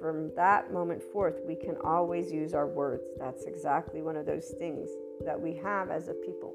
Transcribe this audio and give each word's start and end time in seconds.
from 0.00 0.30
that 0.36 0.72
moment 0.72 1.02
forth, 1.12 1.40
we 1.46 1.54
can 1.54 1.76
always 1.84 2.32
use 2.32 2.54
our 2.54 2.66
words. 2.66 3.04
That's 3.18 3.44
exactly 3.44 4.02
one 4.02 4.16
of 4.16 4.26
those 4.26 4.54
things 4.58 4.88
that 5.24 5.40
we 5.40 5.54
have 5.56 5.90
as 5.90 6.08
a 6.08 6.14
people. 6.14 6.52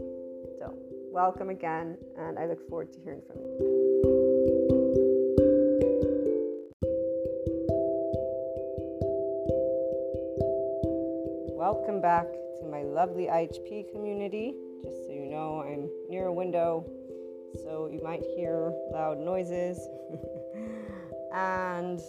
So, 0.59 0.74
welcome 1.12 1.50
again, 1.50 1.98
and 2.17 2.38
I 2.38 2.45
look 2.45 2.67
forward 2.69 2.91
to 2.93 3.00
hearing 3.00 3.21
from 3.27 3.38
you. 3.38 3.79
Welcome 11.55 12.01
back 12.01 12.25
to 12.59 12.65
my 12.65 12.83
lovely 12.83 13.25
IHP 13.25 13.91
community. 13.91 14.55
Just 14.83 15.05
so 15.05 15.12
you 15.12 15.25
know, 15.25 15.62
I'm 15.62 15.89
near 16.09 16.27
a 16.27 16.33
window, 16.33 16.86
so 17.63 17.89
you 17.91 18.01
might 18.01 18.24
hear 18.36 18.71
loud 18.91 19.19
noises. 19.19 19.77
and, 21.33 22.00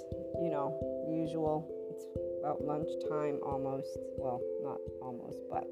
you 0.41 0.51
know, 0.51 0.79
usual, 1.11 1.69
it's 1.91 2.05
about 2.41 2.63
lunchtime 2.63 3.39
almost. 3.45 3.99
Well, 4.17 4.41
not 4.63 4.79
almost, 5.03 5.43
but 5.51 5.67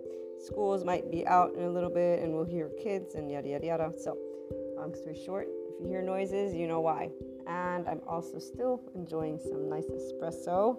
schools 0.45 0.85
might 0.85 1.11
be 1.11 1.27
out 1.27 1.55
in 1.55 1.65
a 1.65 1.71
little 1.71 1.91
bit 1.91 2.23
and 2.23 2.33
we'll 2.33 2.45
hear 2.45 2.71
kids 2.83 3.15
and 3.15 3.31
yada 3.31 3.49
yada 3.49 3.67
yada. 3.67 3.93
So, 3.97 4.17
long 4.77 4.95
story 4.95 5.19
short, 5.25 5.49
if 5.69 5.81
you 5.81 5.89
hear 5.89 6.03
noises, 6.03 6.55
you 6.55 6.67
know 6.67 6.81
why. 6.81 7.11
And 7.47 7.89
I'm 7.89 8.03
also 8.07 8.39
still 8.39 8.83
enjoying 8.95 9.39
some 9.39 9.69
nice 9.69 9.87
espresso. 9.87 10.77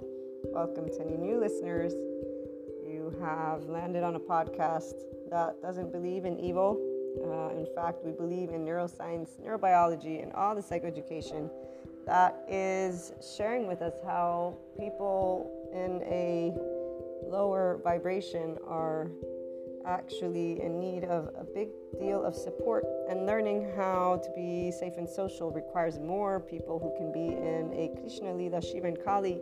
Welcome 0.53 0.87
to 0.89 1.01
any 1.01 1.17
new 1.17 1.39
listeners. 1.39 1.93
You 2.85 3.15
have 3.21 3.67
landed 3.67 4.03
on 4.03 4.15
a 4.15 4.19
podcast 4.19 4.93
that 5.31 5.61
doesn't 5.61 5.91
believe 5.91 6.25
in 6.25 6.39
evil. 6.39 6.77
Uh, 7.23 7.57
in 7.57 7.65
fact, 7.75 8.03
we 8.05 8.11
believe 8.11 8.49
in 8.49 8.65
neuroscience, 8.65 9.39
neurobiology, 9.41 10.21
and 10.21 10.31
all 10.33 10.55
the 10.55 10.61
psychoeducation 10.61 11.49
that 12.05 12.43
is 12.47 13.13
sharing 13.35 13.67
with 13.67 13.81
us 13.81 13.93
how 14.03 14.57
people 14.77 15.51
in 15.73 16.01
a 16.03 16.53
lower 17.29 17.79
vibration 17.83 18.57
are 18.67 19.11
actually 19.85 20.61
in 20.61 20.79
need 20.79 21.03
of 21.05 21.29
a 21.37 21.43
big 21.43 21.69
deal 21.99 22.23
of 22.23 22.35
support. 22.35 22.85
And 23.09 23.25
learning 23.25 23.71
how 23.75 24.21
to 24.23 24.29
be 24.35 24.71
safe 24.71 24.93
and 24.97 25.07
social 25.07 25.51
requires 25.51 25.99
more 25.99 26.39
people 26.39 26.79
who 26.79 26.93
can 26.97 27.11
be 27.11 27.35
in 27.35 27.71
a 27.73 27.99
Krishna 27.99 28.33
Lila 28.33 28.61
Shiva 28.61 28.87
and 28.87 29.03
Kali 29.03 29.41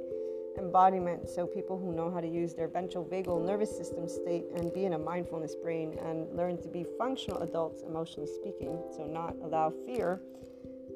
embodiment. 0.57 1.29
So, 1.29 1.45
people 1.45 1.77
who 1.77 1.93
know 1.93 2.09
how 2.09 2.19
to 2.19 2.27
use 2.27 2.53
their 2.53 2.67
ventral 2.67 3.05
vagal 3.05 3.45
nervous 3.45 3.75
system 3.75 4.07
state 4.07 4.45
and 4.55 4.73
be 4.73 4.85
in 4.85 4.93
a 4.93 4.99
mindfulness 4.99 5.55
brain 5.55 5.97
and 6.03 6.35
learn 6.35 6.61
to 6.61 6.67
be 6.67 6.85
functional 6.97 7.43
adults, 7.43 7.83
emotionally 7.83 8.29
speaking. 8.29 8.81
So, 8.95 9.05
not 9.05 9.35
allow 9.43 9.71
fear, 9.85 10.21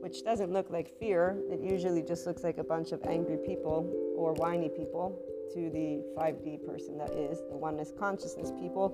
which 0.02 0.24
doesn't 0.24 0.52
look 0.52 0.70
like 0.70 1.00
fear, 1.00 1.38
it 1.50 1.62
usually 1.62 2.02
just 2.02 2.26
looks 2.26 2.44
like 2.44 2.58
a 2.58 2.64
bunch 2.64 2.92
of 2.92 3.02
angry 3.08 3.38
people 3.46 3.90
or 4.18 4.34
whiny 4.34 4.70
people 4.70 5.18
to 5.54 5.70
the 5.70 6.04
5D 6.18 6.66
person 6.66 6.98
that 6.98 7.12
is, 7.12 7.40
the 7.50 7.58
oneness 7.58 7.92
consciousness 7.98 8.52
people 8.60 8.90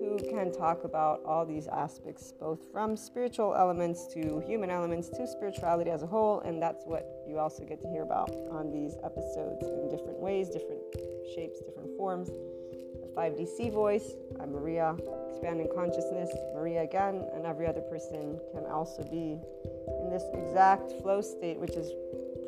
who 0.00 0.18
can 0.30 0.52
talk 0.52 0.84
about 0.84 1.20
all 1.24 1.44
these 1.44 1.66
aspects, 1.66 2.32
both 2.38 2.60
from 2.70 2.96
spiritual 2.96 3.54
elements 3.56 4.06
to 4.14 4.40
human 4.46 4.70
elements 4.70 5.08
to 5.08 5.26
spirituality 5.26 5.90
as 5.90 6.02
a 6.02 6.06
whole. 6.06 6.40
And 6.40 6.62
that's 6.62 6.84
what 6.84 7.24
you 7.26 7.38
also 7.38 7.64
get 7.64 7.80
to 7.82 7.88
hear 7.88 8.02
about 8.02 8.30
on 8.50 8.70
these 8.70 8.94
episodes 9.04 9.66
in 9.66 9.88
different 9.90 10.20
ways, 10.20 10.48
different 10.48 10.80
shapes, 11.34 11.60
different 11.60 11.96
forms. 11.96 12.28
The 12.28 13.10
5DC 13.16 13.72
voice, 13.72 14.12
I'm 14.38 14.52
Maria, 14.52 14.94
expanding 15.30 15.68
consciousness, 15.74 16.30
Maria 16.54 16.82
again, 16.82 17.24
and 17.34 17.46
every 17.46 17.66
other 17.66 17.80
person 17.80 18.38
can 18.52 18.66
also 18.66 19.02
be 19.04 19.40
in 20.06 20.12
this 20.12 20.24
exact 20.32 20.92
flow 21.02 21.20
state, 21.20 21.58
which 21.58 21.72
is 21.72 21.92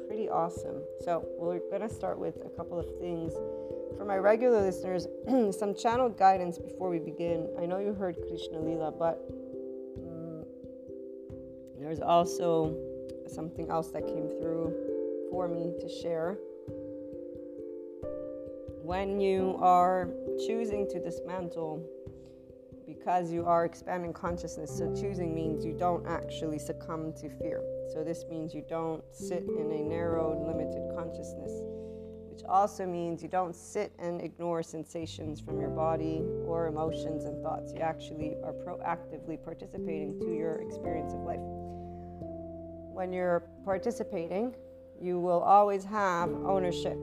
pretty 0.07 0.29
awesome. 0.29 0.81
So, 1.05 1.27
we're 1.39 1.59
going 1.59 1.87
to 1.87 1.93
start 1.93 2.19
with 2.19 2.37
a 2.47 2.49
couple 2.51 2.79
of 2.79 2.87
things. 3.01 3.33
For 3.97 4.05
my 4.05 4.17
regular 4.17 4.63
listeners, 4.63 5.09
some 5.59 5.75
channeled 5.75 6.17
guidance 6.17 6.57
before 6.57 6.89
we 6.89 7.01
begin. 7.01 7.49
I 7.61 7.67
know 7.67 7.79
you 7.79 7.95
heard 7.95 8.17
Krishna 8.29 8.61
Lila, 8.61 8.93
but 8.93 9.25
um, 9.99 10.45
there's 11.81 12.01
also 12.01 12.77
something 13.27 13.69
else 13.71 13.89
that 13.89 14.07
came 14.07 14.29
through 14.41 14.73
for 15.31 15.49
me 15.49 15.73
to 15.81 15.89
share. 15.89 16.39
When 18.83 19.21
you 19.21 19.59
are 19.61 20.09
choosing 20.47 20.89
to 20.91 21.01
dismantle 21.01 21.85
because 22.89 23.31
you 23.31 23.45
are 23.45 23.67
expanding 23.67 24.15
consciousness. 24.15 24.77
So, 24.77 24.93
choosing 24.95 25.35
means 25.35 25.65
you 25.65 25.75
don't 25.75 26.07
actually 26.07 26.59
succumb 26.59 27.13
to 27.21 27.29
fear. 27.29 27.63
So, 27.93 28.03
this 28.03 28.25
means 28.31 28.55
you 28.55 28.65
don't 28.67 29.05
sit 29.13 29.43
in 29.43 29.71
a 29.71 29.83
narrowed, 29.83 30.39
limited 30.47 30.83
consciousness, 30.97 31.53
which 32.31 32.43
also 32.49 32.87
means 32.87 33.23
you 33.23 33.29
don't 33.29 33.55
sit 33.55 33.93
and 33.99 34.23
ignore 34.23 34.63
sensations 34.63 35.39
from 35.39 35.61
your 35.61 35.69
body 35.69 36.23
or 36.47 36.67
emotions 36.67 37.25
and 37.25 37.43
thoughts. 37.43 37.75
You 37.75 37.81
actually 37.81 38.37
are 38.43 38.55
proactively 38.55 39.43
participating 39.45 40.19
to 40.21 40.35
your 40.35 40.57
experience 40.63 41.13
of 41.13 41.21
life. 41.21 41.41
When 41.43 43.13
you're 43.13 43.45
participating, 43.67 44.57
you 45.01 45.21
will 45.21 45.41
always 45.41 45.85
have 45.85 46.31
ownership 46.31 46.99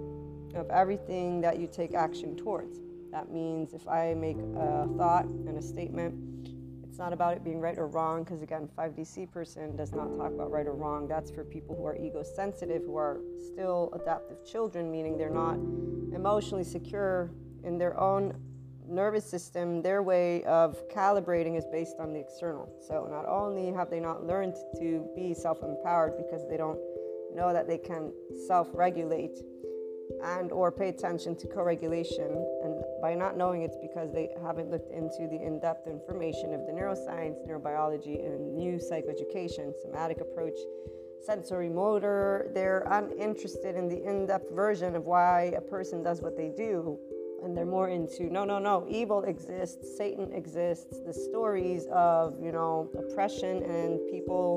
of 0.56 0.70
everything 0.72 1.42
that 1.42 1.60
you 1.60 1.68
take 1.68 1.94
action 1.94 2.36
towards. 2.36 2.85
That 3.16 3.32
means 3.32 3.74
if 3.74 3.88
I 3.88 4.14
make 4.14 4.36
a 4.36 4.90
thought 4.98 5.24
and 5.24 5.58
a 5.58 5.62
statement, 5.62 6.50
it's 6.84 6.98
not 6.98 7.14
about 7.14 7.32
it 7.32 7.46
being 7.46 7.62
right 7.62 7.78
or 7.78 7.88
wrong, 7.88 8.26
because 8.26 8.42
again, 8.42 8.68
5DC 8.78 9.32
person 9.32 9.78
does 9.78 9.94
not 9.94 10.18
talk 10.18 10.34
about 10.34 10.52
right 10.52 10.68
or 10.68 10.74
wrong. 10.74 11.08
That's 11.08 11.32
for 11.32 11.46
people 11.46 11.78
who 11.78 11.86
are 11.86 11.96
ego 11.96 12.24
sensitive, 12.24 12.82
who 12.84 12.98
are 12.98 13.22
still 13.54 13.90
adaptive 13.94 14.46
children, 14.46 14.92
meaning 14.92 15.18
they're 15.18 15.30
not 15.30 15.56
emotionally 16.14 16.66
secure 16.66 17.32
in 17.64 17.78
their 17.78 17.98
own 17.98 18.36
nervous 18.86 19.24
system. 19.24 19.82
Their 19.82 20.04
way 20.04 20.44
of 20.44 20.86
calibrating 20.90 21.58
is 21.58 21.64
based 21.72 21.96
on 22.02 22.12
the 22.12 22.20
external. 22.20 22.70
So 22.86 23.08
not 23.10 23.26
only 23.30 23.72
have 23.72 23.90
they 23.90 24.02
not 24.02 24.28
learned 24.28 24.56
to 24.82 25.08
be 25.16 25.34
self 25.34 25.64
empowered 25.64 26.18
because 26.18 26.46
they 26.50 26.58
don't 26.58 26.80
know 27.34 27.54
that 27.54 27.66
they 27.66 27.78
can 27.78 28.12
self 28.46 28.68
regulate 28.74 29.38
and 30.24 30.52
or 30.52 30.72
pay 30.72 30.90
attention 30.90 31.36
to 31.36 31.48
co-regulation 31.48 32.46
and 32.64 32.84
by 33.06 33.14
not 33.14 33.38
knowing 33.38 33.62
it's 33.62 33.78
because 33.78 34.12
they 34.12 34.30
haven't 34.42 34.72
looked 34.72 34.90
into 34.90 35.28
the 35.28 35.40
in-depth 35.40 35.86
information 35.86 36.56
of 36.56 36.66
the 36.66 36.72
neuroscience 36.72 37.38
neurobiology 37.48 38.26
and 38.26 38.58
new 38.58 38.80
psychoeducation 38.80 39.72
somatic 39.80 40.22
approach 40.22 40.58
sensory 41.24 41.70
motor. 41.70 42.50
They're 42.56 42.84
uninterested 42.90 43.76
in 43.76 43.88
the 43.88 44.04
in-depth 44.04 44.50
version 44.52 44.96
of 44.96 45.06
why 45.06 45.54
a 45.56 45.62
person 45.62 46.02
does 46.02 46.24
what 46.24 46.36
they 46.36 46.50
do 46.50 46.98
and 47.44 47.56
they're 47.56 47.64
more 47.64 47.90
into 47.90 48.24
no 48.32 48.44
no 48.44 48.58
no 48.58 48.88
evil 48.90 49.24
exists 49.26 49.98
satan 49.98 50.34
exists 50.34 51.00
the 51.06 51.14
stories 51.14 51.86
of 51.92 52.40
you 52.42 52.52
know 52.52 52.90
oppression 52.98 53.62
and 53.64 54.00
people 54.10 54.48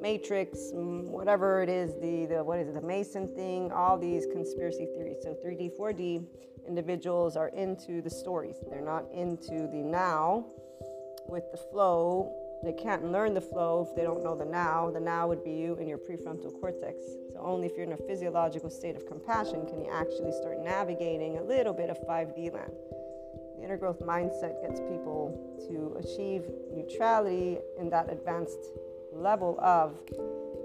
matrix 0.00 0.58
mm, 0.74 1.02
whatever 1.04 1.62
it 1.62 1.68
is 1.68 1.94
the, 2.00 2.26
the 2.26 2.44
what 2.44 2.58
is 2.58 2.68
it 2.68 2.74
the 2.74 2.86
mason 2.86 3.26
thing 3.34 3.72
all 3.72 3.98
these 3.98 4.26
conspiracy 4.32 4.86
theories. 4.96 5.18
So 5.22 5.36
3d 5.44 5.76
4d 5.78 6.26
individuals 6.66 7.36
are 7.36 7.48
into 7.48 8.02
the 8.02 8.10
stories 8.10 8.56
they're 8.68 8.80
not 8.80 9.04
into 9.12 9.68
the 9.68 9.82
now 9.82 10.46
with 11.28 11.50
the 11.50 11.58
flow. 11.58 12.32
They 12.62 12.72
can't 12.72 13.12
learn 13.12 13.34
the 13.34 13.40
flow 13.40 13.86
if 13.88 13.94
they 13.94 14.02
don't 14.02 14.24
know 14.24 14.36
the 14.36 14.44
now. 14.44 14.90
The 14.90 15.00
now 15.00 15.28
would 15.28 15.44
be 15.44 15.52
you 15.52 15.76
in 15.76 15.86
your 15.86 15.98
prefrontal 15.98 16.58
cortex. 16.60 17.02
So 17.32 17.40
only 17.40 17.66
if 17.66 17.76
you're 17.76 17.84
in 17.84 17.92
a 17.92 17.96
physiological 17.96 18.70
state 18.70 18.96
of 18.96 19.06
compassion 19.06 19.66
can 19.66 19.84
you 19.84 19.90
actually 19.90 20.32
start 20.32 20.58
navigating 20.62 21.38
a 21.38 21.42
little 21.42 21.72
bit 21.72 21.90
of 21.90 21.98
5d 22.08 22.52
land. 22.52 22.72
The 23.56 23.64
inner 23.64 23.76
growth 23.76 24.00
mindset 24.00 24.60
gets 24.62 24.80
people 24.80 25.56
to 25.68 25.96
achieve 25.98 26.44
neutrality 26.74 27.58
in 27.78 27.90
that 27.90 28.10
advanced 28.10 28.58
level 29.16 29.58
of 29.60 29.94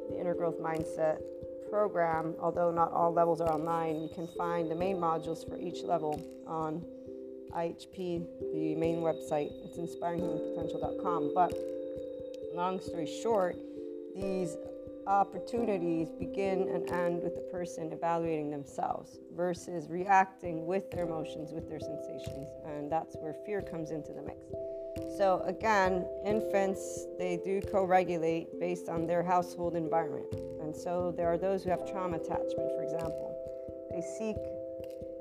the 0.09 0.19
inner 0.19 0.33
growth 0.33 0.59
mindset 0.59 1.21
program, 1.69 2.35
although 2.39 2.69
not 2.71 2.91
all 2.91 3.13
levels 3.13 3.41
are 3.41 3.51
online, 3.51 4.01
you 4.01 4.09
can 4.13 4.27
find 4.37 4.69
the 4.69 4.75
main 4.75 4.97
modules 4.97 5.47
for 5.47 5.57
each 5.57 5.83
level 5.83 6.21
on 6.45 6.83
IHP, 7.55 8.25
the 8.53 8.75
main 8.75 8.97
website. 8.97 9.51
It's 9.63 9.77
inspiringhumanpotential.com. 9.77 11.31
But 11.33 11.53
long 12.53 12.79
story 12.81 13.09
short, 13.23 13.55
these 14.15 14.57
opportunities 15.07 16.09
begin 16.19 16.67
and 16.69 16.89
end 16.91 17.23
with 17.23 17.35
the 17.35 17.47
person 17.51 17.91
evaluating 17.91 18.51
themselves 18.51 19.19
versus 19.35 19.89
reacting 19.89 20.65
with 20.65 20.91
their 20.91 21.05
emotions, 21.05 21.51
with 21.51 21.67
their 21.69 21.79
sensations. 21.79 22.47
And 22.65 22.91
that's 22.91 23.15
where 23.15 23.35
fear 23.45 23.61
comes 23.61 23.91
into 23.91 24.13
the 24.13 24.21
mix. 24.21 24.45
So, 25.17 25.41
again, 25.45 26.05
infants, 26.25 27.05
they 27.17 27.39
do 27.43 27.61
co 27.61 27.83
regulate 27.83 28.59
based 28.59 28.89
on 28.89 29.07
their 29.07 29.23
household 29.23 29.75
environment. 29.75 30.33
And 30.61 30.75
so, 30.75 31.13
there 31.15 31.27
are 31.27 31.37
those 31.37 31.63
who 31.63 31.69
have 31.69 31.89
trauma 31.89 32.17
attachment, 32.17 32.71
for 32.75 32.83
example. 32.83 33.35
They 33.91 34.01
seek, 34.01 34.35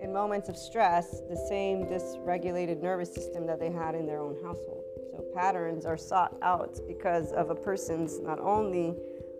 in 0.03 0.13
moments 0.13 0.49
of 0.49 0.57
stress, 0.57 1.21
the 1.29 1.37
same 1.49 1.87
dysregulated 1.87 2.81
nervous 2.81 3.13
system 3.15 3.47
that 3.47 3.61
they 3.61 3.71
had 3.71 3.95
in 3.95 4.07
their 4.07 4.21
own 4.21 4.37
household. 4.43 4.85
So, 5.13 5.25
patterns 5.35 5.85
are 5.85 5.97
sought 5.97 6.37
out 6.43 6.79
because 6.89 7.33
of 7.33 7.51
a 7.51 7.55
person's 7.55 8.21
not 8.21 8.41
only 8.41 8.95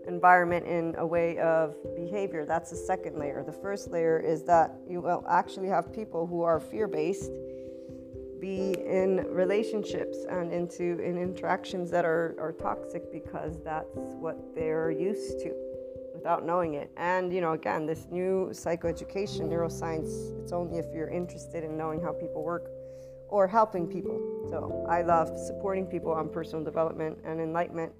environment 0.07 0.65
in 0.65 0.95
a 0.97 1.05
way 1.05 1.37
of 1.39 1.75
behavior. 1.95 2.45
That's 2.45 2.69
the 2.69 2.75
second 2.75 3.17
layer. 3.17 3.43
The 3.43 3.51
first 3.51 3.91
layer 3.91 4.19
is 4.19 4.43
that 4.43 4.75
you 4.87 5.01
will 5.01 5.23
actually 5.29 5.67
have 5.67 5.93
people 5.93 6.25
who 6.27 6.41
are 6.41 6.59
fear 6.59 6.87
based 6.87 7.31
be 8.41 8.75
in 8.85 9.25
relationships 9.29 10.25
and 10.27 10.51
into 10.51 10.99
in 10.99 11.17
interactions 11.17 11.91
that 11.91 12.03
are, 12.03 12.35
are 12.39 12.51
toxic 12.51 13.11
because 13.11 13.61
that's 13.63 13.95
what 13.95 14.37
they're 14.55 14.89
used 14.89 15.39
to 15.39 15.53
without 16.13 16.45
knowing 16.45 16.73
it. 16.73 16.91
And 16.97 17.31
you 17.31 17.39
know, 17.39 17.53
again, 17.53 17.85
this 17.85 18.07
new 18.09 18.49
psychoeducation, 18.51 19.41
neuroscience, 19.41 20.41
it's 20.41 20.51
only 20.51 20.79
if 20.79 20.87
you're 20.93 21.09
interested 21.09 21.63
in 21.63 21.77
knowing 21.77 22.01
how 22.01 22.11
people 22.11 22.43
work 22.43 22.69
or 23.29 23.47
helping 23.47 23.87
people. 23.87 24.19
So 24.49 24.85
I 24.89 25.03
love 25.03 25.29
supporting 25.37 25.85
people 25.85 26.11
on 26.11 26.29
personal 26.29 26.63
development 26.65 27.19
and 27.23 27.39
enlightenment, 27.39 27.93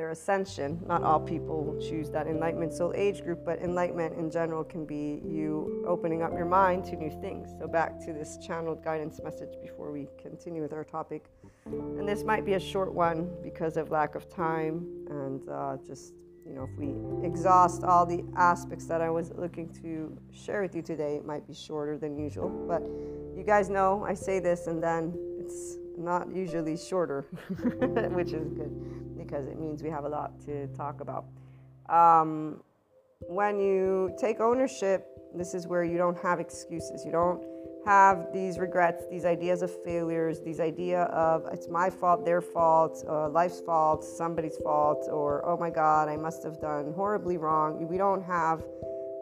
their 0.00 0.10
ascension. 0.12 0.80
Not 0.86 1.02
all 1.02 1.20
people 1.20 1.76
choose 1.78 2.08
that 2.08 2.26
enlightenment 2.26 2.72
soul 2.72 2.94
age 2.96 3.22
group, 3.22 3.44
but 3.44 3.58
enlightenment 3.60 4.16
in 4.16 4.30
general 4.30 4.64
can 4.64 4.86
be 4.86 5.20
you 5.22 5.84
opening 5.86 6.22
up 6.22 6.32
your 6.32 6.46
mind 6.46 6.86
to 6.86 6.96
new 6.96 7.10
things. 7.20 7.50
So 7.58 7.68
back 7.68 8.02
to 8.06 8.14
this 8.14 8.38
channeled 8.38 8.82
guidance 8.82 9.20
message 9.22 9.50
before 9.60 9.92
we 9.92 10.08
continue 10.18 10.62
with 10.62 10.72
our 10.72 10.84
topic. 10.84 11.26
And 11.66 12.08
this 12.08 12.24
might 12.24 12.46
be 12.46 12.54
a 12.54 12.60
short 12.60 12.94
one 12.94 13.28
because 13.42 13.76
of 13.76 13.90
lack 13.90 14.14
of 14.14 14.26
time 14.30 14.86
and 15.10 15.46
uh, 15.50 15.76
just 15.86 16.14
you 16.46 16.54
know, 16.54 16.66
if 16.72 16.78
we 16.78 16.94
exhaust 17.26 17.84
all 17.84 18.06
the 18.06 18.24
aspects 18.36 18.86
that 18.86 19.02
I 19.02 19.10
was 19.10 19.32
looking 19.36 19.68
to 19.82 20.16
share 20.32 20.62
with 20.62 20.74
you 20.74 20.80
today, 20.80 21.16
it 21.16 21.26
might 21.26 21.46
be 21.46 21.52
shorter 21.52 21.98
than 21.98 22.18
usual. 22.18 22.48
But 22.48 22.80
you 23.38 23.44
guys 23.46 23.68
know 23.68 24.02
I 24.08 24.14
say 24.14 24.40
this 24.40 24.66
and 24.66 24.82
then 24.82 25.12
it's 25.38 25.76
not 25.98 26.34
usually 26.34 26.78
shorter, 26.78 27.26
which 28.14 28.32
is 28.32 28.48
good 28.48 29.00
because 29.30 29.46
it 29.46 29.58
means 29.58 29.82
we 29.82 29.90
have 29.90 30.04
a 30.04 30.08
lot 30.08 30.32
to 30.44 30.66
talk 30.68 31.00
about. 31.00 31.24
Um, 31.88 32.62
when 33.20 33.60
you 33.60 34.14
take 34.18 34.40
ownership, 34.40 35.06
this 35.34 35.54
is 35.54 35.66
where 35.66 35.84
you 35.84 35.96
don't 35.96 36.18
have 36.18 36.40
excuses. 36.40 37.04
You 37.04 37.12
don't 37.12 37.44
have 37.86 38.32
these 38.32 38.58
regrets, 38.58 39.04
these 39.10 39.24
ideas 39.24 39.62
of 39.62 39.70
failures, 39.84 40.40
these 40.40 40.60
idea 40.60 41.02
of 41.04 41.46
it's 41.52 41.68
my 41.68 41.88
fault, 41.88 42.24
their 42.24 42.40
fault, 42.40 43.04
uh, 43.08 43.28
life's 43.28 43.60
fault, 43.60 44.04
somebody's 44.04 44.56
fault, 44.58 45.08
or 45.10 45.46
oh 45.46 45.56
my 45.56 45.70
God, 45.70 46.08
I 46.08 46.16
must 46.16 46.42
have 46.42 46.60
done 46.60 46.92
horribly 46.94 47.36
wrong. 47.36 47.86
We 47.88 47.98
don't 47.98 48.22
have 48.22 48.64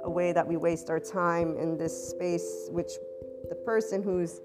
a 0.04 0.10
way 0.10 0.32
that 0.32 0.46
we 0.46 0.56
waste 0.56 0.90
our 0.90 1.00
time 1.00 1.56
in 1.56 1.76
this 1.76 2.10
space, 2.10 2.68
which 2.70 2.92
the 3.48 3.56
person 3.56 4.02
who's 4.02 4.40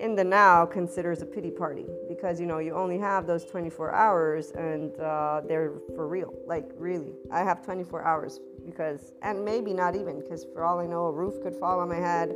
in 0.00 0.14
the 0.14 0.24
now 0.24 0.66
considers 0.66 1.22
a 1.22 1.26
pity 1.26 1.50
party 1.50 1.86
because 2.08 2.40
you 2.40 2.46
know 2.46 2.58
you 2.58 2.74
only 2.74 2.98
have 2.98 3.26
those 3.26 3.44
24 3.44 3.92
hours 3.94 4.50
and 4.52 4.98
uh, 5.00 5.40
they're 5.46 5.72
for 5.94 6.08
real 6.08 6.34
like 6.46 6.68
really 6.76 7.12
i 7.30 7.40
have 7.40 7.64
24 7.64 8.04
hours 8.04 8.40
because 8.64 9.12
and 9.22 9.44
maybe 9.44 9.72
not 9.72 9.94
even 9.94 10.20
because 10.20 10.44
for 10.52 10.64
all 10.64 10.80
i 10.80 10.86
know 10.86 11.06
a 11.06 11.12
roof 11.12 11.40
could 11.42 11.54
fall 11.54 11.78
on 11.80 11.88
my 11.88 11.96
head 11.96 12.34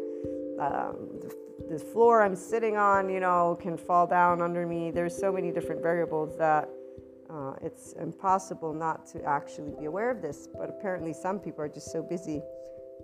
um, 0.58 1.20
the, 1.68 1.78
floor 1.92 2.22
I'm 2.22 2.34
sitting 2.34 2.76
on, 2.76 3.08
you 3.08 3.20
know, 3.20 3.56
can 3.60 3.76
fall 3.76 4.06
down 4.06 4.42
under 4.42 4.66
me. 4.66 4.90
There's 4.90 5.16
so 5.16 5.30
many 5.30 5.52
different 5.52 5.82
variables 5.82 6.36
that 6.38 6.68
uh, 7.30 7.54
it's 7.62 7.92
impossible 7.92 8.72
not 8.72 9.06
to 9.08 9.22
actually 9.22 9.72
be 9.78 9.84
aware 9.84 10.10
of 10.10 10.20
this. 10.20 10.48
But 10.52 10.70
apparently, 10.70 11.12
some 11.12 11.38
people 11.38 11.62
are 11.62 11.68
just 11.68 11.92
so 11.92 12.02
busy 12.02 12.42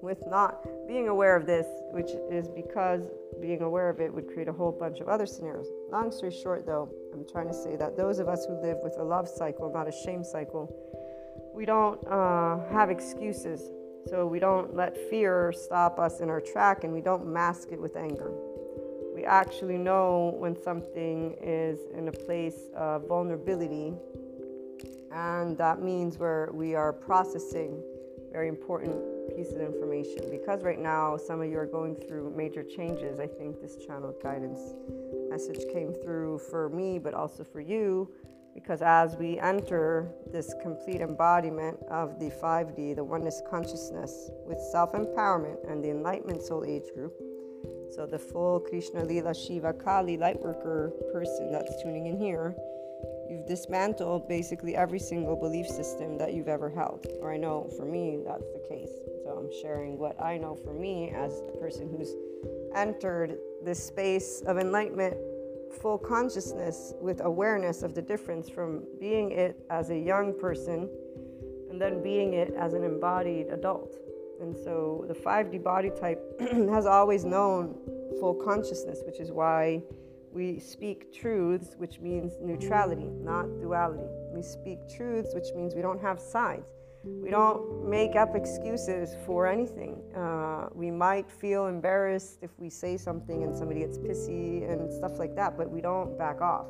with 0.03 0.27
not 0.27 0.67
being 0.89 1.09
aware 1.09 1.37
of 1.37 1.47
this, 1.47 1.67
which 1.93 2.11
is 2.31 2.49
because 2.49 3.03
being 3.41 3.63
aware 3.63 3.89
of 3.89 4.01
it 4.01 4.13
would 4.13 4.29
create 4.29 4.49
a 4.49 4.53
whole 4.53 4.73
bunch 4.73 5.01
of 5.01 5.09
other 5.09 5.27
scenarios. 5.27 5.67
Long 5.91 6.11
story 6.11 6.33
short, 6.33 6.67
though, 6.67 6.89
I'm 7.13 7.25
trying 7.31 7.49
to 7.49 7.55
say 7.55 7.77
that 7.77 7.97
those 7.97 8.19
of 8.19 8.29
us 8.29 8.45
who 8.47 8.61
live 8.61 8.79
with 8.83 8.97
a 8.99 9.03
love 9.03 9.29
cycle, 9.29 9.73
not 9.73 9.89
a 9.89 9.93
shame 9.93 10.25
cycle, 10.25 10.75
we 11.55 11.65
don't 11.65 12.05
uh, 12.09 12.59
have 12.73 12.91
excuses 12.91 13.71
so 14.07 14.27
we 14.27 14.39
don't 14.39 14.75
let 14.75 14.97
fear 15.09 15.53
stop 15.57 15.99
us 15.99 16.21
in 16.21 16.29
our 16.29 16.41
track 16.41 16.85
and 16.85 16.93
we 16.93 17.01
don't 17.01 17.27
mask 17.27 17.69
it 17.73 17.81
with 17.81 17.97
anger. 17.97 18.31
We 19.15 19.25
actually 19.25 19.79
know 19.79 20.35
when 20.37 20.61
something 20.61 21.37
is 21.41 21.79
in 21.97 22.09
a 22.09 22.13
place 22.13 22.69
of 22.77 23.07
vulnerability, 23.07 23.95
and 25.13 25.57
that 25.57 25.81
means 25.81 26.19
where 26.19 26.51
we 26.53 26.75
are 26.75 26.93
processing 26.93 27.81
very 28.33 28.49
important 28.49 29.14
pieces 29.37 29.55
of 29.55 29.63
information. 29.63 30.31
Because 30.31 30.63
right 30.63 30.79
now, 30.79 31.17
some 31.17 31.41
of 31.41 31.51
you 31.51 31.59
are 31.59 31.67
going 31.67 31.97
through 31.97 32.35
major 32.37 32.63
changes, 32.63 33.19
I 33.19 33.27
think 33.27 33.61
this 33.61 33.77
channel 33.77 34.15
guidance 34.23 34.61
message 35.29 35.65
came 35.73 35.93
through 35.93 36.39
for 36.51 36.69
me, 36.69 36.99
but 36.99 37.15
also 37.15 37.45
for 37.45 37.61
you 37.61 38.11
because 38.55 38.83
as 38.83 39.17
we 39.17 39.39
enter 39.41 40.09
this 40.33 40.55
complete 40.63 41.01
embodiment 41.01 41.77
of 41.91 42.21
the 42.21 42.31
5D, 42.31 42.95
the 42.95 43.03
oneness 43.03 43.43
consciousness, 43.51 44.31
with 44.47 44.61
self 44.71 44.93
empowerment 44.93 45.69
and 45.69 45.83
the 45.83 45.91
enlightenment 45.91 46.41
soul 46.41 46.65
age 46.65 46.85
group, 46.95 47.13
so 47.91 48.07
the 48.07 48.19
full 48.19 48.61
Krishna 48.61 49.05
Lila 49.05 49.35
Shiva 49.35 49.73
Kali 49.73 50.17
lightworker 50.17 50.93
person 51.13 51.51
that's 51.51 51.83
tuning 51.83 52.07
in 52.07 52.17
here, 52.17 52.55
you've 53.31 53.47
dismantled 53.47 54.29
basically 54.29 54.77
every 54.77 54.99
single 54.99 55.37
belief 55.37 55.67
system 55.67 56.19
that 56.19 56.35
you've 56.35 56.49
ever 56.49 56.71
held. 56.71 57.07
Or 57.21 57.33
I 57.33 57.37
know 57.37 57.71
for 57.77 57.85
me 57.85 58.21
that's 58.27 58.47
the 58.53 58.63
case. 58.69 58.91
So 59.25 59.31
I'm 59.31 59.51
sharing 59.63 59.99
what 59.99 60.21
I 60.21 60.37
know 60.37 60.55
for 60.55 60.73
me 60.73 61.11
as 61.11 61.41
the 61.43 61.59
person 61.59 61.89
who's 61.89 62.15
entered 62.75 63.39
this 63.63 63.83
space 63.83 64.43
of 64.47 64.59
enlightenment 64.59 65.17
full 65.81 65.99
consciousness 65.99 66.95
with 67.01 67.21
awareness 67.21 67.83
of 67.83 67.95
the 67.95 68.03
difference 68.03 68.49
from 68.49 68.85
being 69.01 69.33
it 69.33 69.65
as 69.71 69.91
a 69.91 69.99
young 69.99 70.39
person 70.39 70.89
and 71.71 71.81
then 71.81 72.03
being 72.03 72.35
it 72.35 72.55
as 72.57 72.75
an 72.75 72.85
embodied 72.85 73.49
adult. 73.49 73.97
And 74.41 74.57
so 74.57 75.05
the 75.09 75.15
5D 75.15 75.63
body 75.63 75.91
type 75.91 76.21
has 76.71 76.87
always 76.87 77.25
known 77.25 77.77
full 78.21 78.35
consciousness, 78.35 79.01
which 79.07 79.21
is 79.21 79.33
why 79.33 79.83
we 80.35 80.59
speak 80.59 81.15
truths, 81.15 81.77
which 81.79 82.01
means 82.01 82.33
neutrality, 82.43 83.09
not 83.23 83.45
duality. 83.61 84.03
We 84.35 84.43
speak 84.43 84.81
truths, 84.95 85.33
which 85.33 85.47
means 85.55 85.75
we 85.75 85.83
don't 85.83 86.01
have 86.03 86.21
sides. 86.21 86.73
We 87.05 87.31
don't 87.31 87.89
make 87.89 88.17
up 88.17 88.35
excuses 88.35 89.15
for 89.27 89.47
anything. 89.47 90.03
Uh, 90.17 90.69
we 90.75 90.91
might 90.91 91.31
feel 91.31 91.67
embarrassed 91.67 92.39
if 92.43 92.51
we 92.59 92.69
say 92.71 92.97
something 92.97 93.45
and 93.45 93.57
somebody 93.57 93.81
gets 93.81 93.99
pissy 93.99 94.69
and 94.71 94.93
stuff 94.93 95.19
like 95.19 95.37
that, 95.37 95.57
but 95.57 95.71
we 95.71 95.81
don't 95.81 96.19
back 96.19 96.41
off. 96.41 96.67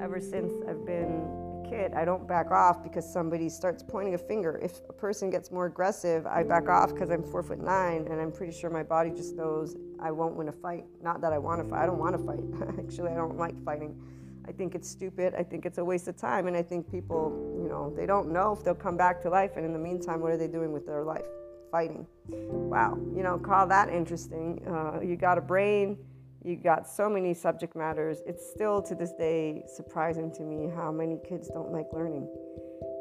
Ever 0.00 0.20
since 0.20 0.52
I've 0.68 0.84
been 0.84 1.45
kid, 1.68 1.92
I 1.94 2.04
don't 2.04 2.26
back 2.26 2.50
off 2.50 2.82
because 2.82 3.10
somebody 3.10 3.48
starts 3.48 3.82
pointing 3.82 4.14
a 4.14 4.18
finger. 4.18 4.58
If 4.62 4.80
a 4.88 4.92
person 4.92 5.30
gets 5.30 5.50
more 5.50 5.66
aggressive, 5.66 6.26
I 6.26 6.42
back 6.42 6.68
off 6.68 6.92
because 6.92 7.10
I'm 7.10 7.22
four 7.22 7.42
foot 7.42 7.62
nine 7.62 8.06
and 8.10 8.20
I'm 8.20 8.32
pretty 8.32 8.52
sure 8.52 8.70
my 8.70 8.82
body 8.82 9.10
just 9.10 9.34
knows 9.34 9.76
I 10.00 10.10
won't 10.10 10.36
win 10.36 10.48
a 10.48 10.52
fight. 10.52 10.84
Not 11.02 11.20
that 11.20 11.32
I 11.32 11.38
want 11.38 11.62
to 11.62 11.68
fight, 11.68 11.82
I 11.82 11.86
don't 11.86 11.98
want 11.98 12.16
to 12.16 12.24
fight. 12.24 12.78
Actually, 12.78 13.12
I 13.12 13.16
don't 13.16 13.36
like 13.36 13.62
fighting. 13.64 14.00
I 14.48 14.52
think 14.52 14.74
it's 14.74 14.88
stupid. 14.88 15.34
I 15.36 15.42
think 15.42 15.66
it's 15.66 15.78
a 15.78 15.84
waste 15.84 16.06
of 16.08 16.16
time. 16.16 16.46
And 16.46 16.56
I 16.56 16.62
think 16.62 16.90
people, 16.90 17.32
you 17.60 17.68
know, 17.68 17.92
they 17.96 18.06
don't 18.06 18.32
know 18.32 18.52
if 18.52 18.64
they'll 18.64 18.74
come 18.74 18.96
back 18.96 19.20
to 19.22 19.30
life. 19.30 19.56
And 19.56 19.66
in 19.66 19.72
the 19.72 19.78
meantime, 19.78 20.20
what 20.20 20.30
are 20.30 20.36
they 20.36 20.46
doing 20.46 20.72
with 20.72 20.86
their 20.86 21.02
life? 21.02 21.24
Fighting. 21.72 22.06
Wow. 22.28 22.96
You 23.14 23.24
know, 23.24 23.38
call 23.38 23.66
that 23.66 23.88
interesting. 23.88 24.62
Uh, 24.66 25.00
you 25.00 25.16
got 25.16 25.36
a 25.36 25.40
brain, 25.40 25.98
you 26.46 26.56
got 26.56 26.88
so 26.88 27.08
many 27.10 27.34
subject 27.34 27.74
matters. 27.76 28.22
It's 28.26 28.48
still 28.48 28.80
to 28.82 28.94
this 28.94 29.12
day 29.12 29.64
surprising 29.66 30.32
to 30.34 30.42
me 30.42 30.70
how 30.74 30.92
many 30.92 31.18
kids 31.28 31.48
don't 31.48 31.72
like 31.72 31.86
learning. 31.92 32.28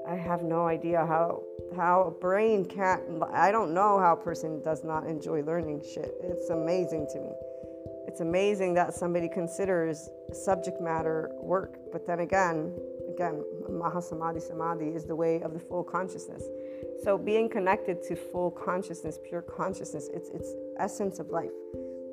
I 0.09 0.15
have 0.15 0.43
no 0.43 0.67
idea 0.67 1.05
how 1.05 1.43
how 1.75 2.03
a 2.03 2.11
brain 2.11 2.65
can't 2.65 3.01
I 3.33 3.51
don't 3.51 3.73
know 3.73 3.99
how 3.99 4.13
a 4.13 4.23
person 4.23 4.61
does 4.61 4.83
not 4.83 5.05
enjoy 5.05 5.43
learning 5.43 5.83
shit. 5.93 6.13
It's 6.23 6.49
amazing 6.49 7.07
to 7.13 7.19
me 7.19 7.31
it's 8.15 8.21
amazing 8.21 8.73
that 8.75 8.93
somebody 8.93 9.27
considers 9.27 10.09
subject 10.31 10.79
matter 10.79 11.31
work. 11.41 11.79
But 11.91 12.07
then 12.07 12.21
again, 12.21 12.71
again, 13.13 13.43
Mahasamadhi 13.69 14.41
Samadhi 14.41 14.87
is 14.87 15.03
the 15.03 15.15
way 15.15 15.41
of 15.41 15.53
the 15.53 15.59
full 15.59 15.83
consciousness. 15.83 16.41
So 17.03 17.17
being 17.17 17.49
connected 17.49 18.01
to 18.03 18.15
full 18.15 18.51
consciousness, 18.51 19.19
pure 19.27 19.41
consciousness, 19.41 20.09
it's 20.13 20.29
it's 20.29 20.53
essence 20.79 21.19
of 21.19 21.27
life. 21.27 21.51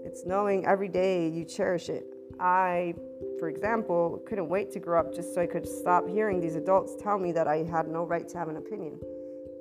It's 0.04 0.24
knowing 0.26 0.66
every 0.66 0.88
day 0.88 1.28
you 1.28 1.44
cherish 1.44 1.88
it. 1.88 2.04
I, 2.40 2.94
for 3.38 3.48
example, 3.48 4.22
couldn't 4.26 4.48
wait 4.48 4.72
to 4.72 4.80
grow 4.80 5.00
up 5.00 5.14
just 5.14 5.34
so 5.34 5.42
I 5.42 5.46
could 5.46 5.66
stop 5.66 6.08
hearing 6.08 6.40
these 6.40 6.56
adults 6.56 6.96
tell 7.00 7.18
me 7.18 7.32
that 7.32 7.46
I 7.46 7.58
had 7.58 7.88
no 7.88 8.04
right 8.04 8.28
to 8.28 8.38
have 8.38 8.48
an 8.48 8.56
opinion. 8.56 8.98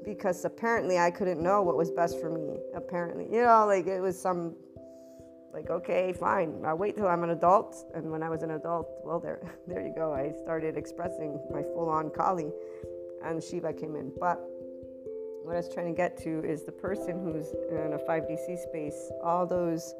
Because 0.03 0.43
apparently 0.45 0.97
I 0.97 1.11
couldn't 1.11 1.41
know 1.41 1.61
what 1.61 1.77
was 1.77 1.91
best 1.91 2.19
for 2.19 2.29
me. 2.29 2.57
Apparently, 2.75 3.25
you 3.31 3.43
know, 3.43 3.65
like 3.67 3.85
it 3.85 4.01
was 4.01 4.19
some 4.19 4.55
like, 5.53 5.69
okay, 5.69 6.13
fine. 6.13 6.61
I'll 6.65 6.77
wait 6.77 6.95
till 6.95 7.07
I'm 7.07 7.23
an 7.23 7.31
adult. 7.31 7.75
And 7.93 8.09
when 8.11 8.23
I 8.23 8.29
was 8.29 8.41
an 8.41 8.51
adult, 8.51 8.87
well, 9.03 9.19
there, 9.19 9.41
there 9.67 9.85
you 9.85 9.93
go. 9.95 10.13
I 10.13 10.31
started 10.43 10.77
expressing 10.77 11.39
my 11.51 11.61
full-on 11.61 12.09
Kali, 12.11 12.51
and 13.23 13.43
Shiva 13.43 13.73
came 13.73 13.95
in. 13.95 14.11
But 14.19 14.39
what 15.43 15.53
I 15.53 15.57
was 15.57 15.73
trying 15.73 15.87
to 15.87 15.97
get 15.97 16.17
to 16.23 16.43
is 16.45 16.63
the 16.63 16.71
person 16.71 17.19
who's 17.23 17.53
in 17.69 17.93
a 17.93 17.99
5DC 18.09 18.63
space. 18.69 19.11
All 19.23 19.45
those 19.45 19.93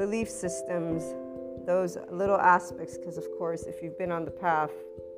belief 0.00 0.30
systems, 0.30 1.02
those 1.66 1.98
little 2.10 2.38
aspects. 2.38 2.96
Because 2.96 3.18
of 3.18 3.26
course, 3.36 3.64
if 3.64 3.82
you've 3.82 3.98
been 3.98 4.10
on 4.10 4.24
the 4.24 4.30
path 4.30 4.70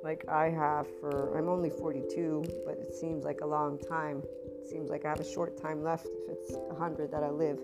like 0.03 0.25
I 0.29 0.51
have 0.51 0.89
for, 0.99 1.39
I'm 1.39 1.49
only 1.49 1.71
42, 1.71 2.43
but 2.67 2.79
it 2.79 2.93
seems 2.93 3.23
like 3.23 3.43
a 3.43 3.47
long 3.47 3.79
time. 3.79 4.25
It 4.45 4.67
seems 4.69 4.91
like 4.91 5.05
I 5.05 5.11
have 5.11 5.21
a 5.21 5.33
short 5.37 5.57
time 5.57 5.85
left 5.85 6.07
if 6.07 6.29
it's 6.29 6.57
100 6.57 7.13
that 7.13 7.23
I 7.23 7.31
live. 7.31 7.61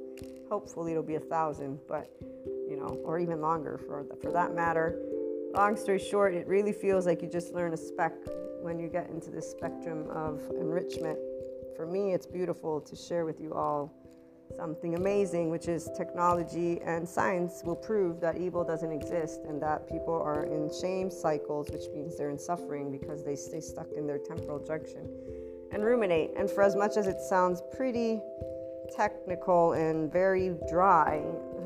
Hopefully, 0.49 0.93
it'll 0.93 1.03
be 1.03 1.17
a 1.17 1.27
thousand, 1.35 1.81
but 1.89 2.09
you 2.71 2.77
know, 2.79 3.01
or 3.05 3.19
even 3.19 3.41
longer 3.41 3.79
for 3.79 4.07
for 4.23 4.31
that 4.31 4.55
matter. 4.55 4.97
Long 5.55 5.77
story 5.77 5.99
short, 5.99 6.35
it 6.35 6.47
really 6.47 6.73
feels 6.73 7.05
like 7.05 7.21
you 7.21 7.29
just 7.29 7.53
learn 7.53 7.73
a 7.73 7.77
speck 7.77 8.15
when 8.63 8.79
you 8.79 8.87
get 8.87 9.11
into 9.11 9.31
this 9.31 9.51
spectrum 9.51 10.09
of 10.11 10.41
enrichment. 10.61 11.19
For 11.75 11.85
me, 11.85 12.13
it's 12.15 12.27
beautiful 12.27 12.81
to 12.81 12.95
share 12.95 13.25
with 13.25 13.41
you 13.41 13.55
all 13.55 13.93
something 14.57 14.95
amazing, 14.95 15.51
which 15.51 15.69
is 15.69 15.89
technology 15.97 16.81
and 16.83 17.09
science, 17.09 17.63
will 17.65 17.77
prove 17.77 18.21
that 18.21 18.37
evil 18.37 18.65
doesn't 18.65 18.93
exist 18.93 19.41
and 19.49 19.61
that 19.63 19.89
people 19.89 20.15
are 20.15 20.45
in 20.45 20.71
shame 20.81 21.11
cycles, 21.11 21.71
which 21.71 21.85
means 21.95 22.17
they're 22.17 22.31
in 22.31 22.39
suffering 22.39 22.91
because 22.91 23.25
they 23.25 23.37
stay 23.37 23.61
stuck 23.61 23.93
in 23.93 24.07
their 24.07 24.19
temporal 24.19 24.59
junction 24.59 25.09
and 25.73 25.85
ruminate. 25.85 26.31
And 26.37 26.51
for 26.51 26.63
as 26.63 26.75
much 26.75 26.97
as 26.97 27.07
it 27.07 27.21
sounds 27.21 27.63
pretty 27.77 28.21
technical 28.97 29.73
and 29.73 30.13
very 30.13 30.57
dry, 30.69 31.23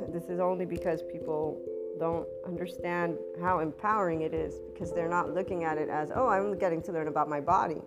this 0.08 0.24
is 0.24 0.40
only 0.40 0.66
because 0.66 1.02
people 1.02 1.60
don't 1.98 2.26
understand 2.46 3.16
how 3.40 3.60
empowering 3.60 4.22
it 4.22 4.34
is 4.34 4.58
because 4.72 4.92
they're 4.92 5.08
not 5.08 5.32
looking 5.34 5.64
at 5.64 5.78
it 5.78 5.88
as, 5.88 6.10
oh, 6.14 6.26
I'm 6.26 6.58
getting 6.58 6.82
to 6.82 6.92
learn 6.92 7.08
about 7.08 7.28
my 7.28 7.40
body. 7.40 7.80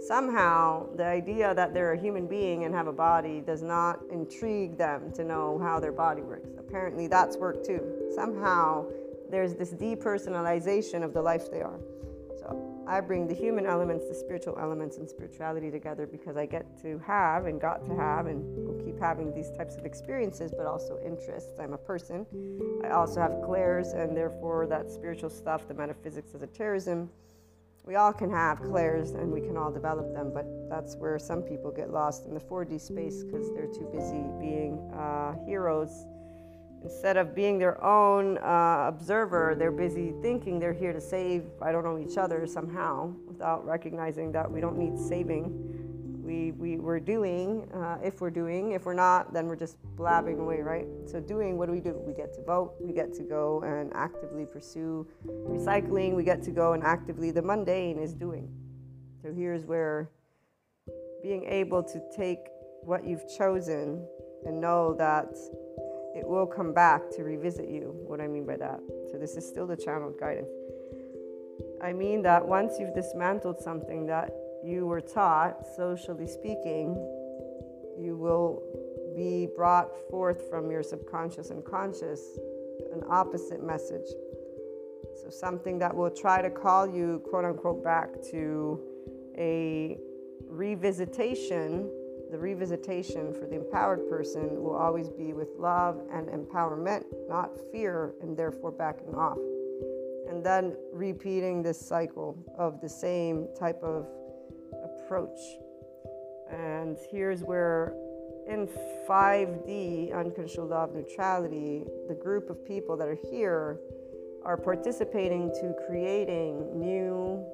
Somehow, 0.00 0.86
the 0.94 1.04
idea 1.04 1.54
that 1.54 1.74
they're 1.74 1.92
a 1.92 1.98
human 1.98 2.26
being 2.26 2.64
and 2.64 2.74
have 2.74 2.86
a 2.86 2.92
body 2.92 3.40
does 3.40 3.62
not 3.62 4.00
intrigue 4.10 4.78
them 4.78 5.12
to 5.12 5.24
know 5.24 5.58
how 5.58 5.80
their 5.80 5.92
body 5.92 6.22
works. 6.22 6.50
Apparently, 6.58 7.08
that's 7.08 7.36
work 7.36 7.64
too. 7.64 7.82
Somehow, 8.14 8.86
there's 9.30 9.54
this 9.54 9.72
depersonalization 9.72 11.02
of 11.02 11.12
the 11.12 11.20
life 11.20 11.50
they 11.50 11.62
are. 11.62 11.80
So, 12.38 12.84
I 12.86 13.00
bring 13.00 13.26
the 13.26 13.34
human 13.34 13.66
elements, 13.66 14.08
the 14.08 14.14
spiritual 14.14 14.56
elements, 14.58 14.96
and 14.98 15.08
spirituality 15.08 15.70
together 15.70 16.06
because 16.06 16.36
I 16.36 16.46
get 16.46 16.80
to 16.82 16.98
have 17.00 17.46
and 17.46 17.60
got 17.60 17.84
to 17.86 17.94
have 17.96 18.26
and 18.26 18.66
will 18.66 18.82
keep 18.82 18.98
having 18.98 19.34
these 19.34 19.50
types 19.50 19.76
of 19.76 19.84
experiences, 19.84 20.54
but 20.56 20.66
also 20.66 20.98
interests. 21.04 21.58
I'm 21.58 21.74
a 21.74 21.78
person. 21.78 22.24
I 22.84 22.90
also 22.90 23.20
have 23.20 23.42
clairs, 23.44 23.92
and 23.92 24.16
therefore, 24.16 24.66
that 24.68 24.90
spiritual 24.90 25.28
stuff, 25.28 25.66
the 25.66 25.74
metaphysics, 25.74 26.34
esotericism, 26.34 27.10
we 27.88 27.96
all 27.96 28.12
can 28.12 28.30
have 28.30 28.60
clairs 28.60 29.12
and 29.12 29.32
we 29.32 29.40
can 29.40 29.56
all 29.56 29.72
develop 29.72 30.12
them, 30.12 30.30
but 30.32 30.44
that's 30.68 30.94
where 30.96 31.18
some 31.18 31.40
people 31.40 31.70
get 31.70 31.90
lost 31.90 32.26
in 32.26 32.34
the 32.34 32.40
4D 32.40 32.78
space 32.78 33.24
because 33.24 33.50
they're 33.54 33.66
too 33.66 33.88
busy 33.90 34.22
being 34.38 34.78
uh, 34.94 35.34
heroes 35.46 36.04
instead 36.82 37.16
of 37.16 37.34
being 37.34 37.58
their 37.58 37.82
own 37.82 38.38
uh, 38.38 38.86
observer, 38.88 39.54
they're 39.58 39.72
busy 39.72 40.12
thinking 40.22 40.58
they're 40.58 40.72
here 40.72 40.92
to 40.92 41.00
save, 41.00 41.44
I 41.60 41.72
don't 41.72 41.84
know, 41.84 41.98
each 41.98 42.16
other 42.16 42.46
somehow 42.46 43.12
without 43.26 43.64
recognizing 43.64 44.32
that 44.32 44.50
we 44.50 44.60
don't 44.60 44.78
need 44.78 44.98
saving. 44.98 45.87
We, 46.28 46.52
we, 46.52 46.76
we're 46.76 47.00
doing, 47.00 47.70
uh, 47.72 47.96
if 48.04 48.20
we're 48.20 48.28
doing, 48.28 48.72
if 48.72 48.84
we're 48.84 48.92
not, 48.92 49.32
then 49.32 49.46
we're 49.46 49.56
just 49.56 49.78
blabbing 49.96 50.38
away, 50.38 50.60
right? 50.60 50.86
So, 51.06 51.20
doing, 51.20 51.56
what 51.56 51.68
do 51.68 51.72
we 51.72 51.80
do? 51.80 51.94
We 52.06 52.12
get 52.12 52.34
to 52.34 52.42
vote, 52.42 52.74
we 52.78 52.92
get 52.92 53.14
to 53.14 53.22
go 53.22 53.62
and 53.62 53.90
actively 53.94 54.44
pursue 54.44 55.08
recycling, 55.26 56.14
we 56.14 56.24
get 56.24 56.42
to 56.42 56.50
go 56.50 56.74
and 56.74 56.84
actively, 56.84 57.30
the 57.30 57.40
mundane 57.40 57.98
is 57.98 58.12
doing. 58.12 58.46
So, 59.22 59.32
here's 59.32 59.64
where 59.64 60.10
being 61.22 61.44
able 61.44 61.82
to 61.84 61.98
take 62.14 62.40
what 62.82 63.06
you've 63.06 63.24
chosen 63.38 64.06
and 64.44 64.60
know 64.60 64.92
that 64.98 65.34
it 66.14 66.28
will 66.28 66.46
come 66.46 66.74
back 66.74 67.08
to 67.12 67.22
revisit 67.22 67.70
you. 67.70 67.94
What 68.06 68.20
I 68.20 68.26
mean 68.26 68.44
by 68.44 68.58
that. 68.58 68.80
So, 69.10 69.16
this 69.16 69.34
is 69.34 69.48
still 69.48 69.66
the 69.66 69.78
channeled 69.78 70.20
guidance. 70.20 70.50
I 71.82 71.94
mean 71.94 72.20
that 72.20 72.46
once 72.46 72.74
you've 72.78 72.94
dismantled 72.94 73.60
something 73.60 74.04
that 74.08 74.30
you 74.64 74.86
were 74.86 75.00
taught, 75.00 75.66
socially 75.76 76.26
speaking, 76.26 76.94
you 77.98 78.16
will 78.16 78.62
be 79.16 79.48
brought 79.56 79.88
forth 80.10 80.48
from 80.48 80.70
your 80.70 80.82
subconscious 80.82 81.50
and 81.50 81.64
conscious 81.64 82.38
an 82.92 83.02
opposite 83.10 83.64
message. 83.64 84.06
So, 85.22 85.30
something 85.30 85.78
that 85.78 85.94
will 85.94 86.10
try 86.10 86.42
to 86.42 86.50
call 86.50 86.86
you, 86.86 87.22
quote 87.28 87.44
unquote, 87.44 87.82
back 87.82 88.10
to 88.30 88.80
a 89.36 89.98
revisitation 90.50 91.88
the 92.30 92.36
revisitation 92.36 93.32
for 93.38 93.46
the 93.46 93.54
empowered 93.54 94.06
person 94.06 94.62
will 94.62 94.76
always 94.76 95.08
be 95.08 95.32
with 95.32 95.48
love 95.56 96.02
and 96.12 96.28
empowerment, 96.28 97.04
not 97.26 97.52
fear 97.72 98.12
and 98.20 98.36
therefore 98.36 98.70
backing 98.70 99.14
off. 99.14 99.38
And 100.28 100.44
then 100.44 100.76
repeating 100.92 101.62
this 101.62 101.80
cycle 101.80 102.36
of 102.58 102.82
the 102.82 102.88
same 102.88 103.48
type 103.58 103.82
of 103.82 104.06
approach. 105.08 105.40
And 106.50 106.98
here's 107.10 107.42
where, 107.42 107.94
in 108.46 108.68
5D, 109.08 110.14
uncontrolled 110.14 110.70
law 110.70 110.84
of 110.84 110.94
neutrality, 110.94 111.84
the 112.08 112.14
group 112.14 112.50
of 112.50 112.64
people 112.66 112.96
that 112.98 113.08
are 113.08 113.18
here 113.30 113.78
are 114.44 114.56
participating 114.56 115.50
to 115.60 115.74
creating 115.86 116.78
new 116.78 117.44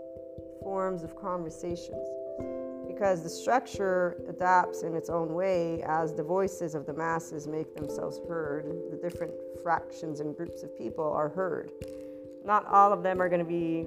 forms 0.62 1.04
of 1.04 1.16
conversations 1.16 2.06
because 2.88 3.22
the 3.22 3.30
structure 3.30 4.16
adapts 4.28 4.82
in 4.82 4.94
its 4.94 5.08
own 5.08 5.32
way 5.32 5.82
as 5.86 6.12
the 6.12 6.22
voices 6.22 6.74
of 6.74 6.86
the 6.86 6.92
masses 6.92 7.46
make 7.46 7.74
themselves 7.74 8.20
heard. 8.28 8.66
The 8.90 8.96
different 8.96 9.32
fractions 9.62 10.20
and 10.20 10.36
groups 10.36 10.62
of 10.62 10.76
people 10.76 11.04
are 11.04 11.28
heard. 11.28 11.70
Not 12.44 12.66
all 12.66 12.92
of 12.92 13.02
them 13.02 13.22
are 13.22 13.28
going 13.28 13.40
to 13.40 13.48
be 13.48 13.86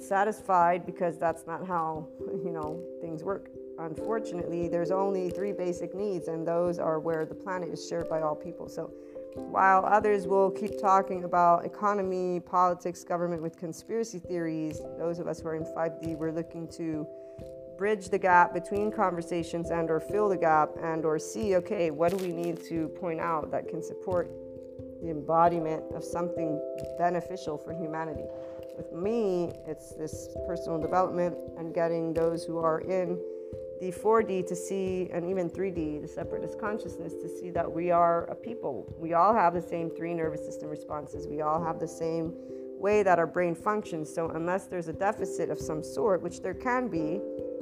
satisfied 0.00 0.84
because 0.84 1.18
that's 1.18 1.46
not 1.46 1.66
how, 1.66 2.08
you 2.44 2.50
know, 2.50 2.82
things 3.00 3.22
work. 3.22 3.50
Unfortunately, 3.78 4.68
there's 4.68 4.90
only 4.90 5.30
three 5.30 5.52
basic 5.52 5.94
needs 5.94 6.28
and 6.28 6.46
those 6.46 6.78
are 6.78 6.98
where 6.98 7.24
the 7.24 7.34
planet 7.34 7.68
is 7.70 7.88
shared 7.88 8.08
by 8.08 8.20
all 8.22 8.34
people. 8.34 8.68
So 8.68 8.92
while 9.34 9.84
others 9.84 10.26
will 10.26 10.50
keep 10.50 10.80
talking 10.80 11.24
about 11.24 11.64
economy, 11.64 12.40
politics, 12.40 13.04
government 13.04 13.40
with 13.40 13.56
conspiracy 13.56 14.18
theories, 14.18 14.80
those 14.98 15.18
of 15.18 15.28
us 15.28 15.40
who 15.40 15.48
are 15.48 15.54
in 15.54 15.64
5D, 15.64 16.16
we're 16.16 16.32
looking 16.32 16.68
to 16.76 17.06
bridge 17.78 18.08
the 18.08 18.18
gap 18.18 18.52
between 18.52 18.90
conversations 18.90 19.70
and 19.70 19.88
or 19.88 20.00
fill 20.00 20.28
the 20.28 20.36
gap 20.36 20.70
and 20.82 21.04
or 21.04 21.16
see 21.16 21.54
okay 21.54 21.92
what 21.92 22.10
do 22.10 22.16
we 22.16 22.32
need 22.32 22.60
to 22.64 22.88
point 23.00 23.20
out 23.20 23.52
that 23.52 23.68
can 23.68 23.80
support 23.80 24.28
the 25.00 25.08
embodiment 25.08 25.84
of 25.94 26.02
something 26.02 26.60
beneficial 26.98 27.56
for 27.56 27.72
humanity 27.72 28.24
with 28.78 28.92
me 28.92 29.52
it's 29.66 29.92
this 29.94 30.28
personal 30.46 30.80
development 30.80 31.36
and 31.58 31.74
getting 31.74 32.14
those 32.14 32.44
who 32.44 32.58
are 32.58 32.80
in 32.80 33.18
the 33.80 33.92
4D 33.92 34.46
to 34.48 34.56
see, 34.56 35.08
and 35.12 35.28
even 35.28 35.48
3D, 35.48 36.02
the 36.02 36.08
separatist 36.08 36.58
consciousness, 36.58 37.14
to 37.14 37.28
see 37.28 37.50
that 37.50 37.70
we 37.70 37.90
are 37.90 38.24
a 38.24 38.34
people. 38.34 38.92
We 38.98 39.14
all 39.14 39.32
have 39.32 39.54
the 39.54 39.62
same 39.62 39.90
three 39.90 40.14
nervous 40.14 40.44
system 40.44 40.68
responses. 40.68 41.28
We 41.28 41.42
all 41.42 41.62
have 41.62 41.78
the 41.78 41.86
same 41.86 42.34
way 42.78 43.02
that 43.02 43.18
our 43.18 43.26
brain 43.26 43.54
functions. 43.54 44.12
So, 44.12 44.30
unless 44.30 44.66
there's 44.66 44.88
a 44.88 44.92
deficit 44.92 45.50
of 45.50 45.60
some 45.60 45.82
sort, 45.82 46.22
which 46.22 46.42
there 46.42 46.54
can 46.54 46.88
be, 46.88 47.20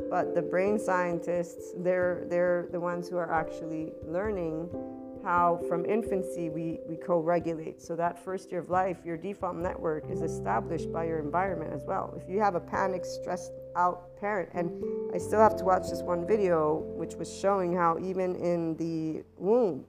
but 0.09 0.35
the 0.35 0.42
brain 0.42 0.79
scientists 0.79 1.74
they're 1.79 2.24
they're 2.29 2.68
the 2.70 2.81
ones 2.81 3.09
who 3.09 3.16
are 3.16 3.33
actually 3.33 3.92
learning 4.07 4.70
how 5.26 5.60
from 5.68 5.84
infancy 5.86 6.50
we, 6.50 6.78
we 6.88 6.94
co-regulate 6.94 7.82
so 7.82 7.96
that 7.96 8.16
first 8.16 8.52
year 8.52 8.60
of 8.60 8.70
life 8.70 8.98
your 9.04 9.16
default 9.16 9.56
network 9.56 10.08
is 10.08 10.22
established 10.22 10.92
by 10.92 11.04
your 11.04 11.18
environment 11.18 11.72
as 11.74 11.82
well 11.84 12.14
if 12.16 12.30
you 12.30 12.38
have 12.40 12.54
a 12.54 12.60
panic 12.60 13.04
stressed 13.04 13.50
out 13.74 14.16
parent 14.20 14.48
and 14.54 14.70
i 15.12 15.18
still 15.18 15.40
have 15.40 15.56
to 15.56 15.64
watch 15.64 15.90
this 15.90 16.00
one 16.00 16.24
video 16.24 16.76
which 16.94 17.16
was 17.16 17.28
showing 17.36 17.74
how 17.74 17.98
even 17.98 18.36
in 18.36 18.76
the 18.76 19.24
womb 19.36 19.84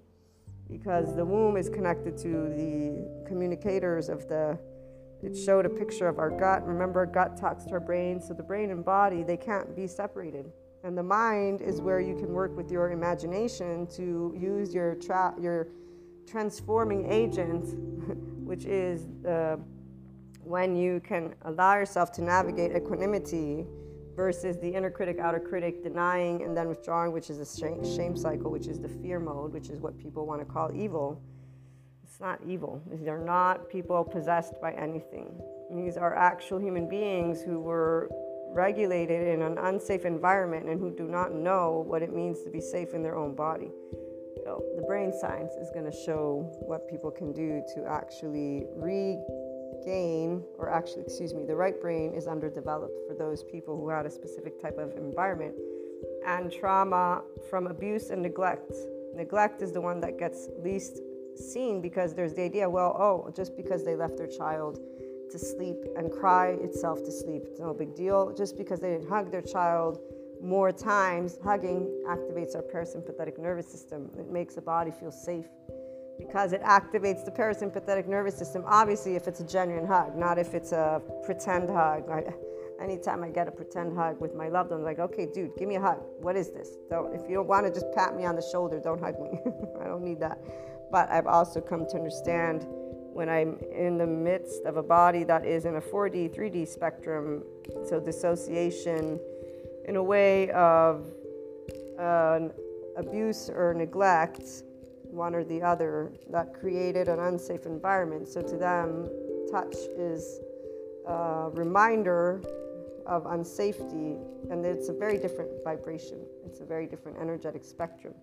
because 0.67 1.15
the 1.15 1.23
womb 1.23 1.55
is 1.55 1.69
connected 1.69 2.17
to 2.17 2.49
the 2.57 3.23
communicators 3.27 4.09
of 4.09 4.27
the 4.27 4.57
it 5.21 5.35
showed 5.35 5.65
a 5.65 5.69
picture 5.69 6.07
of 6.07 6.19
our 6.19 6.29
gut. 6.29 6.63
Remember, 6.67 6.99
our 6.99 7.05
gut 7.07 7.37
talks 7.37 7.65
to 7.65 7.71
our 7.71 7.79
brain, 7.79 8.21
so 8.21 8.35
the 8.35 8.43
brain 8.43 8.69
and 8.69 8.85
body 8.85 9.23
they 9.23 9.35
can't 9.35 9.75
be 9.75 9.87
separated. 9.87 10.51
And 10.87 10.97
the 10.97 11.03
mind 11.03 11.59
is 11.61 11.81
where 11.81 11.99
you 11.99 12.15
can 12.15 12.31
work 12.31 12.55
with 12.55 12.71
your 12.71 12.91
imagination 12.91 13.87
to 13.87 14.33
use 14.39 14.73
your 14.73 14.95
tra- 14.95 15.35
your 15.37 15.67
transforming 16.25 17.11
agent, 17.11 17.65
which 18.45 18.63
is 18.63 19.05
uh, 19.25 19.57
when 20.45 20.77
you 20.77 21.01
can 21.01 21.35
allow 21.41 21.75
yourself 21.75 22.13
to 22.13 22.21
navigate 22.21 22.73
equanimity 22.73 23.65
versus 24.15 24.57
the 24.59 24.69
inner 24.69 24.89
critic, 24.89 25.19
outer 25.19 25.41
critic, 25.41 25.83
denying 25.83 26.43
and 26.43 26.55
then 26.55 26.69
withdrawing, 26.69 27.11
which 27.11 27.29
is 27.29 27.41
a 27.41 27.85
shame 27.85 28.15
cycle, 28.15 28.49
which 28.49 28.67
is 28.67 28.79
the 28.79 28.87
fear 28.87 29.19
mode, 29.19 29.51
which 29.51 29.67
is 29.67 29.81
what 29.81 29.97
people 29.97 30.25
want 30.25 30.39
to 30.39 30.45
call 30.45 30.73
evil. 30.73 31.21
It's 32.01 32.21
not 32.21 32.39
evil. 32.47 32.81
These 32.89 33.09
are 33.09 33.19
not 33.19 33.67
people 33.69 34.05
possessed 34.05 34.53
by 34.61 34.71
anything. 34.71 35.37
These 35.69 35.97
are 35.97 36.15
actual 36.15 36.59
human 36.59 36.87
beings 36.87 37.41
who 37.41 37.59
were 37.59 38.09
regulated 38.53 39.27
in 39.27 39.41
an 39.41 39.57
unsafe 39.57 40.05
environment 40.05 40.67
and 40.67 40.79
who 40.79 40.89
do 40.89 41.07
not 41.07 41.33
know 41.33 41.83
what 41.87 42.01
it 42.01 42.13
means 42.13 42.41
to 42.43 42.49
be 42.49 42.61
safe 42.61 42.93
in 42.93 43.03
their 43.03 43.15
own 43.15 43.35
body. 43.35 43.71
So, 44.43 44.63
the 44.75 44.81
brain 44.83 45.11
science 45.11 45.53
is 45.53 45.69
going 45.71 45.85
to 45.85 45.91
show 45.91 46.49
what 46.59 46.89
people 46.89 47.11
can 47.11 47.33
do 47.33 47.61
to 47.75 47.85
actually 47.85 48.65
regain, 48.75 50.43
or 50.57 50.69
actually, 50.69 51.01
excuse 51.01 51.33
me, 51.33 51.43
the 51.43 51.55
right 51.55 51.79
brain 51.81 52.13
is 52.13 52.27
underdeveloped 52.27 53.07
for 53.07 53.13
those 53.13 53.43
people 53.43 53.75
who 53.75 53.89
had 53.89 54.05
a 54.05 54.09
specific 54.09 54.61
type 54.61 54.77
of 54.77 54.95
environment 54.95 55.53
and 56.25 56.51
trauma 56.51 57.21
from 57.49 57.67
abuse 57.67 58.09
and 58.09 58.21
neglect. 58.21 58.71
Neglect 59.13 59.61
is 59.61 59.71
the 59.71 59.81
one 59.81 59.99
that 60.01 60.17
gets 60.17 60.49
least 60.63 61.01
seen 61.35 61.81
because 61.81 62.13
there's 62.13 62.33
the 62.33 62.43
idea, 62.43 62.69
well, 62.69 62.95
oh, 62.97 63.31
just 63.35 63.55
because 63.55 63.83
they 63.83 63.95
left 63.95 64.17
their 64.17 64.27
child 64.27 64.79
to 65.31 65.39
sleep 65.39 65.77
and 65.95 66.11
cry 66.11 66.49
itself 66.61 67.03
to 67.03 67.11
sleep, 67.11 67.43
it's 67.45 67.59
no 67.59 67.73
big 67.73 67.95
deal. 67.95 68.33
Just 68.35 68.57
because 68.57 68.79
they 68.79 68.91
didn't 68.91 69.09
hug 69.09 69.31
their 69.31 69.41
child 69.41 69.99
more 70.41 70.71
times, 70.71 71.37
hugging 71.43 71.87
activates 72.07 72.55
our 72.55 72.63
parasympathetic 72.63 73.39
nervous 73.39 73.67
system. 73.67 74.11
It 74.17 74.29
makes 74.29 74.55
the 74.55 74.61
body 74.61 74.91
feel 74.91 75.11
safe 75.11 75.47
because 76.17 76.53
it 76.53 76.61
activates 76.63 77.25
the 77.25 77.31
parasympathetic 77.31 78.07
nervous 78.07 78.37
system. 78.37 78.63
Obviously, 78.65 79.15
if 79.15 79.27
it's 79.27 79.39
a 79.39 79.47
genuine 79.47 79.85
hug, 79.85 80.15
not 80.15 80.37
if 80.37 80.53
it's 80.53 80.71
a 80.71 81.01
pretend 81.23 81.69
hug. 81.69 82.09
I, 82.09 82.23
anytime 82.81 83.23
I 83.23 83.29
get 83.29 83.47
a 83.47 83.51
pretend 83.51 83.95
hug 83.95 84.19
with 84.19 84.33
my 84.35 84.49
loved 84.49 84.71
one, 84.71 84.79
I'm 84.79 84.85
like, 84.85 84.99
okay, 84.99 85.27
dude, 85.33 85.51
give 85.57 85.67
me 85.67 85.75
a 85.75 85.81
hug. 85.81 85.99
What 86.19 86.35
is 86.35 86.51
this? 86.51 86.69
Don't 86.89 87.13
if 87.13 87.21
you 87.29 87.35
don't 87.35 87.47
want 87.47 87.65
to 87.65 87.71
just 87.71 87.91
pat 87.93 88.15
me 88.15 88.25
on 88.25 88.35
the 88.35 88.41
shoulder, 88.51 88.79
don't 88.79 88.99
hug 88.99 89.19
me. 89.19 89.39
I 89.81 89.85
don't 89.85 90.03
need 90.03 90.19
that. 90.19 90.39
But 90.91 91.09
I've 91.09 91.27
also 91.27 91.59
come 91.61 91.85
to 91.89 91.95
understand 91.95 92.65
when 93.17 93.29
I'm 93.29 93.57
in 93.75 93.97
the 93.97 94.05
midst 94.05 94.63
of 94.65 94.77
a 94.77 94.83
body 94.83 95.23
that 95.23 95.43
is 95.43 95.65
in 95.65 95.77
a 95.77 95.81
4D, 95.81 96.37
3D 96.37 96.67
spectrum, 96.67 97.41
so 97.89 97.99
dissociation 97.99 99.19
in 99.87 99.95
a 99.95 100.03
way 100.03 100.51
of 100.51 101.03
abuse 102.95 103.49
or 103.49 103.73
neglect, 103.73 104.43
one 105.05 105.33
or 105.33 105.43
the 105.43 105.59
other, 105.63 106.13
that 106.29 106.53
created 106.53 107.07
an 107.07 107.19
unsafe 107.19 107.65
environment. 107.65 108.27
So 108.27 108.43
to 108.43 108.55
them, 108.55 109.09
touch 109.51 109.75
is 109.97 110.39
a 111.07 111.49
reminder 111.53 112.43
of 113.07 113.23
unsafety, 113.23 114.21
and 114.51 114.63
it's 114.63 114.89
a 114.89 114.93
very 114.93 115.17
different 115.17 115.49
vibration. 115.63 116.19
It's 116.45 116.59
a 116.59 116.65
very 116.65 116.85
different 116.85 117.17
energetic 117.19 117.65
spectrum. 117.65 118.13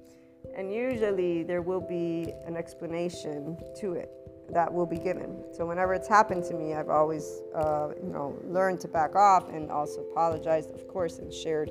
And 0.57 0.72
usually 0.72 1.42
there 1.42 1.62
will 1.62 1.80
be 1.80 2.33
an 2.46 2.57
explanation 2.57 3.57
to 3.80 3.94
it 3.94 4.24
that 4.52 4.72
will 4.72 4.87
be 4.87 4.98
given. 4.98 5.42
So 5.52 5.66
whenever 5.66 5.94
it's 5.94 6.09
happened 6.09 6.44
to 6.44 6.54
me, 6.54 6.74
I've 6.74 6.90
always, 6.90 7.42
uh, 7.54 7.90
you 8.02 8.11
know, 8.11 8.38
learned 8.44 8.80
to 8.80 8.88
back 8.88 9.14
off 9.14 9.48
and 9.48 9.70
also 9.70 10.00
apologized, 10.02 10.70
of 10.74 10.87
course, 10.87 11.18
and 11.18 11.33
shared. 11.33 11.70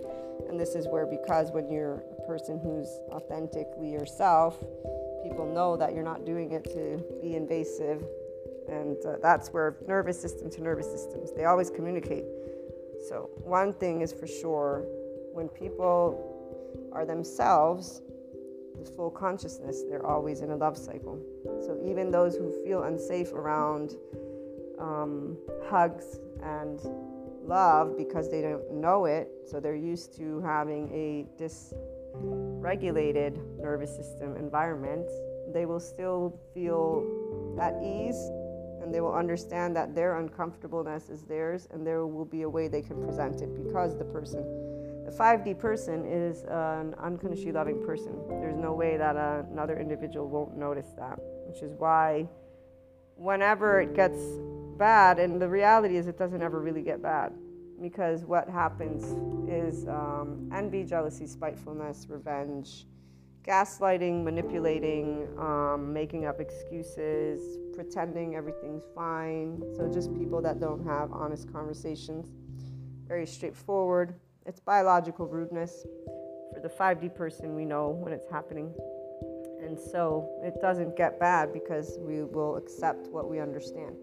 And 0.49 0.59
this 0.59 0.75
is 0.75 0.87
where, 0.87 1.05
because 1.05 1.51
when 1.51 1.71
you're 1.71 2.03
a 2.17 2.27
person 2.27 2.59
who's 2.59 2.87
authentically 3.11 3.91
yourself, 3.91 4.59
people 5.23 5.49
know 5.53 5.77
that 5.77 5.93
you're 5.93 6.03
not 6.03 6.25
doing 6.25 6.51
it 6.51 6.63
to 6.65 7.03
be 7.21 7.35
invasive. 7.35 8.03
And 8.67 8.97
uh, 9.05 9.17
that's 9.21 9.49
where 9.49 9.77
nervous 9.87 10.19
system 10.19 10.49
to 10.51 10.63
nervous 10.63 10.89
systems, 10.89 11.31
they 11.35 11.45
always 11.45 11.69
communicate. 11.69 12.25
So 13.07 13.29
one 13.43 13.73
thing 13.73 14.01
is 14.01 14.13
for 14.13 14.27
sure, 14.27 14.85
when 15.33 15.49
people 15.49 16.29
are 16.93 17.05
themselves, 17.05 18.01
full 18.89 19.09
consciousness, 19.09 19.83
they're 19.89 20.05
always 20.05 20.41
in 20.41 20.51
a 20.51 20.55
love 20.55 20.77
cycle. 20.77 21.19
So 21.61 21.79
even 21.85 22.11
those 22.11 22.35
who 22.35 22.51
feel 22.63 22.83
unsafe 22.83 23.31
around 23.33 23.95
um, 24.79 25.37
hugs 25.69 26.19
and 26.41 26.79
love 27.45 27.97
because 27.97 28.29
they 28.29 28.41
don't 28.41 28.71
know 28.71 29.05
it, 29.05 29.29
so 29.45 29.59
they're 29.59 29.75
used 29.75 30.15
to 30.17 30.41
having 30.41 30.89
a 30.91 31.25
dysregulated 31.41 33.39
nervous 33.59 33.95
system 33.95 34.35
environment, 34.35 35.09
they 35.53 35.65
will 35.65 35.79
still 35.79 36.39
feel 36.53 37.05
at 37.61 37.75
ease 37.83 38.29
and 38.81 38.93
they 38.93 38.99
will 38.99 39.13
understand 39.13 39.75
that 39.75 39.95
their 39.95 40.19
uncomfortableness 40.19 41.09
is 41.09 41.23
theirs 41.23 41.67
and 41.71 41.87
there 41.87 42.05
will 42.05 42.25
be 42.25 42.41
a 42.41 42.49
way 42.49 42.67
they 42.67 42.81
can 42.81 43.01
present 43.01 43.41
it 43.41 43.49
because 43.63 43.97
the 43.97 44.05
person 44.05 44.43
the 45.05 45.11
5D 45.11 45.59
person 45.59 46.05
is 46.05 46.43
an 46.43 46.95
unconditionally 46.95 47.51
loving 47.51 47.85
person. 47.85 48.13
There's 48.29 48.57
no 48.57 48.73
way 48.73 48.97
that 48.97 49.15
another 49.15 49.79
individual 49.79 50.29
won't 50.29 50.55
notice 50.55 50.91
that, 50.97 51.19
which 51.47 51.61
is 51.61 51.73
why 51.77 52.27
whenever 53.15 53.81
it 53.81 53.95
gets 53.95 54.19
bad, 54.77 55.19
and 55.19 55.41
the 55.41 55.47
reality 55.47 55.97
is 55.97 56.07
it 56.07 56.17
doesn't 56.17 56.41
ever 56.41 56.59
really 56.59 56.81
get 56.81 57.01
bad, 57.01 57.33
because 57.81 58.23
what 58.23 58.49
happens 58.49 59.03
is 59.49 59.87
um, 59.87 60.49
envy, 60.53 60.83
jealousy, 60.83 61.27
spitefulness, 61.27 62.07
revenge, 62.09 62.85
gaslighting, 63.43 64.23
manipulating, 64.23 65.27
um, 65.37 65.91
making 65.91 66.25
up 66.25 66.39
excuses, 66.39 67.57
pretending 67.75 68.35
everything's 68.35 68.83
fine. 68.95 69.61
So 69.75 69.91
just 69.91 70.13
people 70.17 70.41
that 70.41 70.59
don't 70.59 70.83
have 70.85 71.11
honest 71.11 71.51
conversations. 71.51 72.25
Very 73.07 73.27
straightforward. 73.27 74.15
It's 74.45 74.59
biological 74.59 75.27
rudeness. 75.27 75.85
For 76.53 76.59
the 76.59 76.69
5D 76.69 77.15
person, 77.15 77.55
we 77.55 77.65
know 77.65 77.89
when 77.89 78.13
it's 78.13 78.27
happening. 78.29 78.73
And 79.63 79.79
so 79.79 80.29
it 80.43 80.55
doesn't 80.61 80.97
get 80.97 81.19
bad 81.19 81.53
because 81.53 81.97
we 81.99 82.23
will 82.23 82.57
accept 82.57 83.07
what 83.07 83.29
we 83.29 83.39
understand. 83.39 83.95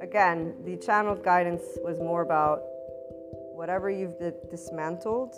Again, 0.00 0.54
the 0.64 0.78
channeled 0.78 1.22
guidance 1.22 1.62
was 1.84 1.98
more 1.98 2.22
about 2.22 2.62
whatever 3.52 3.90
you've 3.90 4.16
dismantled, 4.50 5.34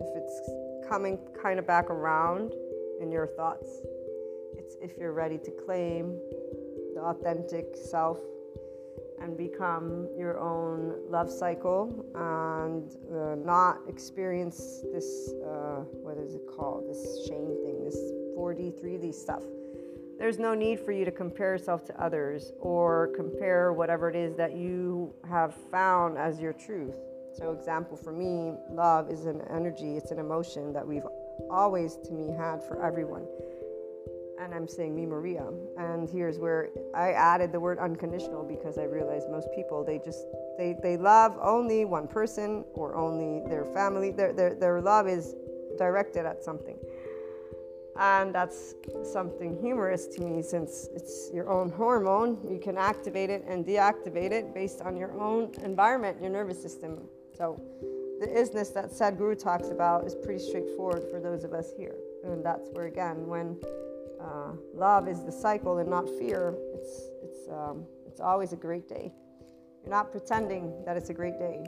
if 0.00 0.08
it's 0.16 0.88
coming 0.88 1.16
kind 1.40 1.60
of 1.60 1.66
back 1.66 1.88
around 1.90 2.52
in 3.00 3.12
your 3.12 3.28
thoughts, 3.28 3.68
it's 4.58 4.74
if 4.82 4.98
you're 4.98 5.12
ready 5.12 5.38
to 5.38 5.50
claim 5.64 6.18
the 6.94 7.00
authentic 7.00 7.76
self 7.76 8.18
and 9.22 9.36
become 9.36 10.08
your 10.18 10.38
own 10.38 10.94
love 11.08 11.30
cycle 11.30 12.04
and 12.14 12.96
uh, 13.14 13.36
not 13.36 13.78
experience 13.88 14.82
this 14.92 15.32
uh, 15.46 15.84
what 16.02 16.18
is 16.18 16.34
it 16.34 16.42
called? 16.46 16.88
This 16.88 17.26
shame 17.26 17.46
thing 17.64 17.84
this 17.84 17.96
4d 18.36 18.82
3d 18.82 19.14
stuff. 19.14 19.42
There's 20.18 20.38
no 20.38 20.54
need 20.54 20.80
for 20.80 20.92
you 20.92 21.04
to 21.04 21.10
compare 21.10 21.52
yourself 21.52 21.84
to 21.86 22.02
others 22.02 22.52
or 22.60 23.10
compare 23.16 23.72
whatever 23.72 24.08
it 24.08 24.16
is 24.16 24.36
that 24.36 24.56
you 24.56 25.14
have 25.28 25.54
found 25.70 26.18
as 26.18 26.40
your 26.40 26.52
truth. 26.52 26.96
So 27.34 27.52
example 27.52 27.96
for 27.96 28.12
me 28.12 28.52
love 28.70 29.10
is 29.10 29.24
an 29.24 29.40
energy 29.50 29.96
it's 29.96 30.10
an 30.10 30.18
emotion 30.18 30.72
that 30.72 30.86
we've 30.86 31.06
always 31.50 31.96
to 32.04 32.12
me 32.12 32.34
had 32.36 32.62
for 32.62 32.84
everyone 32.84 33.26
and 34.42 34.54
I'm 34.54 34.68
saying 34.68 34.94
me, 34.94 35.06
Maria. 35.06 35.46
And 35.78 36.08
here's 36.08 36.38
where 36.38 36.68
I 36.94 37.12
added 37.12 37.52
the 37.52 37.60
word 37.60 37.78
unconditional 37.78 38.42
because 38.42 38.78
I 38.78 38.84
realized 38.84 39.30
most 39.30 39.48
people 39.54 39.84
they 39.84 39.98
just 39.98 40.26
they, 40.58 40.76
they 40.82 40.96
love 40.96 41.38
only 41.40 41.84
one 41.84 42.08
person 42.08 42.64
or 42.74 42.94
only 42.94 43.48
their 43.48 43.64
family. 43.66 44.10
Their, 44.10 44.32
their 44.32 44.54
their 44.54 44.80
love 44.80 45.08
is 45.08 45.34
directed 45.78 46.26
at 46.26 46.42
something. 46.42 46.78
And 47.98 48.34
that's 48.34 48.74
something 49.04 49.58
humorous 49.60 50.06
to 50.06 50.22
me 50.22 50.42
since 50.42 50.88
it's 50.94 51.30
your 51.32 51.50
own 51.50 51.70
hormone. 51.70 52.38
You 52.50 52.58
can 52.58 52.78
activate 52.78 53.28
it 53.28 53.44
and 53.46 53.66
deactivate 53.66 54.32
it 54.32 54.54
based 54.54 54.80
on 54.80 54.96
your 54.96 55.12
own 55.20 55.52
environment, 55.62 56.20
your 56.20 56.30
nervous 56.30 56.60
system. 56.60 57.06
So 57.36 57.60
the 58.20 58.28
isness 58.28 58.72
that 58.72 58.92
Sadhguru 58.92 59.38
talks 59.38 59.68
about 59.68 60.06
is 60.06 60.14
pretty 60.14 60.42
straightforward 60.42 61.04
for 61.10 61.20
those 61.20 61.44
of 61.44 61.52
us 61.52 61.72
here. 61.76 61.96
And 62.24 62.42
that's 62.42 62.70
where, 62.70 62.86
again, 62.86 63.26
when 63.26 63.58
uh, 64.22 64.52
love 64.74 65.08
is 65.08 65.24
the 65.24 65.32
cycle 65.32 65.78
and 65.78 65.88
not 65.88 66.08
fear, 66.18 66.54
it's, 66.74 67.02
it's, 67.22 67.48
um, 67.50 67.84
it's 68.06 68.20
always 68.20 68.52
a 68.52 68.56
great 68.56 68.88
day. 68.88 69.12
You're 69.82 69.94
not 69.94 70.12
pretending 70.12 70.84
that 70.84 70.96
it's 70.96 71.10
a 71.10 71.14
great 71.14 71.38
day. 71.38 71.64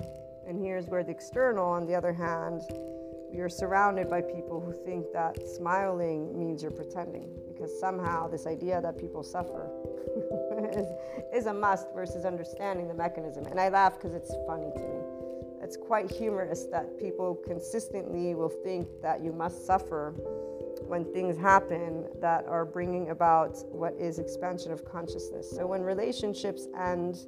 And 0.46 0.58
here's 0.58 0.86
where 0.86 1.02
the 1.02 1.10
external, 1.10 1.66
on 1.66 1.86
the 1.86 1.94
other 1.94 2.12
hand, 2.12 2.62
you're 3.32 3.48
surrounded 3.48 4.08
by 4.08 4.20
people 4.20 4.60
who 4.60 4.72
think 4.84 5.06
that 5.12 5.36
smiling 5.56 6.38
means 6.38 6.62
you're 6.62 6.70
pretending 6.70 7.28
because 7.52 7.78
somehow 7.80 8.28
this 8.28 8.46
idea 8.46 8.80
that 8.80 8.96
people 8.96 9.24
suffer 9.24 9.68
is, 10.72 10.86
is 11.34 11.46
a 11.46 11.54
must 11.54 11.88
versus 11.94 12.24
understanding 12.24 12.86
the 12.86 12.94
mechanism. 12.94 13.46
And 13.46 13.58
I 13.58 13.70
laugh 13.70 13.94
because 13.94 14.14
it's 14.14 14.32
funny 14.46 14.70
to 14.74 14.80
me. 14.80 15.00
It's 15.62 15.76
quite 15.76 16.10
humorous 16.10 16.66
that 16.66 16.98
people 16.98 17.34
consistently 17.46 18.34
will 18.34 18.52
think 18.62 18.86
that 19.02 19.24
you 19.24 19.32
must 19.32 19.66
suffer 19.66 20.14
when 20.86 21.04
things 21.12 21.36
happen 21.36 22.06
that 22.20 22.46
are 22.46 22.64
bringing 22.64 23.10
about 23.10 23.56
what 23.70 23.94
is 23.98 24.18
expansion 24.18 24.72
of 24.72 24.84
consciousness. 24.84 25.50
So 25.50 25.66
when 25.66 25.82
relationships 25.82 26.66
end, 26.78 27.26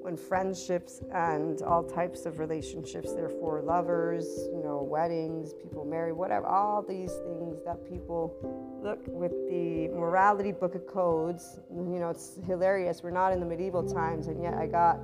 when 0.00 0.16
friendships 0.16 1.02
and 1.12 1.60
all 1.62 1.82
types 1.82 2.24
of 2.24 2.38
relationships, 2.38 3.12
therefore 3.12 3.62
lovers, 3.62 4.26
you 4.52 4.62
know, 4.62 4.82
weddings, 4.82 5.52
people 5.54 5.84
marry, 5.84 6.12
whatever, 6.12 6.46
all 6.46 6.82
these 6.82 7.12
things 7.24 7.58
that 7.64 7.84
people 7.88 8.34
look 8.82 9.00
with 9.06 9.32
the 9.50 9.88
morality 9.88 10.52
book 10.52 10.74
of 10.74 10.86
codes. 10.86 11.58
You 11.70 11.98
know, 11.98 12.10
it's 12.10 12.38
hilarious. 12.46 13.02
We're 13.02 13.10
not 13.10 13.32
in 13.32 13.40
the 13.40 13.46
medieval 13.46 13.82
times, 13.82 14.28
and 14.28 14.42
yet 14.42 14.54
I 14.54 14.66
got 14.66 14.98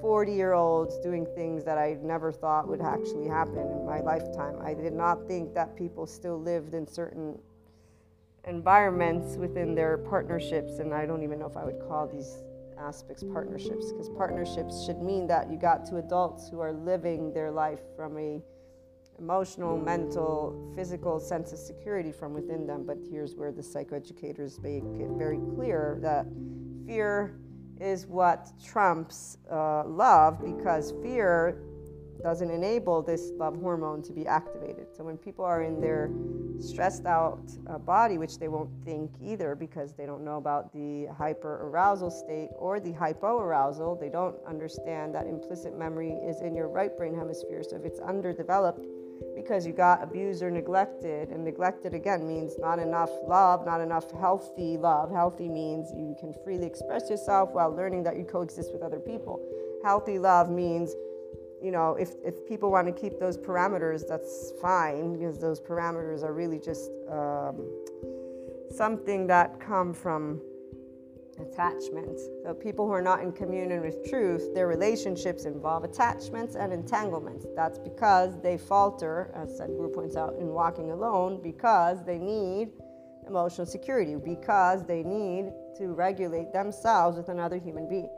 40 0.00 0.32
year 0.32 0.52
olds 0.52 0.98
doing 0.98 1.26
things 1.34 1.64
that 1.64 1.78
I 1.78 1.96
never 2.02 2.32
thought 2.32 2.68
would 2.68 2.80
actually 2.80 3.28
happen 3.28 3.58
in 3.58 3.86
my 3.86 4.00
lifetime. 4.00 4.56
I 4.62 4.74
did 4.74 4.92
not 4.92 5.26
think 5.26 5.54
that 5.54 5.76
people 5.76 6.06
still 6.06 6.40
lived 6.40 6.74
in 6.74 6.86
certain 6.86 7.38
environments 8.46 9.36
within 9.36 9.74
their 9.74 9.98
partnerships, 9.98 10.78
and 10.78 10.94
I 10.94 11.06
don't 11.06 11.22
even 11.22 11.38
know 11.38 11.46
if 11.46 11.56
I 11.56 11.64
would 11.64 11.80
call 11.88 12.06
these 12.06 12.42
aspects 12.78 13.24
partnerships 13.24 13.90
because 13.90 14.08
partnerships 14.10 14.86
should 14.86 15.02
mean 15.02 15.26
that 15.26 15.50
you 15.50 15.58
got 15.58 15.84
two 15.84 15.96
adults 15.96 16.48
who 16.48 16.60
are 16.60 16.72
living 16.72 17.32
their 17.32 17.50
life 17.50 17.80
from 17.96 18.16
a 18.18 18.40
emotional, 19.18 19.76
mental, 19.76 20.72
physical 20.76 21.18
sense 21.18 21.52
of 21.52 21.58
security 21.58 22.12
from 22.12 22.32
within 22.34 22.66
them. 22.66 22.84
But 22.86 22.98
here's 23.10 23.34
where 23.34 23.50
the 23.50 23.62
psychoeducators 23.62 24.62
make 24.62 24.84
it 24.84 25.10
very 25.18 25.40
clear 25.56 25.98
that 26.02 26.26
fear 26.86 27.34
is 27.80 28.06
what 28.06 28.52
trumps 28.62 29.38
uh, 29.50 29.84
love 29.84 30.40
because 30.44 30.92
fear 31.02 31.60
doesn't 32.22 32.50
enable 32.50 33.02
this 33.02 33.30
love 33.36 33.56
hormone 33.60 34.02
to 34.02 34.12
be 34.12 34.26
activated. 34.26 34.86
So 34.96 35.04
when 35.04 35.16
people 35.16 35.44
are 35.44 35.62
in 35.62 35.80
their 35.80 36.10
stressed 36.58 37.06
out 37.06 37.40
uh, 37.68 37.78
body, 37.78 38.18
which 38.18 38.38
they 38.38 38.48
won't 38.48 38.70
think 38.84 39.12
either 39.22 39.54
because 39.54 39.94
they 39.94 40.06
don't 40.06 40.24
know 40.24 40.36
about 40.36 40.72
the 40.72 41.06
hyper 41.16 41.66
arousal 41.66 42.10
state 42.10 42.48
or 42.56 42.80
the 42.80 42.92
hypo 42.92 43.38
arousal, 43.38 43.94
they 43.94 44.08
don't 44.08 44.36
understand 44.46 45.14
that 45.14 45.26
implicit 45.26 45.78
memory 45.78 46.10
is 46.10 46.40
in 46.40 46.54
your 46.54 46.68
right 46.68 46.96
brain 46.96 47.14
hemisphere. 47.14 47.62
So 47.62 47.76
if 47.76 47.84
it's 47.84 48.00
underdeveloped, 48.00 48.84
because 49.38 49.64
you 49.64 49.72
got 49.72 50.02
abused 50.02 50.42
or 50.42 50.50
neglected. 50.50 51.28
And 51.28 51.44
neglected 51.44 51.94
again 51.94 52.26
means 52.26 52.58
not 52.58 52.78
enough 52.80 53.10
love, 53.26 53.64
not 53.64 53.80
enough 53.80 54.10
healthy 54.10 54.76
love. 54.76 55.10
Healthy 55.12 55.48
means 55.48 55.92
you 55.96 56.16
can 56.18 56.34
freely 56.44 56.66
express 56.66 57.08
yourself 57.08 57.50
while 57.52 57.70
learning 57.74 58.02
that 58.02 58.16
you 58.16 58.24
coexist 58.24 58.72
with 58.72 58.82
other 58.82 58.98
people. 58.98 59.40
Healthy 59.84 60.18
love 60.18 60.50
means, 60.50 60.92
you 61.62 61.70
know, 61.70 61.94
if, 61.94 62.10
if 62.24 62.46
people 62.46 62.70
want 62.72 62.88
to 62.88 62.92
keep 62.92 63.20
those 63.20 63.38
parameters, 63.38 64.02
that's 64.08 64.52
fine 64.60 65.16
because 65.16 65.38
those 65.38 65.60
parameters 65.60 66.24
are 66.24 66.34
really 66.34 66.58
just 66.58 66.90
um, 67.08 67.64
something 68.74 69.28
that 69.28 69.60
come 69.60 69.94
from 69.94 70.40
attachments. 71.40 72.22
So, 72.44 72.54
people 72.54 72.86
who 72.86 72.92
are 72.92 73.02
not 73.02 73.20
in 73.20 73.32
communion 73.32 73.80
with 73.80 74.08
truth, 74.08 74.54
their 74.54 74.66
relationships 74.66 75.44
involve 75.44 75.84
attachments 75.84 76.54
and 76.54 76.72
entanglements. 76.72 77.46
That's 77.54 77.78
because 77.78 78.40
they 78.40 78.58
falter, 78.58 79.30
as 79.34 79.60
Sadhguru 79.60 79.92
points 79.92 80.16
out, 80.16 80.34
in 80.38 80.48
walking 80.48 80.90
alone, 80.90 81.40
because 81.42 82.04
they 82.04 82.18
need 82.18 82.70
emotional 83.26 83.66
security, 83.66 84.16
because 84.16 84.84
they 84.84 85.02
need 85.02 85.52
to 85.76 85.88
regulate 85.88 86.52
themselves 86.52 87.16
with 87.16 87.28
another 87.28 87.58
human 87.58 87.88
being. 87.88 88.10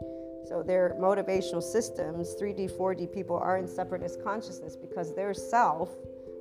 So, 0.46 0.62
their 0.62 0.96
motivational 0.98 1.62
systems, 1.62 2.34
3D, 2.40 2.72
4D 2.72 3.12
people, 3.12 3.36
are 3.36 3.58
in 3.58 3.66
separateness 3.66 4.16
consciousness 4.22 4.76
because 4.76 5.14
their 5.14 5.34
self, 5.34 5.90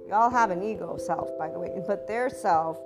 we 0.05 0.11
all 0.11 0.29
have 0.29 0.51
an 0.51 0.63
ego 0.63 0.97
self, 0.97 1.37
by 1.37 1.49
the 1.49 1.59
way, 1.59 1.79
but 1.87 2.07
their 2.07 2.29
self 2.29 2.79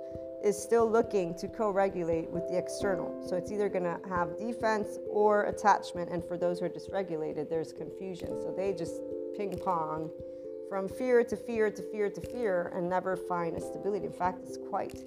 is 0.44 0.62
still 0.62 0.88
looking 0.88 1.34
to 1.36 1.48
co 1.48 1.70
regulate 1.70 2.30
with 2.30 2.46
the 2.48 2.56
external. 2.56 3.26
So 3.26 3.34
it's 3.36 3.50
either 3.50 3.68
going 3.68 3.84
to 3.84 3.98
have 4.08 4.38
defense 4.38 4.98
or 5.08 5.44
attachment. 5.44 6.10
And 6.10 6.22
for 6.22 6.36
those 6.36 6.60
who 6.60 6.66
are 6.66 6.68
dysregulated, 6.68 7.48
there's 7.48 7.72
confusion. 7.72 8.40
So 8.42 8.54
they 8.54 8.74
just 8.74 9.00
ping 9.36 9.58
pong 9.58 10.10
from 10.68 10.88
fear 10.88 11.24
to 11.24 11.36
fear 11.36 11.70
to 11.70 11.82
fear 11.82 12.10
to 12.10 12.20
fear 12.20 12.72
and 12.76 12.88
never 12.88 13.16
find 13.16 13.56
a 13.56 13.60
stability. 13.60 14.04
In 14.06 14.12
fact, 14.12 14.40
it's 14.42 14.58
quite 14.68 15.04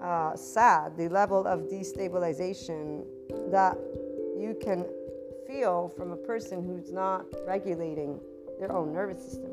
uh, 0.00 0.36
sad 0.36 0.96
the 0.96 1.08
level 1.08 1.44
of 1.46 1.62
destabilization 1.62 3.04
that 3.50 3.76
you 4.38 4.56
can 4.62 4.86
feel 5.46 5.92
from 5.96 6.12
a 6.12 6.16
person 6.16 6.64
who's 6.64 6.92
not 6.92 7.24
regulating 7.46 8.20
their 8.60 8.70
own 8.70 8.92
nervous 8.92 9.24
system 9.24 9.50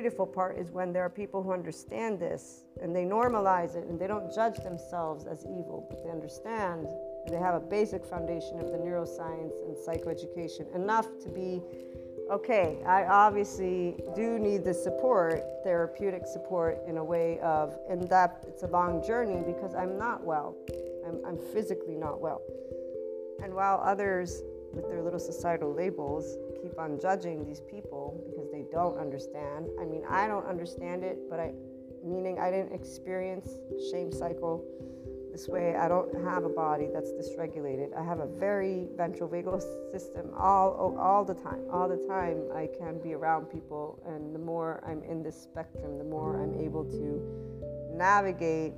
beautiful 0.00 0.26
part 0.26 0.56
is 0.56 0.70
when 0.70 0.92
there 0.92 1.04
are 1.04 1.10
people 1.10 1.42
who 1.42 1.52
understand 1.52 2.20
this 2.20 2.62
and 2.80 2.94
they 2.94 3.04
normalize 3.04 3.74
it 3.74 3.84
and 3.88 3.98
they 3.98 4.06
don't 4.06 4.32
judge 4.32 4.54
themselves 4.58 5.26
as 5.26 5.40
evil, 5.40 5.84
but 5.90 6.04
they 6.04 6.10
understand 6.10 6.86
and 6.86 7.34
they 7.34 7.38
have 7.38 7.56
a 7.56 7.60
basic 7.60 8.04
foundation 8.04 8.60
of 8.60 8.70
the 8.70 8.78
neuroscience 8.78 9.50
and 9.66 9.74
psychoeducation 9.76 10.72
enough 10.72 11.08
to 11.20 11.28
be 11.30 11.60
okay, 12.30 12.78
I 12.86 13.06
obviously 13.06 13.96
do 14.14 14.38
need 14.38 14.62
the 14.62 14.72
support, 14.72 15.42
therapeutic 15.64 16.26
support, 16.26 16.78
in 16.86 16.98
a 16.98 17.04
way 17.04 17.40
of 17.40 17.76
in 17.90 18.06
depth. 18.06 18.44
It's 18.46 18.62
a 18.62 18.68
long 18.68 19.04
journey 19.04 19.42
because 19.44 19.74
I'm 19.74 19.98
not 19.98 20.22
well. 20.22 20.54
I'm, 21.04 21.24
I'm 21.26 21.38
physically 21.52 21.96
not 21.96 22.20
well. 22.20 22.40
And 23.42 23.52
while 23.52 23.80
others, 23.82 24.42
with 24.72 24.88
their 24.88 25.02
little 25.02 25.18
societal 25.18 25.74
labels, 25.74 26.36
keep 26.62 26.78
on 26.78 26.98
judging 27.00 27.44
these 27.44 27.60
people 27.60 28.22
because 28.28 28.50
they 28.50 28.64
don't 28.72 28.98
understand. 28.98 29.68
I 29.80 29.84
mean, 29.84 30.02
I 30.08 30.26
don't 30.26 30.46
understand 30.46 31.04
it, 31.04 31.18
but 31.30 31.40
I, 31.40 31.52
meaning 32.04 32.38
I 32.38 32.50
didn't 32.50 32.72
experience 32.72 33.48
shame 33.90 34.12
cycle 34.12 34.64
this 35.32 35.48
way. 35.48 35.76
I 35.76 35.88
don't 35.88 36.12
have 36.24 36.44
a 36.44 36.48
body 36.48 36.88
that's 36.92 37.10
dysregulated. 37.12 37.96
I 37.96 38.02
have 38.02 38.20
a 38.20 38.26
very 38.26 38.88
ventral 38.96 39.30
system 39.92 40.30
all 40.36 40.96
all 40.98 41.24
the 41.24 41.34
time. 41.34 41.62
All 41.70 41.88
the 41.88 42.04
time, 42.08 42.42
I 42.54 42.68
can 42.78 42.98
be 43.00 43.14
around 43.14 43.46
people, 43.46 44.02
and 44.06 44.34
the 44.34 44.38
more 44.38 44.82
I'm 44.86 45.02
in 45.04 45.22
this 45.22 45.40
spectrum, 45.40 45.98
the 45.98 46.04
more 46.04 46.42
I'm 46.42 46.54
able 46.60 46.84
to 46.84 47.88
navigate 47.96 48.74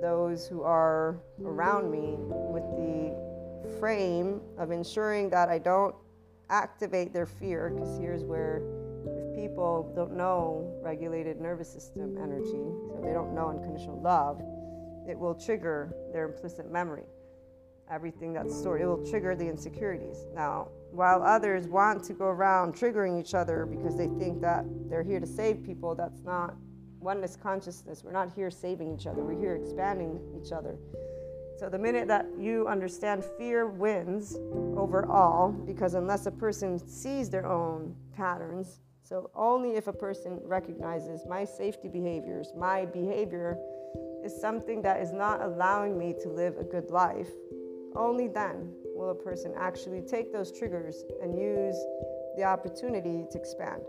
those 0.00 0.46
who 0.46 0.62
are 0.62 1.20
around 1.44 1.90
me 1.90 2.14
with 2.18 2.64
the 2.76 3.78
frame 3.78 4.40
of 4.56 4.70
ensuring 4.70 5.28
that 5.30 5.48
I 5.48 5.58
don't 5.58 5.94
activate 6.50 7.12
their 7.12 7.26
fear 7.26 7.70
because 7.74 7.98
here's 7.98 8.24
where 8.24 8.62
if 9.06 9.36
people 9.36 9.92
don't 9.94 10.16
know 10.16 10.78
regulated 10.82 11.40
nervous 11.40 11.70
system 11.72 12.16
energy 12.18 12.46
so 12.88 13.00
they 13.02 13.12
don't 13.12 13.34
know 13.34 13.48
unconditional 13.48 14.00
love 14.00 14.40
it 15.08 15.18
will 15.18 15.34
trigger 15.34 15.94
their 16.12 16.26
implicit 16.26 16.70
memory. 16.70 17.04
Everything 17.90 18.34
that's 18.34 18.54
stored 18.54 18.82
it 18.82 18.86
will 18.86 19.04
trigger 19.06 19.34
the 19.34 19.48
insecurities. 19.48 20.26
Now 20.34 20.68
while 20.90 21.22
others 21.22 21.66
want 21.66 22.04
to 22.04 22.12
go 22.12 22.26
around 22.26 22.74
triggering 22.74 23.20
each 23.20 23.34
other 23.34 23.66
because 23.66 23.96
they 23.96 24.08
think 24.18 24.40
that 24.42 24.64
they're 24.88 25.02
here 25.02 25.20
to 25.20 25.26
save 25.26 25.64
people 25.64 25.94
that's 25.94 26.22
not 26.24 26.54
oneness 27.00 27.36
consciousness. 27.36 28.02
We're 28.04 28.12
not 28.12 28.32
here 28.34 28.50
saving 28.50 28.94
each 28.98 29.06
other. 29.06 29.22
We're 29.22 29.38
here 29.38 29.56
expanding 29.56 30.20
each 30.42 30.52
other 30.52 30.76
so 31.58 31.68
the 31.68 31.78
minute 31.78 32.06
that 32.06 32.26
you 32.38 32.68
understand 32.68 33.24
fear 33.36 33.66
wins 33.66 34.36
over 34.76 35.04
all, 35.06 35.50
because 35.50 35.94
unless 35.94 36.26
a 36.26 36.30
person 36.30 36.78
sees 36.78 37.28
their 37.28 37.46
own 37.46 37.96
patterns, 38.16 38.78
so 39.02 39.28
only 39.34 39.74
if 39.74 39.88
a 39.88 39.92
person 39.92 40.38
recognizes 40.44 41.26
my 41.28 41.44
safety 41.44 41.88
behaviors, 41.88 42.52
my 42.56 42.84
behavior 42.86 43.58
is 44.24 44.40
something 44.40 44.82
that 44.82 45.00
is 45.00 45.12
not 45.12 45.42
allowing 45.42 45.98
me 45.98 46.14
to 46.22 46.28
live 46.28 46.56
a 46.58 46.64
good 46.64 46.90
life, 46.90 47.30
only 47.96 48.28
then 48.28 48.72
will 48.94 49.10
a 49.10 49.14
person 49.14 49.52
actually 49.56 50.02
take 50.02 50.32
those 50.32 50.56
triggers 50.56 51.02
and 51.20 51.36
use 51.36 51.76
the 52.36 52.44
opportunity 52.44 53.24
to 53.32 53.36
expand 53.36 53.82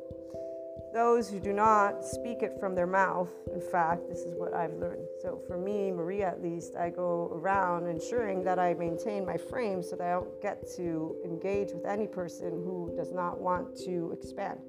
those 0.93 1.29
who 1.29 1.39
do 1.39 1.53
not 1.53 2.03
speak 2.03 2.41
it 2.41 2.57
from 2.59 2.75
their 2.75 2.87
mouth. 2.87 3.29
In 3.53 3.61
fact, 3.61 4.07
this 4.09 4.19
is 4.19 4.33
what 4.35 4.53
I've 4.53 4.73
learned. 4.73 5.07
So, 5.21 5.41
for 5.47 5.57
me, 5.57 5.91
Maria 5.91 6.27
at 6.27 6.41
least, 6.41 6.75
I 6.75 6.89
go 6.89 7.31
around 7.33 7.87
ensuring 7.87 8.43
that 8.43 8.59
I 8.59 8.73
maintain 8.73 9.25
my 9.25 9.37
frame 9.37 9.83
so 9.83 9.95
that 9.95 10.07
I 10.07 10.11
don't 10.11 10.41
get 10.41 10.67
to 10.77 11.15
engage 11.23 11.71
with 11.73 11.85
any 11.85 12.07
person 12.07 12.51
who 12.51 12.93
does 12.95 13.11
not 13.11 13.39
want 13.39 13.75
to 13.85 14.11
expand. 14.11 14.59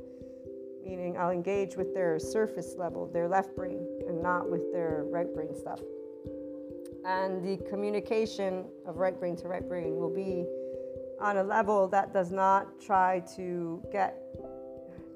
Meaning, 0.85 1.17
I'll 1.19 1.31
engage 1.31 1.77
with 1.77 1.95
their 1.95 2.19
surface 2.19 2.75
level, 2.77 3.11
their 3.13 3.29
left 3.29 3.55
brain, 3.57 3.87
and 4.09 4.23
not 4.23 4.51
with 4.51 4.73
their 4.73 5.05
right 5.11 5.33
brain 5.35 5.55
stuff. 5.55 5.81
And 7.05 7.43
the 7.43 7.57
communication 7.69 8.65
of 8.87 8.97
right 8.97 9.19
brain 9.19 9.37
to 9.37 9.49
right 9.49 9.67
brain 9.67 9.97
will 9.97 10.15
be 10.15 10.47
on 11.21 11.37
a 11.37 11.43
level 11.43 11.87
that 11.89 12.13
does 12.13 12.31
not 12.31 12.81
try 12.81 13.23
to 13.37 13.83
get 13.93 14.30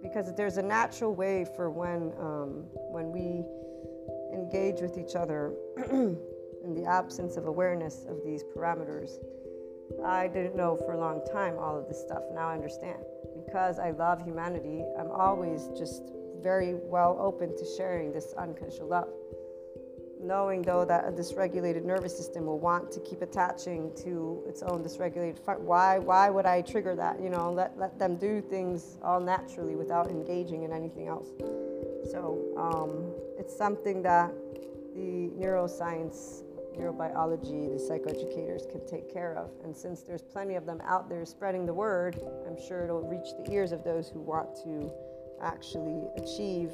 because 0.05 0.33
there's 0.35 0.59
a 0.59 0.63
natural 0.63 1.15
way 1.15 1.47
for 1.57 1.71
when 1.71 2.13
um, 2.21 2.65
when 2.93 3.11
we 3.11 3.43
engage 4.37 4.83
with 4.83 4.99
each 4.99 5.17
other 5.17 5.55
in 5.91 6.75
the 6.75 6.85
absence 6.85 7.37
of 7.37 7.47
awareness 7.47 8.05
of 8.09 8.19
these 8.23 8.45
parameters. 8.55 9.13
I 10.05 10.29
didn't 10.29 10.57
know 10.57 10.77
for 10.77 10.93
a 10.93 11.01
long 11.01 11.25
time 11.33 11.57
all 11.59 11.79
of 11.79 11.89
this 11.89 12.01
stuff. 12.01 12.23
Now 12.35 12.49
I 12.49 12.55
understand. 12.55 12.99
Because 13.47 13.79
I 13.79 13.91
love 13.91 14.23
humanity, 14.23 14.85
I'm 14.99 15.11
always 15.11 15.69
just 15.77 16.03
very 16.43 16.75
well 16.75 17.17
open 17.19 17.57
to 17.57 17.65
sharing 17.77 18.13
this 18.13 18.35
unconditional 18.37 18.89
love 18.89 19.09
knowing 20.25 20.63
though 20.63 20.85
that 20.85 21.05
a 21.07 21.13
dysregulated 21.13 21.85
nervous 21.85 22.17
system 22.17 22.47
will 22.47 22.59
want 22.59 22.91
to 22.91 23.01
keep 23.01 23.23
attaching 23.23 23.93
to 23.97 24.43
its 24.47 24.63
own 24.63 24.83
dysregulated 24.83 25.39
why 25.61 25.99
why 25.99 26.31
would 26.31 26.47
i 26.47 26.63
trigger 26.63 26.95
that 26.95 27.21
you 27.21 27.31
know? 27.31 27.53
Let, 27.53 27.79
let 27.79 27.99
them 27.99 28.17
do 28.17 28.41
things 28.41 28.99
all 29.03 29.21
naturally 29.21 29.77
without 29.77 30.11
engaging 30.11 30.63
in 30.63 30.73
anything 30.73 31.09
else. 31.09 31.29
So 32.11 32.39
um, 32.57 33.13
it's 33.39 33.57
something 33.57 34.03
that 34.03 34.33
the 34.95 35.31
neuroscience 35.39 36.43
neurobiology 36.77 37.71
the 37.71 37.81
psychoeducators 37.81 38.69
can 38.71 38.85
take 38.87 39.13
care 39.13 39.37
of. 39.37 39.51
And 39.63 39.77
since 39.77 40.03
there's 40.03 40.23
plenty 40.23 40.57
of 40.57 40.67
them 40.67 40.81
out 40.85 41.09
there 41.09 41.25
spreading 41.25 41.67
the 41.67 41.75
word 41.75 42.21
i'm 42.47 42.61
sure 42.61 42.85
it'll 42.85 43.09
reach 43.09 43.29
the 43.45 43.53
ears 43.53 43.71
of 43.71 43.85
those 43.85 44.09
who 44.09 44.21
want 44.21 44.55
to 44.65 44.91
actually 45.41 46.03
achieve 46.17 46.73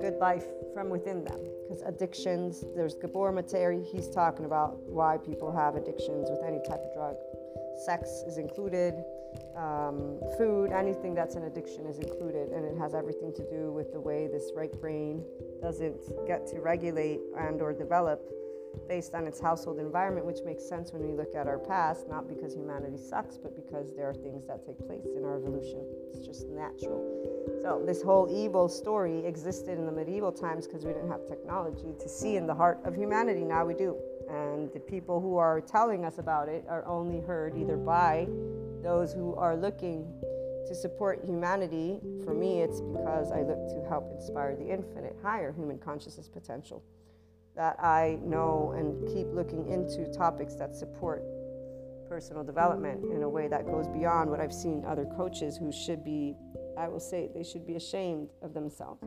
good 0.00 0.18
life 0.18 0.46
from 0.74 0.88
within 0.88 1.24
them. 1.24 1.40
Because 1.68 1.82
addictions, 1.82 2.64
there's 2.74 2.94
Gabor 2.94 3.32
Mate, 3.32 3.84
he's 3.92 4.08
talking 4.08 4.44
about 4.44 4.78
why 4.88 5.18
people 5.18 5.52
have 5.52 5.74
addictions 5.74 6.28
with 6.30 6.40
any 6.46 6.58
type 6.66 6.80
of 6.80 6.94
drug. 6.94 7.16
Sex 7.84 8.08
is 8.26 8.38
included, 8.38 8.94
um, 9.56 10.18
food, 10.36 10.72
anything 10.72 11.14
that's 11.14 11.34
an 11.34 11.44
addiction 11.44 11.86
is 11.86 11.98
included, 11.98 12.50
and 12.50 12.64
it 12.64 12.76
has 12.78 12.94
everything 12.94 13.32
to 13.34 13.44
do 13.50 13.72
with 13.72 13.92
the 13.92 14.00
way 14.00 14.26
this 14.26 14.50
right 14.54 14.72
brain 14.80 15.24
doesn't 15.60 16.00
get 16.26 16.46
to 16.48 16.60
regulate 16.60 17.20
and 17.36 17.60
or 17.60 17.72
develop 17.72 18.20
based 18.88 19.14
on 19.14 19.26
its 19.26 19.40
household 19.40 19.78
environment, 19.78 20.26
which 20.26 20.38
makes 20.44 20.66
sense 20.66 20.92
when 20.92 21.02
we 21.02 21.12
look 21.12 21.34
at 21.34 21.46
our 21.46 21.58
past, 21.58 22.08
not 22.08 22.28
because 22.28 22.54
humanity 22.54 22.96
sucks, 22.96 23.36
but 23.36 23.54
because 23.54 23.94
there 23.94 24.08
are 24.08 24.14
things 24.14 24.46
that 24.46 24.64
take 24.64 24.78
place 24.86 25.06
in 25.16 25.24
our 25.24 25.36
evolution. 25.36 25.84
It's 26.12 26.26
just 26.26 26.48
natural. 26.48 27.04
So, 27.62 27.82
this 27.84 28.02
whole 28.02 28.28
evil 28.30 28.68
story 28.68 29.24
existed 29.26 29.78
in 29.78 29.86
the 29.86 29.92
medieval 29.92 30.32
times 30.32 30.66
because 30.66 30.84
we 30.84 30.92
didn't 30.92 31.10
have 31.10 31.26
technology 31.26 31.94
to 32.00 32.08
see 32.08 32.36
in 32.36 32.46
the 32.46 32.54
heart 32.54 32.80
of 32.84 32.94
humanity. 32.94 33.44
Now 33.44 33.64
we 33.64 33.74
do. 33.74 33.96
And 34.30 34.72
the 34.72 34.80
people 34.80 35.20
who 35.20 35.36
are 35.36 35.60
telling 35.60 36.04
us 36.04 36.18
about 36.18 36.48
it 36.48 36.64
are 36.68 36.86
only 36.86 37.20
heard 37.20 37.56
either 37.56 37.76
by 37.76 38.28
those 38.82 39.12
who 39.12 39.34
are 39.34 39.56
looking 39.56 40.06
to 40.66 40.74
support 40.74 41.24
humanity. 41.24 41.98
For 42.24 42.34
me, 42.34 42.60
it's 42.60 42.80
because 42.80 43.32
I 43.32 43.42
look 43.42 43.68
to 43.68 43.88
help 43.88 44.12
inspire 44.12 44.54
the 44.54 44.70
infinite, 44.70 45.16
higher 45.22 45.52
human 45.52 45.78
consciousness 45.78 46.28
potential 46.28 46.82
that 47.58 47.76
I 47.80 48.20
know 48.24 48.72
and 48.76 49.06
keep 49.08 49.26
looking 49.34 49.68
into 49.68 50.06
topics 50.12 50.54
that 50.54 50.76
support 50.76 51.24
personal 52.08 52.44
development 52.44 53.04
in 53.12 53.24
a 53.24 53.28
way 53.28 53.48
that 53.48 53.66
goes 53.66 53.88
beyond 53.88 54.30
what 54.30 54.40
I've 54.40 54.52
seen 54.52 54.84
other 54.86 55.04
coaches 55.16 55.56
who 55.56 55.72
should 55.72 56.04
be, 56.04 56.36
I 56.78 56.86
will 56.86 57.00
say, 57.00 57.28
they 57.34 57.42
should 57.42 57.66
be 57.66 57.74
ashamed 57.74 58.30
of 58.42 58.54
themselves. 58.54 59.02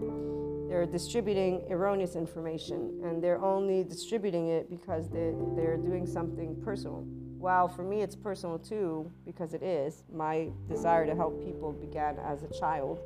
They're 0.67 0.85
distributing 0.85 1.65
erroneous 1.71 2.15
information 2.17 3.01
and 3.05 3.23
they're 3.23 3.41
only 3.41 3.85
distributing 3.85 4.49
it 4.49 4.69
because 4.69 5.09
they, 5.09 5.33
they're 5.55 5.77
doing 5.77 6.05
something 6.05 6.61
personal. 6.61 7.05
While 7.39 7.69
for 7.69 7.83
me 7.83 8.01
it's 8.01 8.17
personal 8.17 8.59
too, 8.59 9.09
because 9.25 9.53
it 9.53 9.63
is. 9.63 10.03
My 10.13 10.49
desire 10.67 11.05
to 11.05 11.15
help 11.15 11.43
people 11.43 11.71
began 11.71 12.17
as 12.19 12.43
a 12.43 12.59
child. 12.59 12.99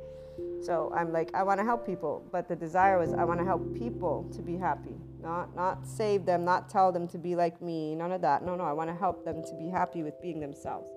So 0.62 0.92
I'm 0.94 1.12
like, 1.12 1.34
I 1.34 1.42
want 1.42 1.60
to 1.60 1.64
help 1.64 1.86
people, 1.86 2.26
but 2.32 2.48
the 2.48 2.56
desire 2.56 2.98
was 2.98 3.12
I 3.12 3.24
want 3.24 3.40
to 3.40 3.46
help 3.46 3.74
people 3.74 4.30
to 4.34 4.42
be 4.42 4.56
happy 4.56 4.96
not 5.26 5.56
not 5.56 5.86
save 5.86 6.24
them, 6.24 6.44
not 6.44 6.68
tell 6.68 6.92
them 6.92 7.08
to 7.08 7.18
be 7.18 7.34
like 7.34 7.60
me, 7.60 7.94
none 7.96 8.12
of 8.12 8.20
that. 8.20 8.44
No, 8.44 8.54
no, 8.54 8.64
I 8.64 8.72
want 8.72 8.88
to 8.88 8.94
help 8.94 9.24
them 9.24 9.42
to 9.42 9.54
be 9.58 9.68
happy 9.68 10.02
with 10.02 10.14
being 10.22 10.40
themselves. 10.40 10.88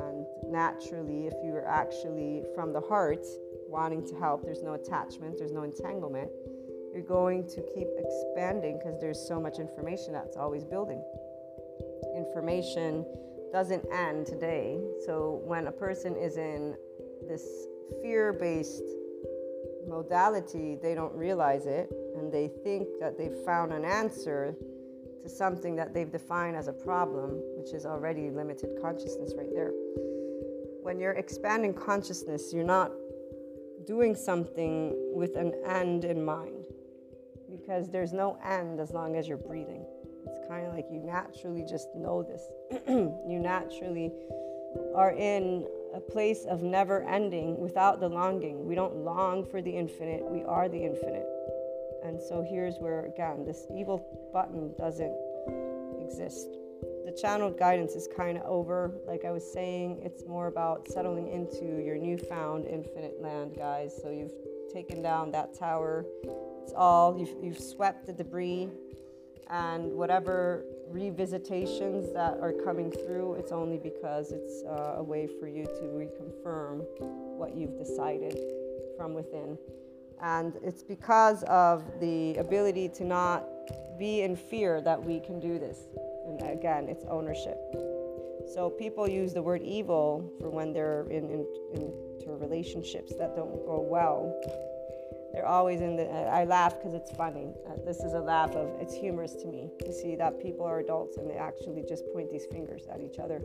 And 0.00 0.26
naturally, 0.50 1.26
if 1.26 1.34
you 1.44 1.52
are 1.54 1.66
actually 1.66 2.42
from 2.54 2.72
the 2.72 2.80
heart 2.80 3.24
wanting 3.68 4.04
to 4.08 4.14
help, 4.16 4.44
there's 4.44 4.62
no 4.62 4.74
attachment, 4.74 5.36
there's 5.38 5.52
no 5.52 5.62
entanglement, 5.62 6.30
you're 6.92 7.06
going 7.06 7.46
to 7.48 7.62
keep 7.74 7.88
expanding 7.96 8.78
because 8.78 8.98
there's 9.00 9.22
so 9.28 9.40
much 9.40 9.58
information 9.58 10.12
that's 10.12 10.36
always 10.36 10.64
building. 10.64 11.02
Information 12.16 13.04
doesn't 13.52 13.84
end 13.92 14.26
today. 14.26 14.80
So 15.06 15.42
when 15.44 15.66
a 15.68 15.72
person 15.72 16.16
is 16.16 16.38
in 16.38 16.74
this 17.28 17.46
fear 18.02 18.32
based 18.32 18.84
modality, 19.86 20.76
they 20.80 20.94
don't 20.94 21.14
realize 21.14 21.66
it 21.66 21.90
and 22.16 22.32
they 22.32 22.48
think 22.62 22.88
that 23.00 23.18
they've 23.18 23.36
found 23.44 23.72
an 23.72 23.84
answer 23.84 24.54
to 25.22 25.28
something 25.28 25.76
that 25.76 25.94
they've 25.94 26.10
defined 26.10 26.56
as 26.56 26.68
a 26.68 26.72
problem, 26.72 27.40
which 27.56 27.72
is 27.72 27.86
already 27.86 28.30
limited 28.30 28.70
consciousness 28.80 29.32
right 29.36 29.52
there. 29.54 29.72
When 30.82 30.98
you're 30.98 31.12
expanding 31.12 31.74
consciousness, 31.74 32.52
you're 32.52 32.64
not 32.64 32.90
doing 33.86 34.14
something 34.14 34.94
with 35.14 35.36
an 35.36 35.52
end 35.66 36.04
in 36.04 36.24
mind 36.24 36.64
because 37.50 37.90
there's 37.90 38.12
no 38.12 38.38
end 38.44 38.80
as 38.80 38.90
long 38.92 39.16
as 39.16 39.28
you're 39.28 39.36
breathing. 39.36 39.84
It's 40.26 40.48
kind 40.48 40.66
of 40.66 40.74
like 40.74 40.86
you 40.90 41.00
naturally 41.00 41.64
just 41.68 41.88
know 41.94 42.22
this. 42.22 42.42
you 42.88 43.38
naturally 43.38 44.12
are 44.94 45.12
in 45.12 45.66
a 45.94 46.00
place 46.00 46.44
of 46.44 46.62
never 46.62 47.02
ending 47.08 47.58
without 47.58 48.00
the 48.00 48.08
longing. 48.08 48.66
We 48.66 48.74
don't 48.74 48.96
long 48.96 49.44
for 49.44 49.60
the 49.60 49.70
infinite, 49.70 50.22
we 50.24 50.42
are 50.44 50.68
the 50.68 50.82
infinite. 50.82 51.26
And 52.04 52.20
so 52.20 52.44
here's 52.48 52.76
where, 52.78 53.06
again, 53.06 53.44
this 53.44 53.66
evil 53.76 54.30
button 54.32 54.74
doesn't 54.76 55.14
exist. 56.00 56.48
The 57.04 57.12
channeled 57.12 57.58
guidance 57.58 57.94
is 57.94 58.08
kind 58.16 58.38
of 58.38 58.44
over. 58.44 58.92
Like 59.06 59.24
I 59.24 59.30
was 59.30 59.50
saying, 59.52 60.00
it's 60.02 60.26
more 60.26 60.48
about 60.48 60.88
settling 60.88 61.28
into 61.28 61.82
your 61.84 61.96
newfound 61.96 62.66
infinite 62.66 63.20
land, 63.20 63.54
guys. 63.56 63.94
So 64.02 64.10
you've 64.10 64.34
taken 64.72 65.02
down 65.02 65.30
that 65.32 65.56
tower. 65.56 66.04
It's 66.62 66.72
all, 66.74 67.18
you've, 67.18 67.34
you've 67.42 67.60
swept 67.60 68.06
the 68.06 68.12
debris 68.12 68.68
and 69.50 69.92
whatever 69.92 70.64
revisitations 70.92 72.12
that 72.12 72.38
are 72.40 72.52
coming 72.64 72.90
through, 72.90 73.34
it's 73.34 73.52
only 73.52 73.78
because 73.78 74.32
it's 74.32 74.62
uh, 74.64 74.96
a 74.98 75.02
way 75.02 75.26
for 75.40 75.48
you 75.48 75.64
to 75.64 75.82
reconfirm 75.82 76.84
what 77.36 77.56
you've 77.56 77.76
decided 77.76 78.38
from 78.96 79.14
within. 79.14 79.58
And 80.22 80.54
it's 80.62 80.82
because 80.82 81.42
of 81.44 81.82
the 82.00 82.36
ability 82.36 82.88
to 82.90 83.04
not 83.04 83.44
be 83.98 84.22
in 84.22 84.36
fear 84.36 84.80
that 84.82 85.02
we 85.02 85.20
can 85.20 85.40
do 85.40 85.58
this. 85.58 85.78
And 86.26 86.40
again, 86.42 86.88
it's 86.88 87.04
ownership. 87.08 87.58
So 88.54 88.70
people 88.70 89.08
use 89.08 89.32
the 89.32 89.42
word 89.42 89.62
evil 89.62 90.30
for 90.40 90.50
when 90.50 90.72
they're 90.72 91.06
in, 91.10 91.24
in, 91.30 91.46
into 91.74 92.36
relationships 92.36 93.12
that 93.18 93.34
don't 93.34 93.64
go 93.66 93.80
well. 93.80 94.38
They're 95.32 95.46
always 95.46 95.80
in 95.80 95.96
the. 95.96 96.10
I 96.10 96.44
laugh 96.44 96.76
because 96.76 96.92
it's 96.92 97.10
funny. 97.12 97.54
Uh, 97.66 97.76
this 97.86 98.00
is 98.00 98.12
a 98.12 98.20
laugh 98.20 98.54
of 98.54 98.68
it's 98.80 98.94
humorous 98.94 99.34
to 99.36 99.46
me 99.46 99.70
to 99.80 99.92
see 99.92 100.14
that 100.16 100.40
people 100.40 100.66
are 100.66 100.80
adults 100.80 101.16
and 101.16 101.30
they 101.30 101.36
actually 101.36 101.82
just 101.88 102.04
point 102.12 102.30
these 102.30 102.44
fingers 102.44 102.86
at 102.92 103.00
each 103.00 103.18
other 103.18 103.40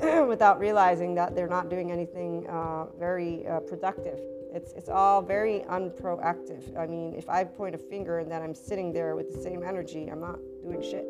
without 0.28 0.60
realizing 0.60 1.14
that 1.16 1.34
they're 1.34 1.48
not 1.48 1.68
doing 1.68 1.90
anything 1.90 2.46
uh, 2.48 2.86
very 2.98 3.46
uh, 3.48 3.58
productive. 3.60 4.20
It's, 4.54 4.72
it's 4.72 4.88
all 4.88 5.22
very 5.22 5.64
unproactive. 5.68 6.76
I 6.76 6.86
mean, 6.86 7.14
if 7.14 7.28
I 7.28 7.42
point 7.42 7.74
a 7.74 7.78
finger 7.78 8.18
and 8.18 8.30
then 8.30 8.42
I'm 8.42 8.54
sitting 8.54 8.92
there 8.92 9.16
with 9.16 9.34
the 9.34 9.42
same 9.42 9.64
energy, 9.64 10.08
I'm 10.08 10.20
not 10.20 10.38
doing 10.62 10.82
shit. 10.82 11.06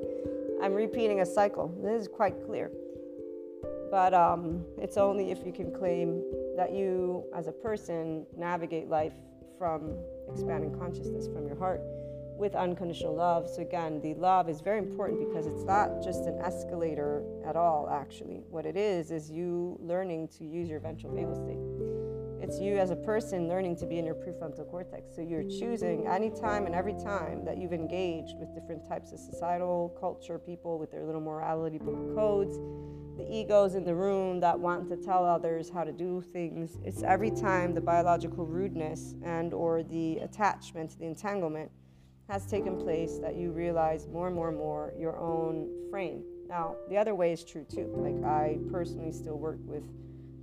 I'm 0.62 0.72
repeating 0.72 1.20
a 1.20 1.26
cycle. 1.26 1.74
This 1.82 2.02
is 2.02 2.08
quite 2.08 2.46
clear. 2.46 2.70
But 3.90 4.14
um, 4.14 4.64
it's 4.78 4.96
only 4.96 5.32
if 5.32 5.44
you 5.44 5.52
can 5.52 5.72
claim 5.72 6.22
that 6.56 6.72
you, 6.72 7.24
as 7.36 7.48
a 7.48 7.52
person, 7.52 8.24
navigate 8.36 8.88
life 8.88 9.12
from 9.62 9.96
expanding 10.28 10.76
consciousness 10.76 11.28
from 11.28 11.46
your 11.46 11.54
heart 11.54 11.80
with 12.36 12.56
unconditional 12.56 13.14
love. 13.14 13.48
So, 13.48 13.62
again, 13.62 14.00
the 14.00 14.12
love 14.14 14.48
is 14.48 14.60
very 14.60 14.80
important 14.80 15.20
because 15.20 15.46
it's 15.46 15.62
not 15.62 16.02
just 16.02 16.26
an 16.26 16.40
escalator 16.40 17.22
at 17.46 17.54
all, 17.54 17.88
actually. 17.88 18.42
What 18.50 18.66
it 18.66 18.76
is, 18.76 19.12
is 19.12 19.30
you 19.30 19.78
learning 19.80 20.30
to 20.38 20.44
use 20.44 20.68
your 20.68 20.80
ventral 20.80 21.12
vagal 21.12 21.36
state. 21.36 21.71
It's 22.42 22.58
you 22.58 22.76
as 22.76 22.90
a 22.90 22.96
person 22.96 23.48
learning 23.48 23.76
to 23.76 23.86
be 23.86 24.00
in 24.00 24.04
your 24.04 24.16
prefrontal 24.16 24.68
cortex. 24.68 25.14
So 25.14 25.22
you're 25.22 25.44
choosing 25.44 26.08
anytime 26.08 26.66
and 26.66 26.74
every 26.74 26.94
time 26.94 27.44
that 27.44 27.56
you've 27.56 27.72
engaged 27.72 28.36
with 28.36 28.52
different 28.52 28.86
types 28.88 29.12
of 29.12 29.20
societal 29.20 29.96
culture, 30.00 30.40
people 30.40 30.76
with 30.76 30.90
their 30.90 31.04
little 31.04 31.20
morality 31.20 31.78
book 31.78 32.16
codes, 32.16 32.58
the 33.16 33.24
egos 33.30 33.76
in 33.76 33.84
the 33.84 33.94
room 33.94 34.40
that 34.40 34.58
want 34.58 34.88
to 34.88 34.96
tell 34.96 35.24
others 35.24 35.70
how 35.70 35.84
to 35.84 35.92
do 35.92 36.20
things. 36.20 36.78
It's 36.84 37.04
every 37.04 37.30
time 37.30 37.74
the 37.74 37.80
biological 37.80 38.44
rudeness 38.44 39.14
and 39.22 39.54
or 39.54 39.84
the 39.84 40.18
attachment, 40.18 40.98
the 40.98 41.06
entanglement 41.06 41.70
has 42.28 42.44
taken 42.44 42.76
place 42.76 43.18
that 43.18 43.36
you 43.36 43.52
realize 43.52 44.08
more 44.08 44.26
and 44.26 44.34
more 44.34 44.48
and 44.48 44.58
more 44.58 44.92
your 44.98 45.16
own 45.16 45.68
frame. 45.92 46.24
Now, 46.48 46.74
the 46.88 46.96
other 46.96 47.14
way 47.14 47.32
is 47.32 47.44
true 47.44 47.64
too. 47.72 47.88
Like 47.94 48.24
I 48.24 48.58
personally 48.72 49.12
still 49.12 49.38
work 49.38 49.58
with 49.64 49.84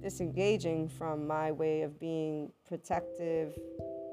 disengaging 0.02 0.88
from 0.88 1.28
my 1.28 1.52
way 1.52 1.82
of 1.82 2.00
being 2.00 2.52
protective, 2.68 3.58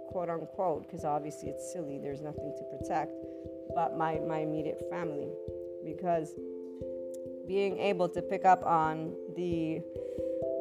quote 0.09 0.29
unquote, 0.29 0.83
because 0.83 1.05
obviously 1.05 1.49
it's 1.49 1.73
silly, 1.73 1.99
there's 1.99 2.21
nothing 2.21 2.55
to 2.57 2.65
protect, 2.79 3.13
but 3.75 3.97
my, 3.97 4.19
my 4.21 4.39
immediate 4.39 4.83
family. 4.91 5.29
Because 5.85 6.35
being 7.47 7.79
able 7.79 8.09
to 8.09 8.23
pick 8.23 8.45
up 8.45 8.65
on 8.65 9.15
the 9.37 9.81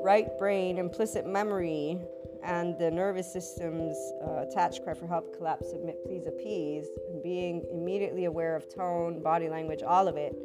right 0.04 0.38
brain 0.38 0.78
implicit 0.78 1.26
memory 1.26 2.00
and 2.44 2.78
the 2.78 2.92
nervous 2.92 3.32
system's 3.34 3.98
uh, 4.24 4.46
attached 4.48 4.84
cry 4.84 4.94
for 4.94 5.08
help, 5.08 5.36
collapse, 5.36 5.72
submit, 5.72 5.98
please, 6.06 6.28
appease, 6.28 6.86
and 7.10 7.24
being 7.24 7.66
immediately 7.72 8.26
aware 8.26 8.56
of 8.56 8.72
tone, 8.74 9.24
body 9.24 9.50
language, 9.50 9.82
all 9.82 10.08
of 10.08 10.16
it 10.16 10.36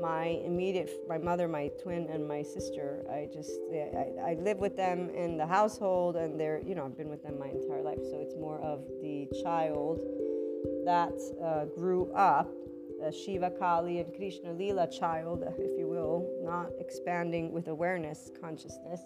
my 0.00 0.40
immediate 0.44 0.90
my 1.08 1.18
mother 1.18 1.46
my 1.48 1.70
twin 1.82 2.08
and 2.10 2.26
my 2.26 2.42
sister 2.42 3.04
i 3.10 3.28
just 3.32 3.52
I, 3.72 4.32
I 4.32 4.34
live 4.34 4.58
with 4.58 4.76
them 4.76 5.10
in 5.10 5.36
the 5.36 5.46
household 5.46 6.16
and 6.16 6.38
they're 6.38 6.60
you 6.66 6.74
know 6.74 6.84
i've 6.84 6.96
been 6.96 7.08
with 7.08 7.22
them 7.22 7.38
my 7.38 7.48
entire 7.48 7.82
life. 7.82 7.98
So 8.10 8.18
it's 8.20 8.34
more 8.34 8.60
of 8.60 8.84
the 9.00 9.28
child 9.42 10.00
that 10.84 11.14
uh, 11.42 11.66
grew 11.66 12.12
up 12.12 12.50
shiva 13.24 13.50
kali 13.50 14.00
and 14.00 14.14
krishna 14.16 14.52
lila 14.52 14.88
child 14.90 15.44
if 15.58 15.78
you 15.78 15.86
will 15.86 16.26
not 16.42 16.70
expanding 16.80 17.52
with 17.52 17.68
awareness 17.68 18.30
consciousness. 18.40 19.00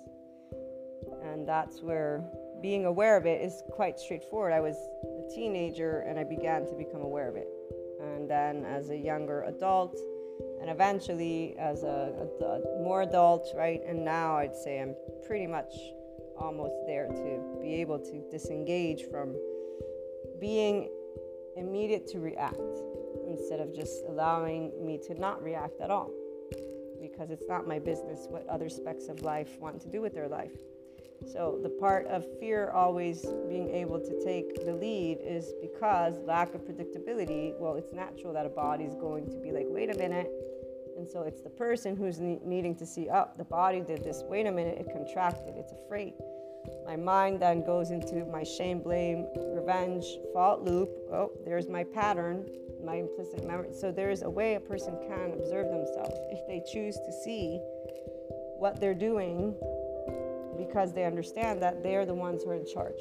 And 1.22 1.47
that's 1.47 1.83
where 1.83 2.24
being 2.62 2.87
aware 2.87 3.16
of 3.16 3.26
it 3.26 3.43
is 3.43 3.62
quite 3.72 3.99
straightforward. 3.99 4.53
I 4.53 4.61
was 4.61 4.76
a 4.76 5.35
teenager 5.35 6.01
and 6.01 6.18
i 6.18 6.24
began 6.24 6.66
to 6.66 6.74
become 6.74 7.03
aware 7.03 7.28
of 7.28 7.37
it. 7.37 7.49
And 8.01 8.31
then 8.31 8.64
as 8.64 8.91
a 8.91 8.97
younger 8.97 9.43
adult 9.43 9.99
and 10.61 10.71
eventually 10.71 11.55
as 11.59 11.83
a, 11.83 12.29
more 12.83 13.03
adult 13.03 13.53
right 13.57 13.83
and 13.87 14.05
now 14.05 14.37
i'd 14.37 14.57
say 14.57 14.81
i'm 14.81 14.95
pretty 15.27 15.47
much 15.47 15.73
almost 16.39 16.75
there 16.87 17.09
to 17.09 17.59
be 17.61 17.75
able 17.75 17.99
to 17.99 18.23
disengage 18.31 19.05
from 19.11 19.35
being 20.41 20.89
immediate 21.57 22.07
to 22.07 22.19
react 22.19 22.57
instead 23.29 23.61
of 23.61 23.75
just 23.75 24.05
allowing 24.09 24.73
me 24.85 24.99
to 24.99 25.15
not 25.15 25.43
react 25.43 25.81
at 25.81 25.91
all 25.91 26.11
because 27.01 27.31
it's 27.31 27.49
not 27.49 27.67
my 27.67 27.79
business 27.79 28.27
what 28.29 28.47
other 28.49 28.69
specks 28.69 29.09
of 29.09 29.23
life 29.23 29.59
want 29.61 29.81
to 29.81 29.89
do 29.89 30.01
with 30.01 30.15
their 30.15 30.29
life. 30.29 30.53
So, 31.27 31.59
the 31.62 31.68
part 31.68 32.07
of 32.07 32.25
fear 32.39 32.71
always 32.71 33.27
being 33.49 33.68
able 33.71 34.01
to 34.01 34.25
take 34.25 34.64
the 34.64 34.73
lead 34.73 35.18
is 35.23 35.53
because 35.61 36.18
lack 36.25 36.55
of 36.55 36.62
predictability. 36.62 37.55
Well, 37.59 37.75
it's 37.75 37.93
natural 37.93 38.33
that 38.33 38.47
a 38.47 38.51
body 38.51 38.85
is 38.85 38.95
going 38.95 39.27
to 39.31 39.39
be 39.39 39.53
like, 39.53 39.66
wait 39.68 39.95
a 39.95 39.99
minute. 39.99 40.31
And 40.97 41.09
so, 41.09 41.23
it's 41.23 41.43
the 41.43 41.51
person 41.51 41.95
who's 41.95 42.21
ne- 42.21 42.41
needing 42.43 42.75
to 42.77 42.87
see, 42.87 43.09
up. 43.09 43.33
Oh, 43.35 43.39
the 43.39 43.45
body 43.45 43.81
did 43.81 44.03
this. 44.03 44.23
Wait 44.29 44.47
a 44.47 44.51
minute, 44.51 44.79
it 44.79 44.91
contracted, 44.93 45.55
it's 45.57 45.73
afraid. 45.73 46.14
My 46.87 46.97
mind 46.97 47.41
then 47.41 47.64
goes 47.64 47.91
into 47.91 48.25
my 48.27 48.43
shame, 48.43 48.81
blame, 48.81 49.27
revenge, 49.37 50.05
fault 50.33 50.62
loop. 50.62 50.89
Oh, 51.12 51.33
there's 51.45 51.68
my 51.68 51.85
pattern, 51.85 52.47
my 52.85 52.97
implicit 52.97 53.47
memory. 53.47 53.73
So, 53.73 53.93
there's 53.93 54.23
a 54.23 54.31
way 54.31 54.55
a 54.55 54.61
person 54.61 54.99
can 55.07 55.33
observe 55.33 55.68
themselves 55.68 56.16
if 56.31 56.47
they 56.49 56.62
choose 56.73 56.97
to 56.97 57.12
see 57.12 57.61
what 58.59 58.81
they're 58.81 58.95
doing 58.95 59.55
because 60.67 60.93
they 60.93 61.05
understand 61.05 61.63
that 61.63 61.83
they're 61.83 62.07
the 62.07 62.15
ones 62.15 62.43
who 62.43 62.51
are 62.51 62.55
in 62.55 62.67
charge. 62.67 63.01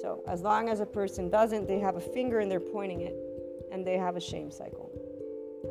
So, 0.00 0.22
as 0.28 0.42
long 0.42 0.68
as 0.68 0.80
a 0.80 0.86
person 0.86 1.30
doesn't, 1.30 1.66
they 1.66 1.78
have 1.78 1.96
a 1.96 2.00
finger 2.00 2.40
and 2.40 2.50
they're 2.50 2.60
pointing 2.60 3.02
it, 3.02 3.16
and 3.72 3.86
they 3.86 3.96
have 3.96 4.16
a 4.16 4.20
shame 4.20 4.50
cycle. 4.50 4.90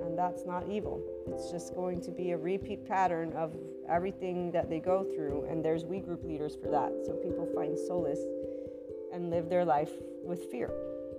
And 0.04 0.18
that's 0.18 0.46
not 0.46 0.68
evil. 0.70 1.04
It's 1.28 1.52
just 1.52 1.76
going 1.76 2.02
to 2.02 2.12
be 2.12 2.32
a 2.32 2.38
repeat 2.38 2.88
pattern 2.88 3.34
of 3.34 3.56
everything 3.88 4.52
that 4.52 4.70
they 4.70 4.80
go 4.80 5.04
through, 5.04 5.46
and 5.50 5.64
there's 5.64 5.84
we 5.86 6.00
group 6.00 6.24
leaders 6.24 6.56
for 6.56 6.70
that. 6.72 6.92
So, 7.06 7.14
people 7.14 7.46
find 7.54 7.78
solace 7.78 8.22
and 9.14 9.30
live 9.30 9.50
their 9.50 9.66
life 9.66 9.92
with 10.24 10.46
fear. 10.46 10.72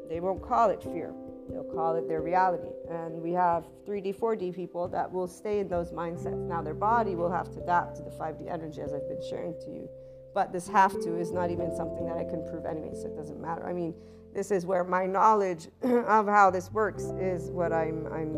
They 0.08 0.20
won't 0.20 0.42
call 0.42 0.70
it 0.70 0.82
fear, 0.82 1.14
they'll 1.48 1.64
call 1.64 1.96
it 1.96 2.08
their 2.08 2.22
reality. 2.22 2.70
And 2.90 3.20
we 3.20 3.32
have 3.32 3.64
3D, 3.86 4.16
4D 4.16 4.54
people 4.54 4.88
that 4.88 5.10
will 5.10 5.28
stay 5.28 5.60
in 5.60 5.68
those 5.68 5.92
mindsets. 5.92 6.46
Now, 6.46 6.62
their 6.62 6.74
body 6.74 7.14
will 7.14 7.30
have 7.30 7.50
to 7.52 7.62
adapt 7.62 7.96
to 7.96 8.02
the 8.02 8.10
5D 8.10 8.52
energy, 8.52 8.80
as 8.80 8.92
I've 8.92 9.08
been 9.08 9.22
sharing 9.28 9.54
to 9.60 9.70
you. 9.70 9.88
But 10.34 10.52
this 10.52 10.68
have 10.68 10.92
to 11.02 11.16
is 11.16 11.30
not 11.30 11.50
even 11.50 11.74
something 11.76 12.06
that 12.06 12.16
I 12.16 12.24
can 12.24 12.44
prove 12.50 12.66
anyway, 12.66 12.90
so 12.94 13.06
it 13.06 13.16
doesn't 13.16 13.40
matter. 13.40 13.66
I 13.66 13.72
mean, 13.72 13.94
this 14.34 14.50
is 14.50 14.66
where 14.66 14.82
my 14.82 15.06
knowledge 15.06 15.68
of 15.82 16.26
how 16.26 16.50
this 16.50 16.72
works 16.72 17.04
is 17.20 17.50
what 17.50 17.72
I'm, 17.72 18.06
I'm 18.08 18.36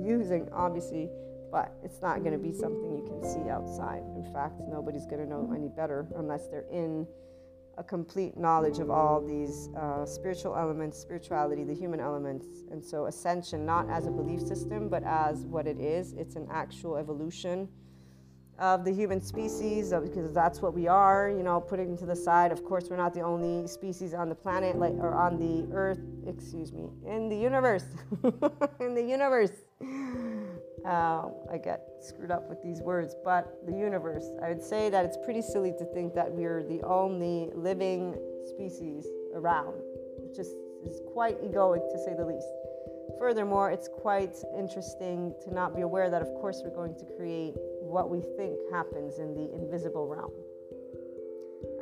using, 0.00 0.48
obviously, 0.52 1.10
but 1.50 1.72
it's 1.82 2.00
not 2.00 2.20
going 2.20 2.32
to 2.32 2.38
be 2.38 2.52
something 2.52 2.92
you 2.92 3.04
can 3.04 3.22
see 3.22 3.50
outside. 3.50 4.02
In 4.14 4.30
fact, 4.32 4.60
nobody's 4.68 5.06
going 5.06 5.22
to 5.22 5.28
know 5.28 5.52
any 5.54 5.68
better 5.68 6.06
unless 6.16 6.46
they're 6.48 6.66
in 6.70 7.06
a 7.78 7.84
complete 7.84 8.36
knowledge 8.36 8.78
of 8.78 8.90
all 8.90 9.20
these 9.20 9.68
uh, 9.76 10.06
spiritual 10.06 10.56
elements, 10.56 10.98
spirituality, 10.98 11.64
the 11.64 11.74
human 11.74 12.00
elements. 12.00 12.46
And 12.70 12.84
so, 12.84 13.06
ascension, 13.06 13.66
not 13.66 13.88
as 13.90 14.06
a 14.06 14.10
belief 14.10 14.40
system, 14.40 14.88
but 14.88 15.02
as 15.04 15.44
what 15.46 15.66
it 15.66 15.78
is, 15.78 16.14
it's 16.14 16.36
an 16.36 16.48
actual 16.50 16.96
evolution 16.96 17.68
of 18.58 18.84
the 18.84 18.92
human 18.92 19.20
species 19.20 19.92
because 20.02 20.32
that's 20.32 20.62
what 20.62 20.72
we 20.72 20.88
are 20.88 21.28
you 21.28 21.42
know 21.42 21.60
putting 21.60 21.96
to 21.98 22.06
the 22.06 22.16
side. 22.16 22.52
Of 22.52 22.64
course 22.64 22.88
we're 22.88 22.96
not 22.96 23.12
the 23.12 23.20
only 23.20 23.66
species 23.66 24.14
on 24.14 24.28
the 24.28 24.34
planet 24.34 24.78
like 24.78 24.94
or 24.94 25.14
on 25.14 25.38
the 25.38 25.70
earth 25.74 26.00
excuse 26.26 26.72
me 26.72 26.88
in 27.04 27.28
the 27.28 27.36
universe 27.36 27.84
in 28.80 28.94
the 28.94 29.02
universe 29.02 29.50
I 30.86 31.58
get 31.62 31.82
screwed 32.00 32.30
up 32.30 32.48
with 32.48 32.62
these 32.62 32.80
words, 32.80 33.14
but 33.24 33.58
the 33.66 33.72
universe. 33.72 34.24
I 34.42 34.48
would 34.48 34.62
say 34.62 34.90
that 34.90 35.04
it's 35.04 35.16
pretty 35.24 35.42
silly 35.42 35.72
to 35.78 35.84
think 35.86 36.14
that 36.14 36.30
we're 36.30 36.62
the 36.62 36.82
only 36.82 37.50
living 37.54 38.16
species 38.46 39.06
around. 39.34 39.74
It 40.22 40.34
just 40.34 40.54
is 40.84 41.00
quite 41.12 41.42
egoic 41.42 41.90
to 41.92 41.98
say 42.04 42.14
the 42.14 42.24
least. 42.24 42.46
Furthermore, 43.18 43.70
it's 43.70 43.88
quite 43.88 44.36
interesting 44.56 45.34
to 45.42 45.52
not 45.52 45.74
be 45.74 45.82
aware 45.82 46.10
that, 46.10 46.22
of 46.22 46.28
course, 46.34 46.60
we're 46.62 46.74
going 46.74 46.94
to 46.96 47.04
create 47.16 47.54
what 47.80 48.10
we 48.10 48.20
think 48.36 48.58
happens 48.70 49.18
in 49.18 49.34
the 49.34 49.52
invisible 49.54 50.06
realm 50.06 50.32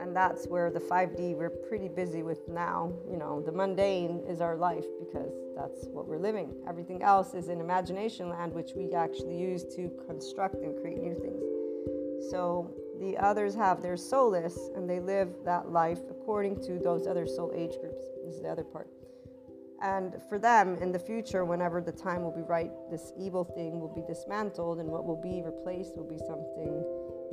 and 0.05 0.15
that's 0.15 0.47
where 0.47 0.71
the 0.71 0.81
5D 0.81 1.35
we're 1.35 1.49
pretty 1.49 1.89
busy 1.89 2.23
with 2.23 2.47
now. 2.47 2.93
You 3.11 3.17
know, 3.17 3.41
the 3.41 3.51
mundane 3.51 4.23
is 4.29 4.43
our 4.43 4.55
life 4.55 4.85
because 5.01 5.33
that's 5.57 5.87
what 5.87 6.07
we're 6.07 6.19
living. 6.19 6.53
Everything 6.69 7.03
else 7.03 7.33
is 7.33 7.49
in 7.49 7.59
imagination 7.59 8.29
land, 8.29 8.53
which 8.53 8.73
we 8.77 8.93
actually 8.93 9.39
use 9.39 9.65
to 9.77 9.91
construct 10.07 10.57
and 10.57 10.79
create 10.79 11.03
new 11.03 11.15
things. 11.15 12.31
So 12.31 12.71
the 13.01 13.17
others 13.17 13.55
have 13.55 13.81
their 13.81 13.97
soulless 13.97 14.69
and 14.77 14.89
they 14.89 15.01
live 15.01 15.31
that 15.47 15.71
life 15.71 16.01
according 16.11 16.61
to 16.67 16.79
those 16.79 17.07
other 17.07 17.27
soul 17.27 17.51
age 17.55 17.73
groups. 17.81 18.05
This 18.27 18.35
is 18.35 18.43
the 18.43 18.49
other 18.51 18.65
part. 18.65 18.89
And 19.81 20.17
for 20.29 20.39
them, 20.39 20.77
in 20.83 20.93
the 20.93 20.99
future, 20.99 21.47
whenever 21.47 21.81
the 21.81 21.93
time 21.93 22.23
will 22.23 22.31
be 22.31 22.43
right, 22.43 22.71
this 22.91 23.13
evil 23.19 23.45
thing 23.45 23.81
will 23.81 23.95
be 23.95 24.03
dismantled, 24.07 24.79
and 24.79 24.89
what 24.89 25.05
will 25.05 25.21
be 25.21 25.43
replaced 25.43 25.97
will 25.97 26.09
be 26.09 26.17
something 26.17 26.85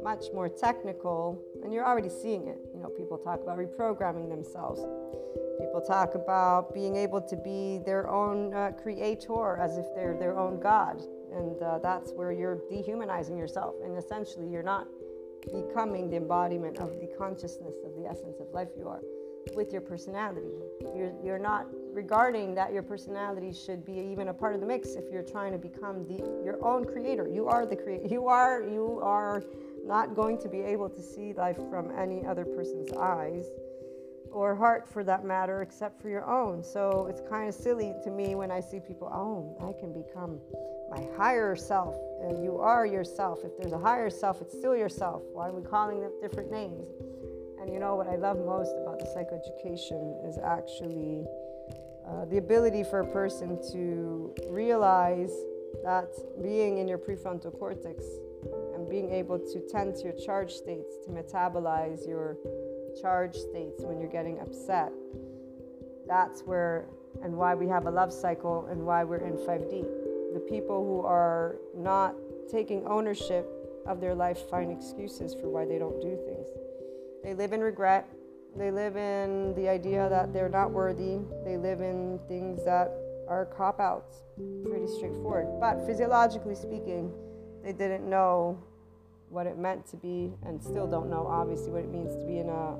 much 0.03 0.25
more 0.33 0.49
technical, 0.49 1.41
and 1.63 1.73
you're 1.73 1.85
already 1.85 2.09
seeing 2.09 2.47
it. 2.47 2.59
You 2.73 2.81
know, 2.81 2.89
people 2.89 3.17
talk 3.17 3.41
about 3.41 3.57
reprogramming 3.57 4.29
themselves. 4.29 4.81
People 5.59 5.81
talk 5.81 6.15
about 6.15 6.73
being 6.73 6.95
able 6.95 7.21
to 7.21 7.35
be 7.35 7.79
their 7.85 8.09
own 8.09 8.53
uh, 8.53 8.71
creator 8.81 9.57
as 9.57 9.77
if 9.77 9.85
they're 9.95 10.17
their 10.17 10.37
own 10.37 10.59
God. 10.59 11.01
And 11.33 11.61
uh, 11.61 11.79
that's 11.79 12.11
where 12.11 12.31
you're 12.31 12.59
dehumanizing 12.69 13.37
yourself. 13.37 13.75
And 13.83 13.97
essentially, 13.97 14.47
you're 14.47 14.63
not 14.63 14.87
becoming 15.53 16.09
the 16.09 16.17
embodiment 16.17 16.79
of 16.79 16.99
the 16.99 17.07
consciousness 17.17 17.75
of 17.85 17.95
the 17.95 18.07
essence 18.07 18.39
of 18.39 18.47
life 18.53 18.69
you 18.77 18.87
are 18.87 19.01
with 19.55 19.71
your 19.71 19.81
personality. 19.81 20.55
You're, 20.95 21.13
you're 21.23 21.39
not 21.39 21.67
regarding 21.93 22.55
that 22.55 22.73
your 22.73 22.83
personality 22.83 23.53
should 23.53 23.85
be 23.85 23.93
even 23.93 24.27
a 24.29 24.33
part 24.33 24.53
of 24.53 24.61
the 24.61 24.67
mix 24.67 24.89
if 24.89 25.05
you're 25.11 25.23
trying 25.23 25.51
to 25.51 25.57
become 25.57 26.05
the 26.07 26.17
your 26.43 26.63
own 26.63 26.85
creator. 26.85 27.27
You 27.27 27.47
are 27.47 27.65
the 27.65 27.75
creator. 27.75 28.07
You 28.07 28.27
are 28.27 28.61
you 28.61 28.99
are 29.01 29.43
not 29.85 30.15
going 30.15 30.37
to 30.39 30.49
be 30.49 30.59
able 30.61 30.89
to 30.89 31.01
see 31.01 31.33
life 31.33 31.57
from 31.69 31.91
any 31.97 32.25
other 32.25 32.45
person's 32.45 32.91
eyes 32.93 33.45
or 34.31 34.55
heart 34.55 34.87
for 34.87 35.03
that 35.03 35.25
matter, 35.25 35.61
except 35.61 36.01
for 36.01 36.09
your 36.09 36.25
own. 36.25 36.63
So 36.63 37.07
it's 37.09 37.21
kind 37.29 37.49
of 37.49 37.55
silly 37.55 37.93
to 38.03 38.09
me 38.09 38.35
when 38.35 38.49
I 38.49 38.61
see 38.61 38.79
people, 38.79 39.09
oh, 39.11 39.57
I 39.67 39.77
can 39.79 39.91
become 39.91 40.39
my 40.89 41.05
higher 41.17 41.55
self. 41.55 41.95
And 42.21 42.43
you 42.43 42.57
are 42.57 42.85
yourself. 42.85 43.39
If 43.43 43.57
there's 43.57 43.73
a 43.73 43.79
higher 43.79 44.09
self, 44.09 44.41
it's 44.41 44.57
still 44.57 44.75
yourself. 44.75 45.21
Why 45.33 45.49
are 45.49 45.51
we 45.51 45.61
calling 45.61 46.01
them 46.01 46.11
different 46.21 46.51
names? 46.51 46.87
And 47.59 47.71
you 47.71 47.79
know 47.79 47.95
what 47.95 48.07
I 48.07 48.15
love 48.15 48.37
most 48.37 48.73
about 48.81 48.99
the 48.99 49.05
psychoeducation 49.05 50.27
is 50.27 50.37
actually 50.37 51.25
uh, 52.07 52.25
the 52.25 52.37
ability 52.37 52.83
for 52.83 53.01
a 53.01 53.07
person 53.07 53.61
to 53.71 54.33
realize 54.49 55.31
that 55.83 56.09
being 56.41 56.77
in 56.77 56.87
your 56.87 56.97
prefrontal 56.97 57.57
cortex 57.57 58.03
being 58.91 59.09
able 59.09 59.39
to 59.39 59.61
tend 59.71 59.95
to 59.95 60.03
your 60.03 60.13
charge 60.13 60.51
states, 60.51 60.95
to 61.05 61.11
metabolize 61.11 62.05
your 62.05 62.37
charge 63.01 63.35
states 63.35 63.81
when 63.83 64.01
you're 64.01 64.11
getting 64.11 64.37
upset. 64.41 64.91
That's 66.05 66.41
where 66.41 66.89
and 67.23 67.35
why 67.35 67.55
we 67.55 67.67
have 67.69 67.85
a 67.85 67.91
love 67.91 68.11
cycle 68.11 68.67
and 68.69 68.85
why 68.85 69.05
we're 69.05 69.25
in 69.25 69.37
5D. 69.37 70.33
The 70.33 70.45
people 70.49 70.83
who 70.85 71.05
are 71.05 71.55
not 71.73 72.15
taking 72.51 72.85
ownership 72.85 73.47
of 73.85 74.01
their 74.01 74.13
life 74.13 74.49
find 74.49 74.71
excuses 74.71 75.33
for 75.33 75.49
why 75.49 75.65
they 75.65 75.79
don't 75.79 76.01
do 76.01 76.17
things. 76.25 76.49
They 77.23 77.33
live 77.33 77.53
in 77.53 77.61
regret. 77.61 78.09
They 78.57 78.71
live 78.71 78.97
in 78.97 79.53
the 79.55 79.69
idea 79.69 80.09
that 80.09 80.33
they're 80.33 80.49
not 80.49 80.71
worthy. 80.71 81.19
They 81.45 81.55
live 81.55 81.79
in 81.79 82.19
things 82.27 82.65
that 82.65 82.91
are 83.29 83.45
cop 83.45 83.79
outs. 83.79 84.23
Pretty 84.69 84.87
straightforward. 84.87 85.47
But 85.61 85.85
physiologically 85.85 86.55
speaking, 86.55 87.13
they 87.63 87.71
didn't 87.71 88.09
know 88.09 88.61
what 89.31 89.47
it 89.47 89.57
meant 89.57 89.87
to 89.87 89.97
be, 89.97 90.33
and 90.45 90.61
still 90.61 90.85
don't 90.85 91.09
know, 91.09 91.25
obviously, 91.25 91.71
what 91.71 91.83
it 91.83 91.89
means 91.91 92.15
to 92.15 92.25
be 92.25 92.39
in 92.39 92.49
a 92.49 92.75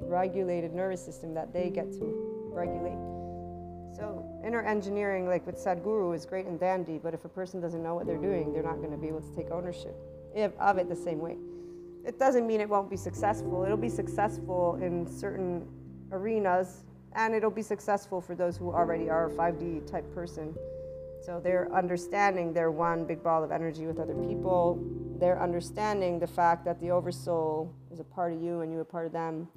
regulated 0.00 0.74
nervous 0.74 1.04
system 1.04 1.34
that 1.34 1.52
they 1.52 1.70
get 1.70 1.92
to 1.92 2.50
regulate. 2.52 2.98
So, 3.96 4.26
inner 4.44 4.62
engineering, 4.62 5.28
like 5.28 5.46
with 5.46 5.56
Sadhguru, 5.56 6.14
is 6.14 6.26
great 6.26 6.46
and 6.46 6.58
dandy, 6.58 6.98
but 7.00 7.14
if 7.14 7.24
a 7.24 7.28
person 7.28 7.60
doesn't 7.60 7.82
know 7.82 7.94
what 7.94 8.06
they're 8.06 8.18
doing, 8.18 8.52
they're 8.52 8.62
not 8.62 8.78
going 8.78 8.90
to 8.90 8.96
be 8.96 9.06
able 9.06 9.20
to 9.20 9.36
take 9.36 9.50
ownership 9.52 9.94
of 10.58 10.78
it 10.78 10.88
the 10.88 10.96
same 10.96 11.20
way. 11.20 11.36
It 12.04 12.18
doesn't 12.18 12.46
mean 12.46 12.60
it 12.60 12.68
won't 12.68 12.90
be 12.90 12.96
successful. 12.96 13.62
It'll 13.62 13.76
be 13.76 13.88
successful 13.88 14.78
in 14.82 15.06
certain 15.06 15.66
arenas, 16.10 16.82
and 17.12 17.34
it'll 17.34 17.50
be 17.50 17.62
successful 17.62 18.20
for 18.20 18.34
those 18.34 18.56
who 18.56 18.72
already 18.72 19.08
are 19.08 19.26
a 19.26 19.30
5D 19.30 19.88
type 19.90 20.12
person. 20.12 20.54
So 21.24 21.40
they're 21.42 21.72
understanding 21.74 22.52
they're 22.52 22.70
one 22.70 23.06
big 23.06 23.22
ball 23.22 23.42
of 23.42 23.50
energy 23.50 23.86
with 23.86 23.98
other 23.98 24.14
people. 24.14 24.84
They're 25.18 25.40
understanding 25.40 26.18
the 26.18 26.26
fact 26.26 26.66
that 26.66 26.78
the 26.80 26.90
oversoul 26.90 27.74
is 27.90 27.98
a 27.98 28.04
part 28.04 28.34
of 28.34 28.42
you 28.42 28.60
and 28.60 28.70
you 28.70 28.80
a 28.80 28.84
part 28.84 29.06
of 29.06 29.12
them. 29.12 29.48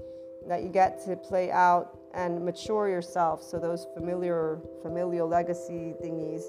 That 0.47 0.63
you 0.63 0.69
get 0.69 1.03
to 1.05 1.17
play 1.17 1.51
out 1.51 1.99
and 2.13 2.45
mature 2.45 2.87
yourself. 2.87 3.43
So 3.43 3.59
those 3.59 3.85
familiar 3.93 4.59
familial 4.81 5.27
legacy 5.27 5.93
thingies, 6.01 6.43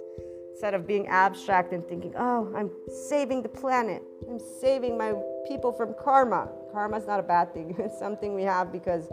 instead 0.52 0.74
of 0.74 0.86
being 0.86 1.08
abstract 1.08 1.72
and 1.72 1.84
thinking, 1.84 2.14
oh, 2.16 2.52
I'm 2.56 2.70
saving 3.08 3.42
the 3.42 3.48
planet. 3.48 4.02
I'm 4.30 4.38
saving 4.60 4.96
my 4.96 5.14
people 5.48 5.72
from 5.72 5.94
karma. 6.00 6.48
Karma's 6.72 7.08
not 7.08 7.18
a 7.18 7.24
bad 7.24 7.52
thing. 7.52 7.74
It's 7.80 7.98
something 7.98 8.34
we 8.34 8.44
have 8.44 8.70
because 8.70 9.08